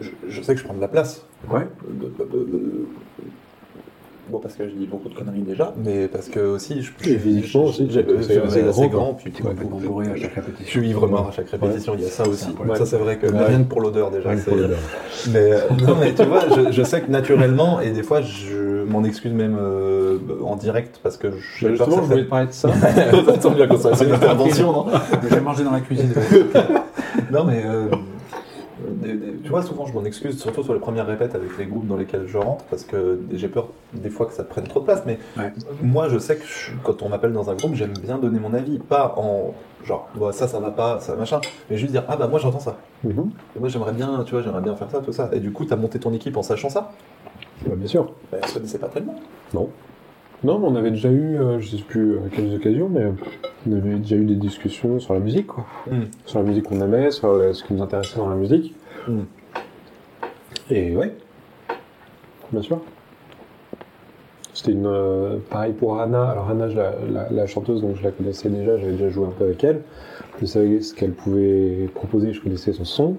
[0.00, 1.24] je, je sais que je prends de la place.
[1.50, 1.68] Ouais.
[1.88, 2.86] De- de- de- de-
[4.28, 7.18] Bon, parce que je dis beaucoup de conneries déjà, mais parce que aussi je, Et
[7.18, 10.40] physiquement aussi, j'ai- c'est- c'est assez grand, grand, puis T'es complètement bourré à chaque je
[10.40, 10.66] répétition.
[10.80, 12.50] suis ivre mort à chaque répétition, il y a ça aussi.
[12.52, 12.76] problème.
[12.76, 13.44] Ça c'est vrai que Ouais.
[13.46, 14.30] rien que pour l'odeur déjà.
[14.30, 18.20] Pour mais euh, non, mais tu vois, je, je sais que naturellement, et des fois,
[18.22, 22.24] je m'en excuse même euh, en direct parce que j'ai peur que Justement, je voulais
[22.24, 22.70] te parler de ça.
[23.26, 24.86] ça tombe bien comme ça, c'est une intervention, non
[25.30, 26.12] J'ai mangé dans la cuisine.
[27.30, 27.86] Non, mais euh,
[29.02, 31.66] des- des- tu vois, souvent je m'en excuse, surtout sur les premières répètes avec les
[31.66, 34.80] groupes dans lesquels je rentre, parce que j'ai peur des fois que ça prenne trop
[34.80, 35.02] de place.
[35.06, 35.52] Mais Ouais.
[35.82, 38.54] moi, je sais que je- quand on m'appelle dans un groupe, j'aime bien donner mon
[38.54, 39.52] avis, pas en
[39.84, 42.60] genre, Bah, ça, ça va pas, ça machin, mais juste dire, ah bah moi j'entends
[42.60, 42.76] ça.
[43.04, 43.30] Mhm.
[43.56, 45.28] Et moi j'aimerais bien, tu vois, j'aimerais bien faire ça, tout ça.
[45.32, 46.92] Et du coup, t'as monté ton équipe en sachant ça
[47.66, 48.12] Bah, bien sûr.
[48.30, 49.16] bah, Elle se connaissait pas tellement.
[50.44, 53.06] Non, mais on avait déjà eu, euh, je sais plus à quelles occasions, mais
[53.68, 55.64] on avait déjà eu des discussions sur la musique, quoi.
[55.88, 56.00] Mm.
[56.26, 58.74] Sur la musique qu'on aimait, sur ce qui nous intéressait dans la musique.
[59.08, 59.20] Mm.
[60.70, 61.12] Et ouais,
[62.52, 62.80] bien sûr.
[64.54, 64.86] C'était une.
[64.86, 66.28] euh, pareil pour Anna.
[66.30, 69.26] Alors, Anna, je la, la- la chanteuse, donc je la connaissais déjà, j'avais déjà joué
[69.26, 69.80] un peu avec elle.
[70.40, 73.16] Je savais ce qu'elle pouvait proposer, je connaissais son son.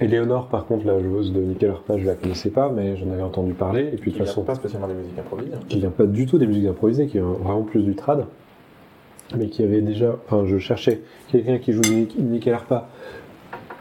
[0.00, 3.10] Et Léonore, par contre, la joueuse de Nickel Harpa, je la connaissais pas, mais j'en
[3.10, 3.88] avais entendu parler.
[3.92, 5.52] Et puis, de toute façon, pas spécialement des musiques improvisées.
[5.56, 5.60] hein.
[5.68, 8.26] qui vient pas du tout des musiques improvisées, qui vient vraiment plus du trad,
[9.36, 12.88] mais qui avait déjà, enfin je cherchais quelqu'un qui joue du Nic- Nickel Harpa,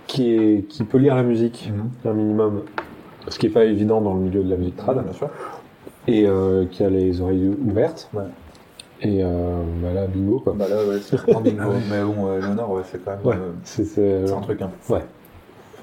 [0.08, 1.72] qui, est, qui peut lire la musique
[2.05, 2.64] un minimum,
[3.28, 5.30] ce qui est pas évident dans le milieu de la musique trad, bien sûr.
[6.08, 8.10] et euh, qui a les oreilles ouvertes.
[8.14, 8.24] Ouais.
[9.01, 10.53] Et euh, bah là, bingo quoi.
[10.58, 11.72] Bah là, ouais, c'est bingo.
[11.91, 13.20] Mais bon, euh, Léonore, ouais, c'est quand même.
[13.26, 13.36] Ouais.
[13.36, 14.93] euh, C'est un truc un peu.
[14.93, 15.03] Ouais.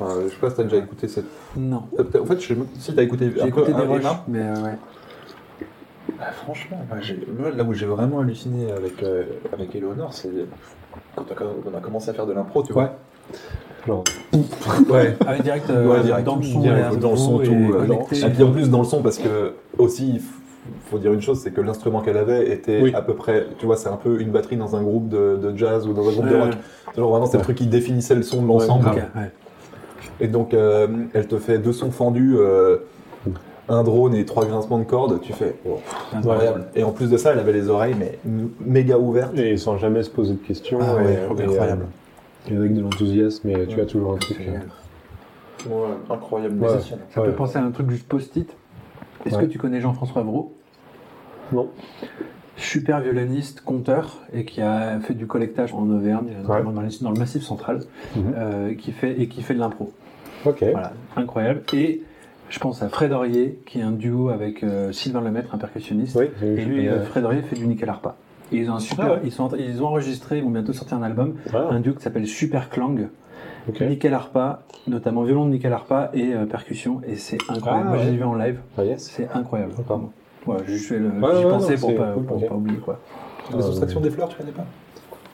[0.01, 1.27] Enfin, je sais pas si t'as déjà écouté cette.
[1.57, 1.85] Non.
[1.99, 3.31] Euh, En fait, je sais même si t'as écouté.
[3.37, 4.79] J'ai écouté peu, des hein, rushs, mais euh, ouais.
[6.19, 10.31] Bah, franchement, moi, là où j'ai vraiment halluciné avec, euh, avec Eleonore, c'est
[11.17, 12.97] quand on a- on a commencé à faire de l'impro, tu vois.
[13.87, 14.05] Genre,
[14.89, 15.17] Ouais.
[15.27, 16.25] Ah, direct, euh, Ouais, direct.
[16.25, 17.53] dans le son, Direct, et dans le son, et tout.
[17.75, 18.19] euh, connecté.
[18.21, 20.21] Et puis en plus dans le son, parce que aussi, il
[20.91, 22.93] faut dire une chose, c'est que l'instrument qu'elle avait était Oui.
[22.95, 25.57] à peu près, tu vois, c'est un peu une batterie dans un groupe de, de
[25.57, 26.53] jazz ou dans un groupe de Ouais, rock.
[26.97, 28.91] Genre vraiment, c'est le truc qui définissait le son de l'ensemble.
[30.21, 32.77] Et donc, euh, elle te fait deux sons fendus, euh,
[33.69, 35.21] un drone et trois grincements de cordes.
[35.23, 35.79] Tu fais, oh,
[36.15, 36.67] incroyable.
[36.77, 38.19] Et en plus de ça, elle avait les oreilles mais
[38.65, 39.37] méga ouvertes.
[39.39, 40.79] et sans jamais se poser de questions.
[40.81, 41.83] Ah ouais, et, et, incroyable.
[41.83, 42.04] euh,
[42.51, 44.39] avec de l'enthousiasme, et tu as toujours un truc.
[44.39, 44.63] Génial.
[46.11, 46.69] incroyable Ouais.
[46.81, 47.29] Ça Ouais.
[47.29, 48.55] peut penser à un truc juste post-it.
[49.25, 49.43] Est-ce Ouais.
[49.47, 50.53] que tu connais Jean-François Vraud
[51.53, 51.69] Non.
[52.57, 57.43] Super violoniste, conteur, et qui a fait du collectage en Auvergne, notamment dans, le- Massif
[57.43, 57.81] Central,
[58.15, 58.23] Mhm.
[58.37, 59.93] euh, qui fait, et qui fait de l'impro.
[60.45, 60.63] Ok.
[60.71, 61.63] Voilà, incroyable.
[61.73, 62.03] Et
[62.51, 66.17] je pense à Fred Aurier, qui est un duo avec euh, Sylvain Lemaître, un percussionniste.
[66.17, 68.17] Oui, Et lui, euh, euh, Fred Aurier fait du nickel harpa.
[68.53, 69.21] Ils ont un super, Ah ouais.
[69.25, 72.03] ils, sont, ils ont enregistré, ils vont bientôt sortir un album, ah, un duo qui
[72.03, 73.09] s'appelle Super Clang,
[73.69, 73.81] ok.
[73.81, 77.87] nickel harpa, notamment violon de nickel harpa et euh, percussion, et c'est incroyable.
[77.89, 78.11] Ah Moi, ouais.
[78.11, 79.11] l'ai vu en live, Ah, yes.
[79.15, 79.73] c'est incroyable.
[80.47, 82.49] Ouais, je fais le, j'y pensais pour pas, cool, pour ok.
[82.49, 82.99] pas oublier quoi.
[83.55, 84.67] Les soustractions des fleurs, tu connais pas?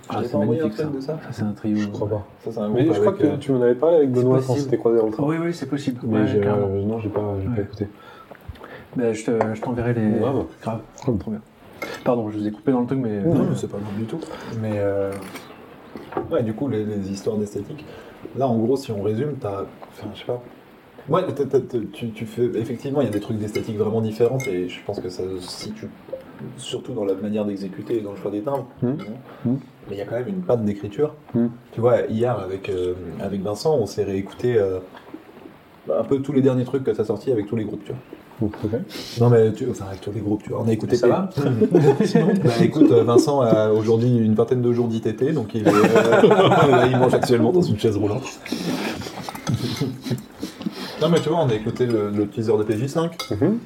[0.09, 0.85] Ah, c'est magnifique ça.
[0.87, 1.77] de ça Ça, c'est un trio.
[1.77, 2.27] Je crois pas.
[2.45, 4.55] Ça, c'est un Mais je crois que euh, tu m'en avais parlé avec Benoît quand
[4.57, 5.23] c'était croisé dans le train.
[5.25, 6.01] Oh, oui, oui, c'est possible.
[6.05, 7.55] Mais Ouais, j'ai- euh, non, j'ai pas, j'ai Ouais.
[7.57, 7.87] pas écouté.
[8.97, 10.19] Ben, je, te, je t'enverrai les.
[10.19, 10.45] Grave.
[10.63, 10.81] Grave.
[10.97, 11.41] Trop bien.
[12.05, 13.20] Pardon, je vous ai coupé dans le truc, mais.
[13.20, 14.20] Non, mais c'est pas mal du tout.
[14.61, 15.12] Mais euh,
[16.31, 17.85] ouais, du coup, les, les histoires d'esthétique.
[18.37, 19.62] Là, en gros, si on résume, t'as.
[19.93, 20.43] Enfin, je sais pas.
[21.09, 22.45] Ouais, t'as- t'as- t'as- tu, tu fais.
[22.55, 25.39] Effectivement, il y a des trucs d'esthétique vraiment différentes et je pense que ça se
[25.41, 25.89] situe
[26.57, 28.66] surtout dans la manière d'exécuter et dans le choix des timbres.
[28.83, 28.97] Mhm.
[29.45, 29.57] Mais
[29.93, 31.14] il y a quand même une patte d'écriture.
[31.35, 31.51] Mhm.
[31.72, 34.57] Tu vois, hier, avec, euh, avec Vincent, on s'est réécouté.
[34.57, 34.78] euh,
[35.93, 38.01] un peu tous les derniers trucs que t'as sortis avec tous les groupes, tu vois.
[39.20, 40.62] Non mais tu, enfin avec tous les groupes, tu vois.
[40.64, 40.97] On a écouté.
[40.97, 41.30] Ça va
[42.45, 45.82] Bah écoute, euh, Vincent a aujourd'hui une vingtaine de jours d'ITT, donc il, est, euh,
[46.70, 48.24] là, il mange actuellement dans une chaise roulante.
[51.03, 53.11] non mais tu vois, on a écouté le, le teaser de PJ5.
[53.34, 53.59] Mhm.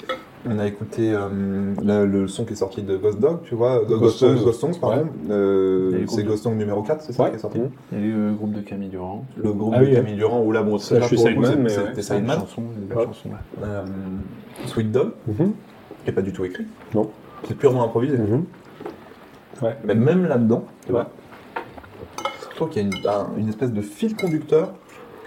[0.47, 3.79] On a écouté euh, la- le son qui est sorti de Ghost Dog, tu vois,
[3.79, 4.45] Ghost, Ghost Songs.
[4.45, 5.07] Ghost Songs, pardon.
[5.31, 6.23] Euh, c'est.
[6.23, 7.31] Ghost Song numéro 4, c'est ça Ouais.
[7.31, 7.71] qui est sorti Mhm.
[7.93, 9.25] Il y a eu le groupe de Camille Durand.
[9.43, 11.71] Le groupe Ah de oui, Camille Durand, où là, bon, Ça, je suis Sideman, mais
[11.71, 11.87] c'est- ouais.
[11.89, 12.41] c'était C'est une Sideman.
[12.41, 13.05] chanson, une belle Ouais.
[13.07, 13.29] chanson.
[13.31, 13.35] ouais.
[13.65, 13.85] Euh,
[14.67, 15.35] Sweet Dog, Mhm.
[15.37, 15.53] qui
[16.07, 16.67] n'est pas du tout écrit.
[16.95, 17.09] Non.
[17.49, 18.19] C'est purement improvisé.
[18.19, 18.45] Mhm.
[19.85, 21.09] Mais même là-dedans, tu vois,
[22.51, 24.73] je trouve qu'il y a une, un- une espèce de fil conducteur,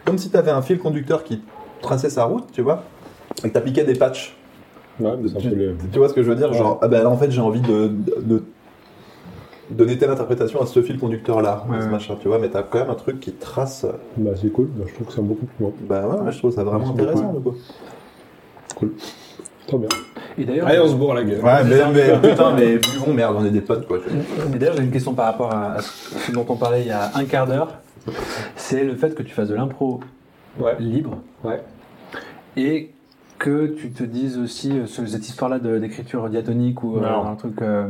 [0.05, 1.41] comme si tu avais un fil conducteur qui
[1.82, 2.84] traçait sa route, tu vois,
[3.39, 4.36] et que tu appliquais des patchs.
[4.99, 5.75] Ouais, mais un Tu, peu le.
[5.91, 6.51] tu vois ce que je veux dire.
[6.53, 8.43] Genre, ah ben là, en fait, j'ai envie de, de- de
[9.69, 11.91] donner telle interprétation à ce fil conducteur-là, Ouais, ce ouais.
[11.91, 13.85] machin, tu vois, mais tu as quand même un truc qui trace.
[14.17, 14.67] Bah, c'est cool.
[14.75, 15.73] Bah, je trouve que c'est beaucoup plus bon.
[15.81, 17.55] Bah ouais, je trouve ça vraiment intéressant, beaucoup.
[18.69, 18.89] du coup.
[19.67, 19.89] Trop bien.
[20.37, 21.43] Et d'ailleurs, Allez, on se bourre la gueule.
[21.43, 23.97] Ouais, mais, mais putain, mais buvons, merde, on est des potes, quoi.
[24.53, 26.91] Et d'ailleurs, j'ai une question par rapport à à ce dont on parlait il y
[26.91, 27.67] a un quart d'heure.
[28.55, 29.99] C'est le fait que tu fasses de l'impro
[30.59, 30.75] Ouais.
[30.79, 31.61] libre Ouais.
[32.55, 32.91] et
[33.39, 37.61] que tu te dises aussi euh, ce- cette histoire-là d'écriture diatonique ou euh, un truc.
[37.61, 37.88] euh,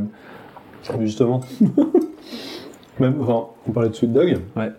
[1.01, 1.41] Justement.
[2.99, 4.71] Même, enfin, on parlait de Sweet Dog, Ouais.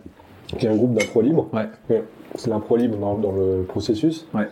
[0.59, 1.49] qui est un groupe d'impro libre.
[1.53, 1.69] Ouais.
[2.35, 4.27] C'est l'impro libre dans, dans le processus.
[4.35, 4.49] Ouais.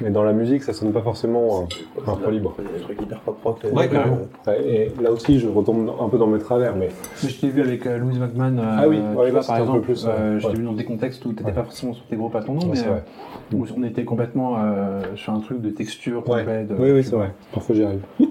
[0.00, 1.66] Mais dans la musique, ça sonne pas forcément
[1.98, 2.54] euh, impro libre.
[2.60, 3.62] Il y a des trucs hyper pop rock.
[3.64, 3.70] là.
[3.70, 4.18] Ouais, carrément.
[4.64, 6.88] Et là aussi, je retombe un peu dans mes travers, mais
[7.24, 8.58] Mais je t'ai vu avec euh, Louise McMahon.
[8.58, 10.40] euh, Ah oui, tu ouais, vois, là, par un peu exemple, plus, euh, ouais.
[10.40, 11.52] je t'ai vu dans des contextes où t'étais Ouais.
[11.52, 14.56] pas forcément sur tes groupes à ton nom, Ouais, mais euh, où on était complètement
[14.58, 16.40] euh, sur un truc de texture Ouais.
[16.40, 16.64] complet.
[16.64, 17.32] De, Oui, oui, c'est vrai.
[17.52, 18.02] Parfois, j'y arrive.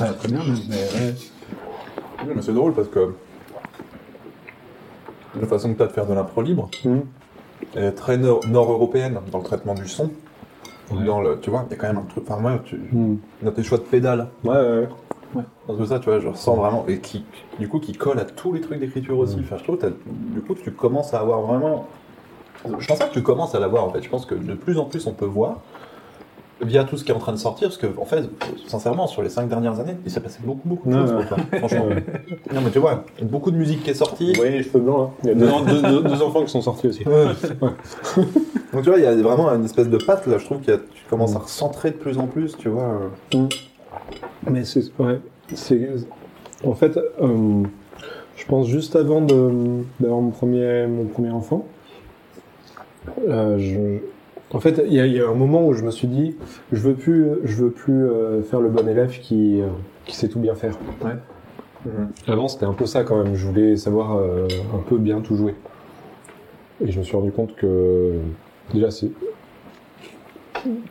[0.00, 1.14] Ah, très bien, mais, mais, ouais.
[2.26, 3.14] Oui, mais c'est drôle parce que
[5.40, 7.02] la façon que tu as de faire de l'impro libre Mhm.
[7.76, 10.10] est très nord- nord-européenne dans le traitement du son.
[10.90, 11.04] Ouais.
[11.04, 12.24] Dans le, tu vois, il y a quand même un truc.
[12.28, 13.16] Enfin, moi, tu, Hmm.
[13.42, 14.88] dans tes choix de pédales, Ouais, ouais,
[15.34, 15.42] ouais.
[15.66, 16.84] dans tout ça, tu vois, je ressens vraiment.
[16.88, 17.24] Et qui,
[17.58, 19.38] du coup, qui colle à tous les trucs d'écriture aussi.
[19.40, 21.86] Enfin, je trouve du coup, tu commences à avoir vraiment.
[22.78, 24.02] Je pense pas que tu commences à l'avoir en fait.
[24.02, 25.60] Je pense que de plus en plus, on peut voir
[26.60, 27.68] via tout ce qui est en train de sortir.
[27.68, 28.24] Parce que, en fait,
[28.66, 31.24] sincèrement, sur les cinq dernières années, il s'est passé beaucoup, beaucoup de Ouais, choses ouais.
[31.26, 31.86] pour toi, franchement.
[32.52, 34.28] Non, mais tu vois, beaucoup de musique qui est sortie.
[34.32, 36.42] Vous voyez les cheveux blancs, hein Il y a deux, en- deux- deux- deux enfants
[36.44, 37.04] qui sont sortis aussi.
[37.04, 40.72] Donc tu vois, il y a vraiment une espèce de patte là, je trouve que
[40.72, 42.98] tu commences à recentrer de plus en plus, tu vois.
[43.34, 43.46] euh.
[44.50, 44.84] Mais c'est.
[44.98, 45.20] Ouais.
[45.54, 45.88] C'est.
[46.64, 47.62] En fait, euh,
[48.36, 51.66] je pense juste avant d'avoir mon premier, mon premier enfant,
[53.28, 53.98] euh, je-
[54.54, 56.36] en fait, il y, a- il y a un moment où je me suis dit,
[56.72, 59.66] je veux plus, je veux plus euh, faire le bon élève qui, euh,
[60.06, 60.78] qui sait tout bien faire.
[61.04, 61.12] Ouais.
[61.86, 62.08] Mhm.
[62.28, 63.34] Avant, c'était un peu ça quand même.
[63.34, 65.54] Je voulais savoir euh, un peu bien tout jouer.
[66.84, 68.12] Et je me suis rendu compte que
[68.72, 69.10] déjà c'est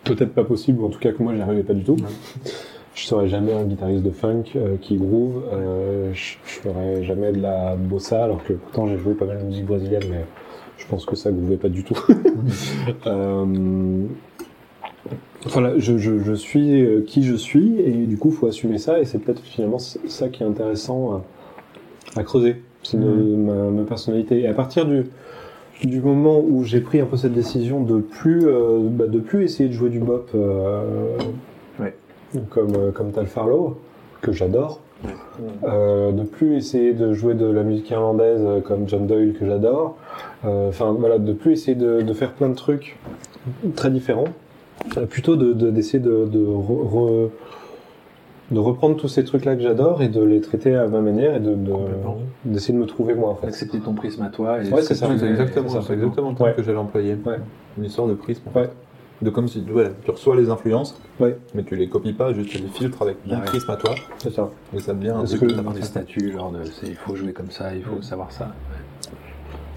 [0.03, 1.97] peut-être pas possible, ou en tout cas que moi j'y arrivais pas du tout.
[2.93, 5.41] Je serais jamais un guitariste de funk euh, qui groove.
[5.51, 9.39] euh, je, je ferais jamais de la bossa, alors que pourtant j'ai joué pas mal
[9.39, 10.26] de musique brésilienne, mais
[10.78, 11.97] je pense que ça ne vous va pas du tout.
[13.07, 14.05] Euh,
[15.45, 18.99] Voilà, je, je, je suis euh, qui je suis et du coup, faut assumer ça
[18.99, 21.21] et c'est peut-être finalement ça qui est intéressant
[22.15, 22.61] à, à creuser.
[22.84, 24.41] C'est de- ma, ma personnalité.
[24.41, 25.03] Et à partir du,
[25.84, 29.43] du moment où j'ai pris un peu cette décision de plus, euh, bah, de plus
[29.43, 31.17] essayer de jouer du bop euh,
[31.80, 31.93] Ouais.
[32.49, 33.78] comme, comme Tal Farlow,
[34.21, 34.80] que j'adore,
[35.64, 39.45] euh, de plus essayer de jouer de la musique irlandaise euh, comme John Doyle, que
[39.45, 39.97] j'adore,
[40.45, 42.97] euh, enfin voilà, de plus essayer de, de faire plein de trucs
[43.76, 44.26] très différents,
[45.10, 47.30] plutôt de- de- d'essayer de, de, re- re-
[48.51, 51.39] de reprendre tous ces trucs-là que j'adore et de les traiter à ma manière et
[51.39, 51.72] de, de-
[52.45, 53.47] d'essayer de me trouver moi en fait.
[53.47, 54.64] Accepter ton prisme à toi.
[54.64, 55.08] Et Ouais, c'est ça.
[55.18, 55.84] C'est exactement, c'est ça.
[55.88, 56.56] c'est exactement le terme Ouais.
[56.56, 57.16] que j'allais employer.
[57.26, 57.38] Ouais.
[57.78, 58.43] Une histoire de prisme.
[58.54, 58.66] en Ouais.
[58.66, 58.72] fait.
[59.24, 61.38] De comme si tu reçois les influences, Ouais.
[61.55, 63.45] mais tu les copies pas, juste tu les filtres avec ton Ah ouais.
[63.45, 64.49] prisme à toi, C'est ça.
[64.76, 67.32] et ça devient un Parce truc que- des statuts, genre de, c'est- il faut jouer
[67.32, 68.49] comme ça, il faut savoir ça.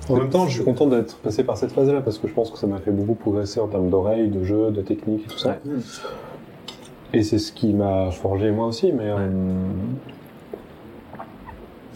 [0.09, 2.51] En même temps, je suis content d'être passé par cette phase-là parce que je pense
[2.51, 5.39] que ça m'a fait beaucoup progresser en termes d'oreilles, de jeu, de technique et tout
[5.39, 5.59] ça.
[7.13, 9.05] Et c'est ce qui m'a forgé moi aussi, mais.
[9.11, 9.29] euh,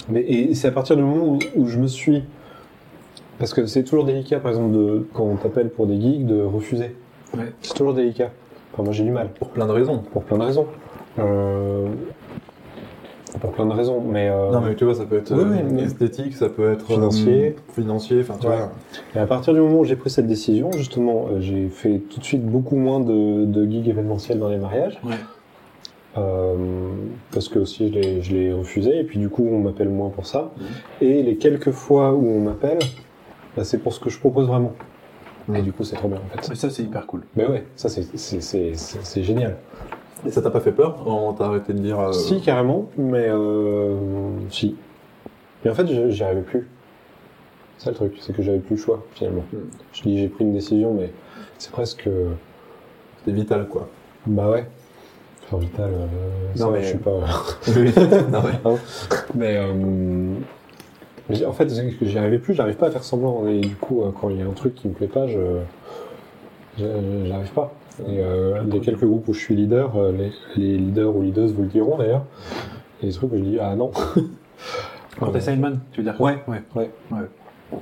[0.08, 2.22] mais et c'est à partir du moment où, où je me suis.
[3.38, 6.40] Parce que c'est toujours délicat, par exemple, de, quand on t'appelle pour des gigs, de
[6.42, 6.94] refuser.
[7.36, 7.52] Ouais.
[7.62, 8.30] C'est toujours délicat.
[8.72, 9.98] Enfin, moi j'ai du mal, Pour plein de raisons.
[10.12, 10.66] pour plein de raisons.
[11.18, 11.86] Euh,
[13.40, 14.28] pour plein de raisons, mais.
[14.28, 16.86] euh, Non mais tu vois, ça peut être Oui, euh, mais- esthétique, ça peut être
[16.86, 17.56] Financier.
[17.56, 18.56] euh, financier, enfin tu Ouais.
[18.56, 18.70] vois.
[19.14, 22.18] Et à partir du moment où j'ai pris cette décision, justement, euh, j'ai fait tout
[22.20, 25.00] de suite beaucoup moins de, de gigs événementiels dans les mariages.
[25.04, 25.14] Ouais.
[26.18, 26.54] Euh,
[27.32, 27.92] parce que aussi
[28.22, 30.50] je l'ai, refusé, et puis du coup on m'appelle moins pour ça.
[31.00, 32.78] Et les quelques fois où on m'appelle,
[33.56, 34.72] bah, c'est pour ce que je propose vraiment.
[35.54, 36.52] Et du coup c'est trop bien en fait.
[36.52, 37.22] Et ça, c'est hyper cool.
[37.36, 39.56] Mais ouais, ça c'est, c'est, c'est, c'est, c'est génial.
[40.26, 41.98] Et ça t'a pas fait peur On t'a arrêté de dire.
[41.98, 43.96] euh, Si, carrément, mais euh,
[44.50, 44.76] si.
[45.64, 46.68] Mais en fait, j'y arrivais plus.
[47.78, 49.44] C'est ça le truc, c'est que j'avais plus le choix, finalement.
[49.52, 49.56] Hmm.
[49.94, 51.10] Je dis, j'ai pris une décision, mais
[51.58, 52.08] c'est presque.
[53.18, 53.88] C'était vital quoi.
[54.26, 54.66] Bah ouais.
[55.46, 56.06] Enfin, vital, euh,
[56.58, 57.10] Non, ça, mais- je suis pas.
[58.30, 58.42] non,
[59.34, 60.36] mais euh, mais
[61.46, 63.46] en fait, c'est que j'y arrivais plus, j'arrive pas à faire semblant.
[63.48, 65.38] Et du coup, euh, quand il y a un truc qui me plaît pas, je.
[66.78, 67.72] J'arrive pas.
[68.08, 71.48] Et euh, les quelques groupes où je suis leader, euh, les, les leaders ou leaders
[71.48, 72.24] vous le diront d'ailleurs,
[73.02, 73.90] il y a des trucs où je dis ah non.
[75.18, 76.38] Quand t'es sideman, tu veux dire Ouais.
[76.48, 76.62] ouais.
[76.74, 76.90] Ouais.
[77.10, 77.78] Ouais.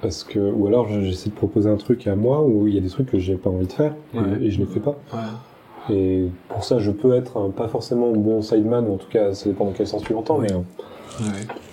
[0.00, 2.78] Parce que, ou alors je- j'essaie de proposer un truc à moi où il y
[2.78, 4.24] a des trucs que j'ai pas envie de faire et, Ouais.
[4.42, 4.96] et je les fais pas.
[5.12, 5.94] Ouais.
[5.96, 9.32] Et pour ça, je peux être un- pas forcément bon sideman, ou en tout cas,
[9.34, 10.58] ça dépend dans quel sens tu l'entends, mais, euh,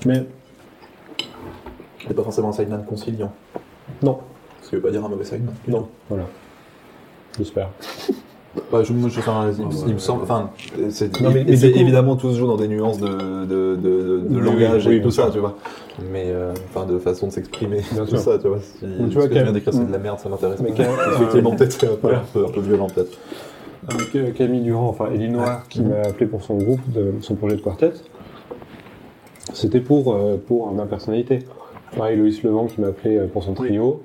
[0.07, 0.26] Ouais.
[2.01, 3.31] Mais T'es pas forcément un sideman conciliant.
[4.03, 4.19] non,
[4.61, 5.53] Ce qui veut pas dire un mauvais sideman.
[5.67, 6.26] non, voilà.
[7.38, 7.69] J'espère.
[8.71, 10.23] Bah, je, je- enfin, il, il me semble.
[10.23, 10.49] Enfin,
[10.89, 13.76] c'est Non, mais- c'est coup- évidemment tout se joue dans des nuances de, de, de,
[13.76, 15.55] de- de Oui, langage oui, et tout ça, tu vois.
[16.11, 18.19] Mais euh, enfin, de façon de s'exprimer, Bien tout sûr.
[18.19, 18.59] ça, tu vois.
[18.59, 19.88] Si, tu ce vois, que je viens d'écrire, c'est Mm.
[19.88, 20.71] de la merde, ça m'intéresse Mais
[21.15, 22.17] Effectivement, peut-être c'est un peu, Voilà.
[22.19, 23.17] un peu, un peu violent, peut-être.
[23.88, 27.55] Avec euh, Camille Durand, enfin Elinor, qui m'a appelé pour son groupe, de, son projet
[27.55, 27.91] de quartet,
[29.53, 31.39] c'était pour, euh, pour ma personnalité.
[31.95, 34.03] Pareil, Loïs Levent qui m'a appelé euh, pour son trio,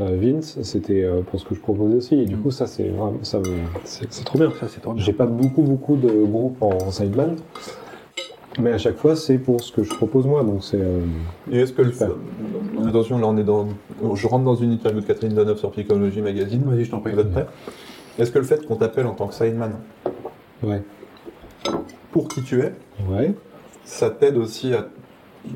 [0.00, 2.14] euh, Vince, c'était euh, pour ce que je proposais aussi.
[2.20, 3.44] Et du coup, ça, c'est vraiment, ça me-
[3.84, 4.50] c'est c'est trop bien.
[4.60, 5.02] Ça, c'est trop bien.
[5.02, 7.36] J'ai pas beaucoup, beaucoup de groupes en sideman,
[8.60, 10.44] mais à chaque fois, c'est pour ce que je propose moi.
[10.44, 10.76] Donc c'est.
[10.80, 11.00] euh,
[11.50, 12.10] Et est-ce que le Super.
[12.86, 13.66] Attention, là on est dans.
[14.14, 16.62] Je rentre dans une interview de Catherine Deneuve sur Psychologie Magazine.
[16.66, 17.12] Vas-y, je t'en prie.
[17.12, 17.46] Vous êtes prêts?
[18.18, 19.72] Est-ce que le fait qu'on t'appelle en tant que sideman
[20.62, 20.82] Ouais.
[22.12, 22.72] pour qui tu es,
[23.10, 23.32] Ouais.
[23.84, 24.86] ça t'aide aussi à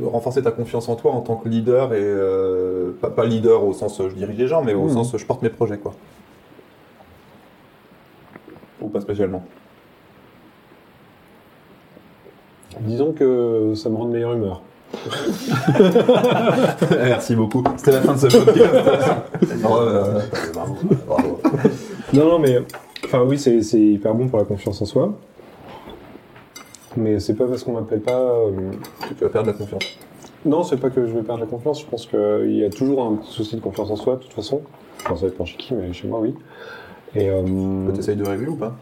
[0.05, 3.73] renforcer ta confiance en toi en tant que leader et euh, pas, pas leader au
[3.73, 4.91] sens je dirige les gens, mais au Mhm.
[4.95, 5.93] sens je porte mes projets quoi.
[8.83, 9.43] Ou pas spécialement.
[12.81, 14.63] Disons que ça me rend de meilleure humeur.
[16.91, 17.63] Merci beaucoup.
[17.77, 18.75] C'était la fin de ce podcast.
[19.67, 20.21] Euh,
[20.55, 20.77] bravo.
[22.13, 22.59] Non, non, mais.
[23.05, 25.13] Enfin, oui, c'est c'est hyper bon pour la confiance en soi.
[26.97, 28.19] Mais c'est pas parce qu'on m'appelle pas.
[28.19, 28.71] euh,
[29.17, 29.85] Tu vas perdre la confiance.
[30.45, 31.81] Non, c'est pas que je vais perdre la confiance.
[31.81, 34.33] Je pense qu'il y a toujours un petit souci de confiance en soi, de toute
[34.33, 34.63] façon.
[35.05, 36.35] Enfin, ça dépend chez qui, mais chez moi, oui.
[37.15, 37.29] Et.
[37.29, 37.91] Euh...
[37.93, 38.77] T'essayes de régler ou pas?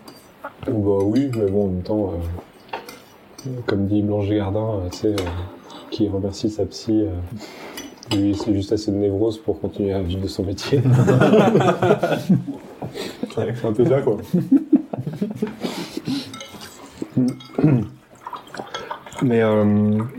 [0.67, 2.13] Bah oui, mais bon, en même temps,
[3.47, 5.17] euh, comme dit Blanche Gardin, euh, tu sais,
[5.91, 7.05] qui remercie sa psy,
[8.13, 10.83] lui, c'est juste assez de névrose pour continuer à vivre de son métier.
[13.35, 14.17] c'est un peu ça, quoi.
[19.25, 19.65] Mais euh,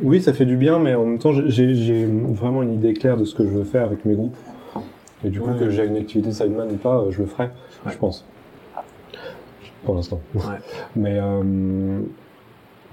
[0.02, 3.23] oui, ça fait du bien, mais en même temps, j'ai vraiment une idée claire de
[3.26, 4.36] ce que je veux faire avec mes groupes.
[5.23, 5.60] Et du coup, Ouais.
[5.60, 7.45] que j'ai une activité sideman ou pas, je le ferai,
[7.86, 7.91] Ouais.
[7.91, 8.26] je pense.
[9.84, 10.19] Pour l'instant.
[10.34, 10.41] Ouais.
[10.95, 11.99] Mais euh,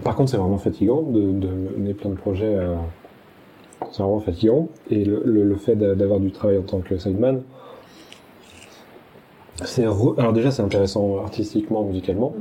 [0.05, 1.49] par contre, c'est vraiment fatigant de, de
[1.79, 2.75] mener plein de projets euh,
[3.91, 4.69] c'est vraiment fatigant.
[4.91, 7.43] Et le, le- le fait d'a- d'avoir du travail en tant que sideman,
[9.65, 12.35] c'est re- alors déjà c'est intéressant artistiquement, musicalement,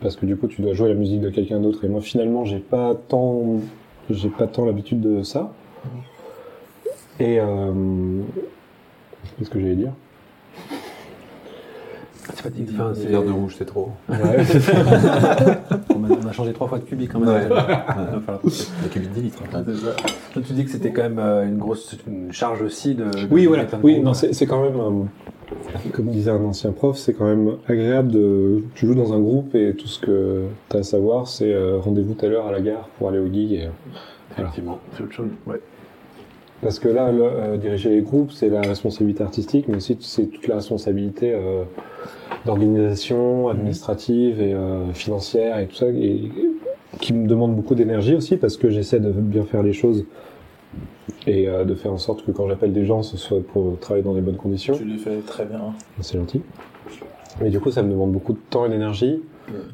[0.00, 1.84] parce que du coup tu dois jouer la musique de quelqu'un d'autre.
[1.84, 3.60] Et moi finalement j'ai pas tant,
[4.10, 5.52] j'ai pas tant l'habitude de ça.
[7.20, 8.22] Et euh,
[9.38, 9.92] qu'est-ce que j'allais dire?
[12.50, 12.66] Dit.
[12.74, 13.90] Enfin, c'est- Verre de rouge, c'est trop.
[14.08, 17.28] on, a, on a changé trois fois de cubique quand même.
[17.28, 17.48] Ouais.
[17.48, 18.40] Va falloir-
[18.82, 19.42] La cubite 10 litres.
[19.54, 19.62] hein.
[20.32, 23.04] Toi, tu dis que c'était quand même euh, une grosse une charge aussi de.
[23.04, 23.64] de- Oui, voilà.
[23.82, 28.10] Oui, non, c'est quand même, euh, comme disait un ancien prof, c'est quand même agréable
[28.10, 28.62] de.
[28.74, 31.78] Tu joues dans un groupe et tout ce que tu as à savoir, c'est euh,
[31.78, 33.52] rendez-vous tout à l'heure à la gare pour aller au gig.
[33.52, 33.68] Et, euh,
[34.36, 34.48] voilà.
[34.50, 35.28] Effectivement, c'est autre chose.
[35.46, 35.60] Ouais.
[36.64, 40.24] Parce que là, le- euh, diriger les groupes, c'est la responsabilité artistique, mais aussi c'est
[40.26, 41.62] toute la responsabilité euh,
[42.46, 46.22] d'organisation, administrative et euh, financière et tout ça, et,
[47.00, 50.06] qui me demande beaucoup d'énergie aussi, parce que j'essaie de bien faire les choses
[51.26, 54.14] et de faire en sorte que quand j'appelle des gens, ce soit pour travailler dans
[54.14, 54.74] des bonnes conditions.
[54.76, 55.60] Tu les fais très bien.
[56.00, 56.40] C'est gentil.
[57.42, 59.20] Mais du coup, ça me demande beaucoup de temps et d'énergie.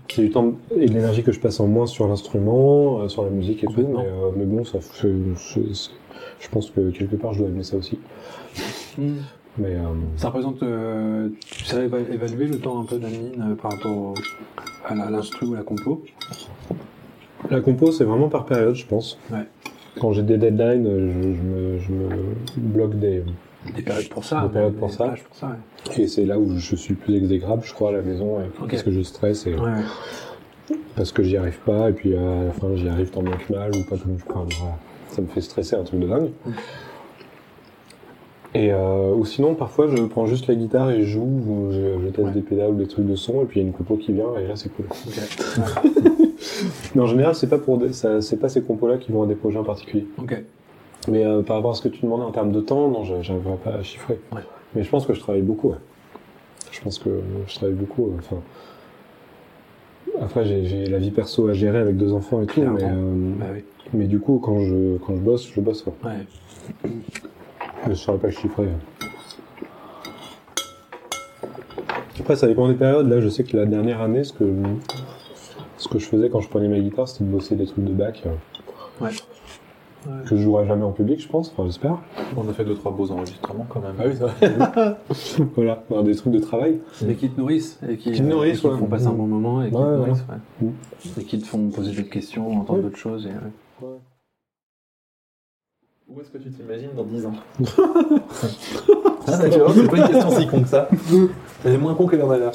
[0.08, 3.30] C'est du temps et de l'énergie que je passe en moins sur l'instrument, sur la
[3.30, 3.86] musique et tout.
[3.86, 4.06] Mais,
[4.36, 5.90] mais bon, ça, c'est-
[6.40, 7.98] je pense que quelque part, je dois aimer ça aussi.
[9.58, 9.80] Mais euh,
[10.16, 10.62] Ça représente.
[10.62, 14.14] euh, tu sais éva- évaluer le temps un peu d'Anine euh, par rapport au-
[14.88, 16.02] à l'instru ou à la compo
[17.50, 19.18] la compo, c'est vraiment par période, je pense.
[19.32, 19.46] Ouais.
[20.00, 22.08] Quand j'ai des deadlines, euh, je, je me, je me
[22.56, 23.24] bloque des.
[23.74, 24.42] Des périodes pour ça.
[24.42, 25.04] Des périodes pour ça.
[25.06, 26.02] plages pour ça, ouais.
[26.02, 28.38] Et c'est là où je suis plus exécrable, je crois, à la maison,
[28.68, 32.52] parce que je stresse et Ouais, parce que j'y arrive pas, et puis à la
[32.52, 34.76] fin, j'y arrive tant bien que mal, ou pas comme enfin, voilà.
[35.20, 36.30] Ça me fait stresser, un truc de dingue.
[38.54, 42.02] Et euh, ou sinon, parfois, je prends juste la guitare et je joue, ou je,
[42.02, 42.32] je teste Ouais.
[42.32, 44.12] des pédales ou des trucs de son, et puis il y a une compo qui
[44.12, 44.86] vient, et là, c'est cool.
[46.94, 49.26] Mais en général, c'est pas pour des- ça- c'est pas ces compos-là qui vont à
[49.26, 50.06] des projets en particulier.
[51.08, 53.56] Mais euh, par rapport à ce que tu demandais en termes de temps, non, j'arriverai
[53.62, 54.18] pas à chiffrer.
[54.32, 54.40] Ouais.
[54.74, 55.68] Mais je pense que je travaille beaucoup.
[55.70, 55.76] Ouais.
[56.72, 57.10] Je pense que
[57.46, 58.06] je travaille beaucoup.
[58.06, 58.36] euh, Enfin,
[60.22, 62.76] après, j'ai j'ai la vie perso à gérer avec deux enfants et tout, Clairement.
[62.78, 63.64] mais, euh, Bah oui.
[63.94, 65.82] Mais du coup, quand je quand je bosse, je bosse.
[65.82, 65.94] Quoi.
[66.04, 66.26] Ouais.
[67.86, 68.68] Mais je saurais pas chiffrer.
[72.20, 73.08] Après, ça dépend des périodes.
[73.08, 74.44] Là, je sais que la dernière année, ce que
[75.78, 77.92] ce que je faisais quand je prenais ma guitare, c'était de bosser des trucs de
[77.92, 78.22] bac.
[79.00, 79.10] Ouais.
[80.26, 81.50] Que je jouerai jamais en public, je pense.
[81.52, 81.98] Enfin, j'espère.
[82.36, 83.94] On a fait deux trois beaux enregistrements quand même.
[83.98, 84.96] Ah oui, vrai.
[85.56, 86.80] voilà, Enfin, des trucs de travail.
[87.06, 87.78] Et qui te nourrissent.
[87.86, 89.74] Et qui, Qui te nourrissent, et qui te font passer un bon moment et qui
[89.76, 90.24] Ouais, te nourrissent.
[90.62, 90.66] ouais.
[90.68, 91.20] Mm.
[91.20, 92.84] Et qui te font poser d'autres questions, entendre Ouais.
[92.84, 93.26] d'autres choses.
[93.26, 93.34] Et, ouais.
[96.12, 97.32] Où est-ce que tu t'imagines dans 10 ans
[99.28, 100.88] Ah, tu vois, c'est pas une question si con que ça.
[101.64, 102.52] Elle est moins con qu'elle en a l'air.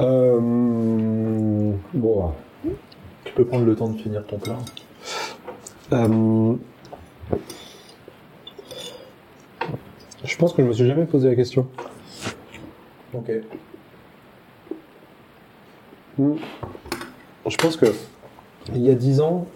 [0.00, 2.32] Euh, bon,
[3.24, 4.58] Tu peux prendre le temps de finir ton plat.
[5.92, 6.54] euh,
[10.24, 11.66] je pense que je me suis jamais posé la question.
[13.14, 13.30] Ok.
[16.18, 16.34] Hmm.
[17.46, 17.86] Je pense que
[18.74, 19.46] il y a dix ans,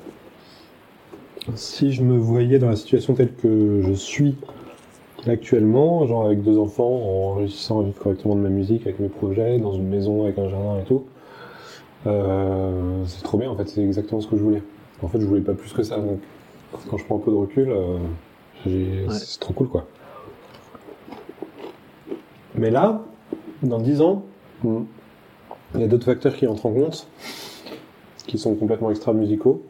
[1.55, 4.35] si je me voyais dans la situation telle que je suis
[5.27, 9.09] actuellement, genre avec deux enfants, en réussissant à vivre correctement de ma musique, avec mes
[9.09, 11.05] projets, dans une maison avec un jardin et tout,
[12.07, 14.63] euh, c'est trop bien en fait, c'est exactement ce que je voulais.
[15.03, 16.21] En fait, je voulais pas plus que ça, donc
[16.91, 17.99] quand je prends un peu de recul, euh,
[18.67, 19.05] Ouais.
[19.11, 19.87] c'est trop cool quoi.
[22.57, 23.05] Mais là,
[23.63, 24.25] dans dix ans,
[24.65, 24.83] hmm,
[25.75, 27.07] il y a d'autres facteurs qui entrent en compte,
[28.27, 29.63] qui sont complètement extra-musicaux,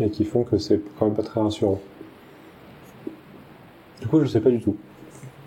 [0.00, 1.80] et qui font que c'est quand même pas très rassurant.
[4.00, 4.76] Du coup, je sais pas du tout.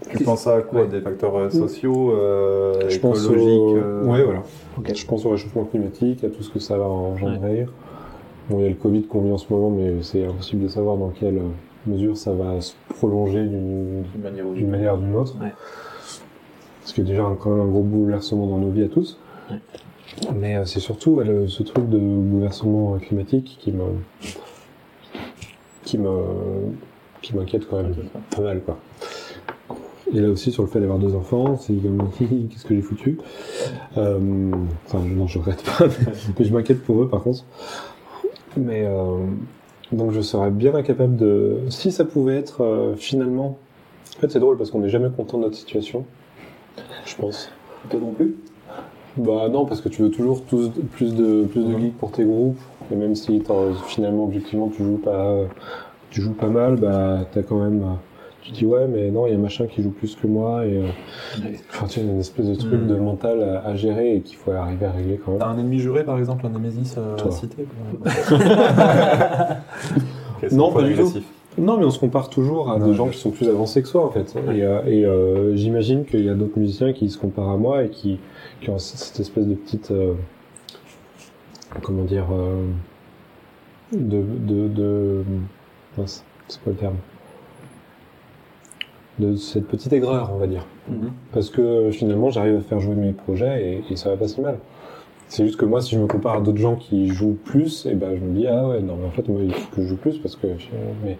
[0.10, 0.88] Tu penses à quoi Ouais.
[0.88, 3.78] Des facteurs euh, sociaux, euh, Je pense écologiques au...
[3.78, 4.44] euh, Ouais, voilà.
[4.78, 4.94] Ok.
[4.96, 7.66] Je pense au réchauffement climatique, à tout ce que ça va engendrer.
[8.50, 10.68] Bon, il y a le Covid qu'on vit en ce moment, mais c'est impossible de
[10.68, 11.42] savoir dans quelle
[11.88, 15.36] mesure ça va se prolonger d'une manière ou d'une d'une manière ou d'une autre.
[15.42, 15.52] Ouais.
[16.82, 19.18] Parce qu'il y a déjà quand même un gros bouleversement dans nos vies à tous.
[20.36, 23.84] Mais euh, c'est surtout le- ce truc de bouleversement climatique qui me
[25.84, 26.12] qui me
[27.22, 27.94] qui m'inquiète quand même
[28.36, 28.78] pas mal quoi.
[30.14, 33.18] Et là aussi sur le fait d'avoir deux enfants, c'est comme qu'est-ce que j'ai foutu?
[33.98, 34.20] Euh,
[34.86, 37.44] Enfin non je regrette pas, mais, mais je m'inquiète pour eux par contre.
[38.58, 39.18] Mais euh,
[39.92, 43.58] donc je serais bien incapable de si ça pouvait être euh, finalement.
[44.18, 46.06] En fait c'est drôle parce qu'on n'est jamais content de notre situation.
[47.06, 47.52] Je pense.
[47.90, 48.36] Toi non plus?
[49.18, 52.26] Bah non, parce que tu veux toujours tous- plus de plus de geeks pour tes
[52.26, 52.60] groupes,
[52.92, 53.42] et même si
[53.88, 55.38] finalement objectivement tu joues pas
[56.12, 57.94] tu joues pas mal, bah t'as quand même euh,
[58.42, 60.78] tu dis ouais mais non il y a machin qui joue plus que moi et
[60.78, 60.88] euh,
[61.72, 62.88] enfin tu as une espèce de truc Mhm.
[62.88, 65.40] de mental à, à gérer et qu'il faut arriver à régler quand même.
[65.40, 67.16] T'as un ennemi juré par exemple, un Némésis euh,
[70.42, 71.12] c'est Non, pas du tout.
[71.58, 74.06] Non, mais on se compare toujours à des gens qui sont plus avancés que soi,
[74.06, 74.36] en fait.
[74.54, 77.84] Et, euh, et, euh, j'imagine qu'il y a d'autres musiciens qui se comparent à moi
[77.84, 78.20] et qui,
[78.62, 79.92] qui ont cette espèce de petite.
[79.92, 80.14] euh,
[81.82, 82.26] comment dire.
[82.34, 82.66] euh,
[83.94, 84.22] de.
[84.22, 85.24] de, de
[85.98, 86.96] mince, c'est quoi le terme
[89.20, 90.66] De cette petite aigreur, on va dire.
[90.90, 91.12] Mhm.
[91.32, 94.42] Parce que finalement, j'arrive à faire jouer mes projets et, et ça va pas si
[94.42, 94.58] mal.
[95.28, 97.94] C'est juste que moi, si je me compare à d'autres gens qui jouent plus, et
[97.96, 99.88] ben je me dis ah ouais non mais en fait moi il faut que je
[99.88, 100.48] joue plus parce que
[101.04, 101.18] mais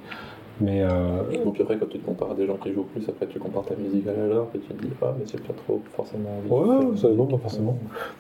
[0.62, 3.04] mais euh, Et puis après, quand tu te compares à des gens qui jouent plus,
[3.10, 5.42] après tu compares ta musique à la leur et tu te dis, ah, mais c'est
[5.44, 6.50] pas trop forcément envie.
[6.50, 7.78] Ouais, ça non, pas forcément.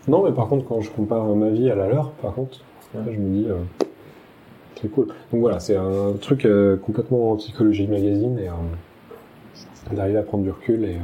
[0.10, 2.60] Non, mais par contre, quand je compare ma vie à la leur, par contre,
[2.94, 3.14] Ouais.
[3.14, 3.56] je me dis, euh,
[4.82, 5.08] c'est cool.
[5.32, 10.44] Donc voilà, c'est un truc euh, complètement en psychologie magazine et euh, d'arriver à prendre
[10.44, 11.00] du recul et euh,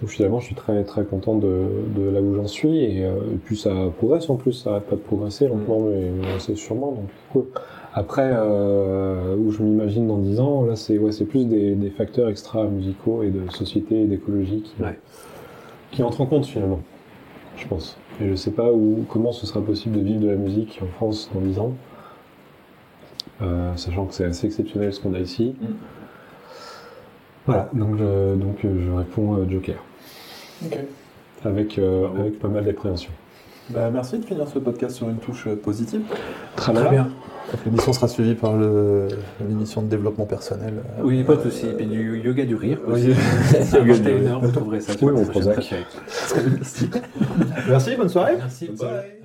[0.00, 1.66] donc finalement, je suis très très content de,
[1.96, 4.84] de là où j'en suis et, euh, et puis ça progresse en plus, ça arrête
[4.84, 7.44] pas de progresser lentement mais, mais c'est sûrement donc cool.
[7.96, 11.90] Après, euh, où je m'imagine dans 10 ans, là c'est ouais, c'est plus des, des
[11.90, 14.98] facteurs extra musicaux et de société et d'écologie qui, Ouais.
[15.92, 16.80] qui entrent en compte finalement,
[17.56, 17.96] je pense.
[18.20, 20.86] Et je sais pas où, comment ce sera possible de vivre de la musique en
[20.88, 21.72] France dans 10 ans,
[23.42, 25.54] euh, sachant que c'est assez exceptionnel ce qu'on a ici.
[25.60, 25.66] Mm.
[27.46, 29.76] Voilà, donc je, donc euh, je réponds euh, Joker,
[30.64, 30.78] Ok.
[31.44, 33.10] avec, euh, avec pas mal d'appréhension.
[33.70, 36.02] Bah, merci de finir ce podcast sur une touche euh, positive.
[36.56, 37.08] Très bien.
[37.66, 39.08] L'émission sera suivie par le-
[39.46, 40.74] l'émission de développement personnel.
[40.98, 41.66] euh, Oui, pas de souci.
[41.66, 42.78] Et puis du yoga du rire.
[42.86, 42.92] Oui.
[43.10, 43.76] aussi.
[43.76, 44.30] Yoga une rire.
[44.32, 44.92] heure, vous trouverez ça.
[45.02, 45.74] Oui, mon Prozac.
[47.68, 48.36] Merci, bonne soirée.
[48.38, 48.66] Merci.
[48.68, 49.20] Bonne soirée.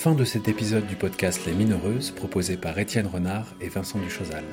[0.00, 4.44] Fin de cet épisode du podcast Les Mineureuses proposé par Étienne Renard et Vincent Duchosal.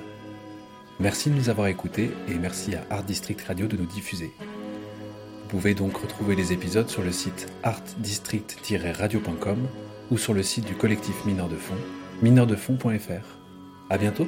[0.99, 4.33] Merci de nous avoir écoutés et merci à Art District Radio de nous diffuser.
[4.41, 9.69] Vous pouvez donc retrouver les épisodes sur le site artdistrict-radio.com
[10.11, 11.79] ou sur le site du collectif Mineurs de Fonds,
[12.21, 13.37] mineurdefond.fr.
[13.89, 14.27] À bientôt!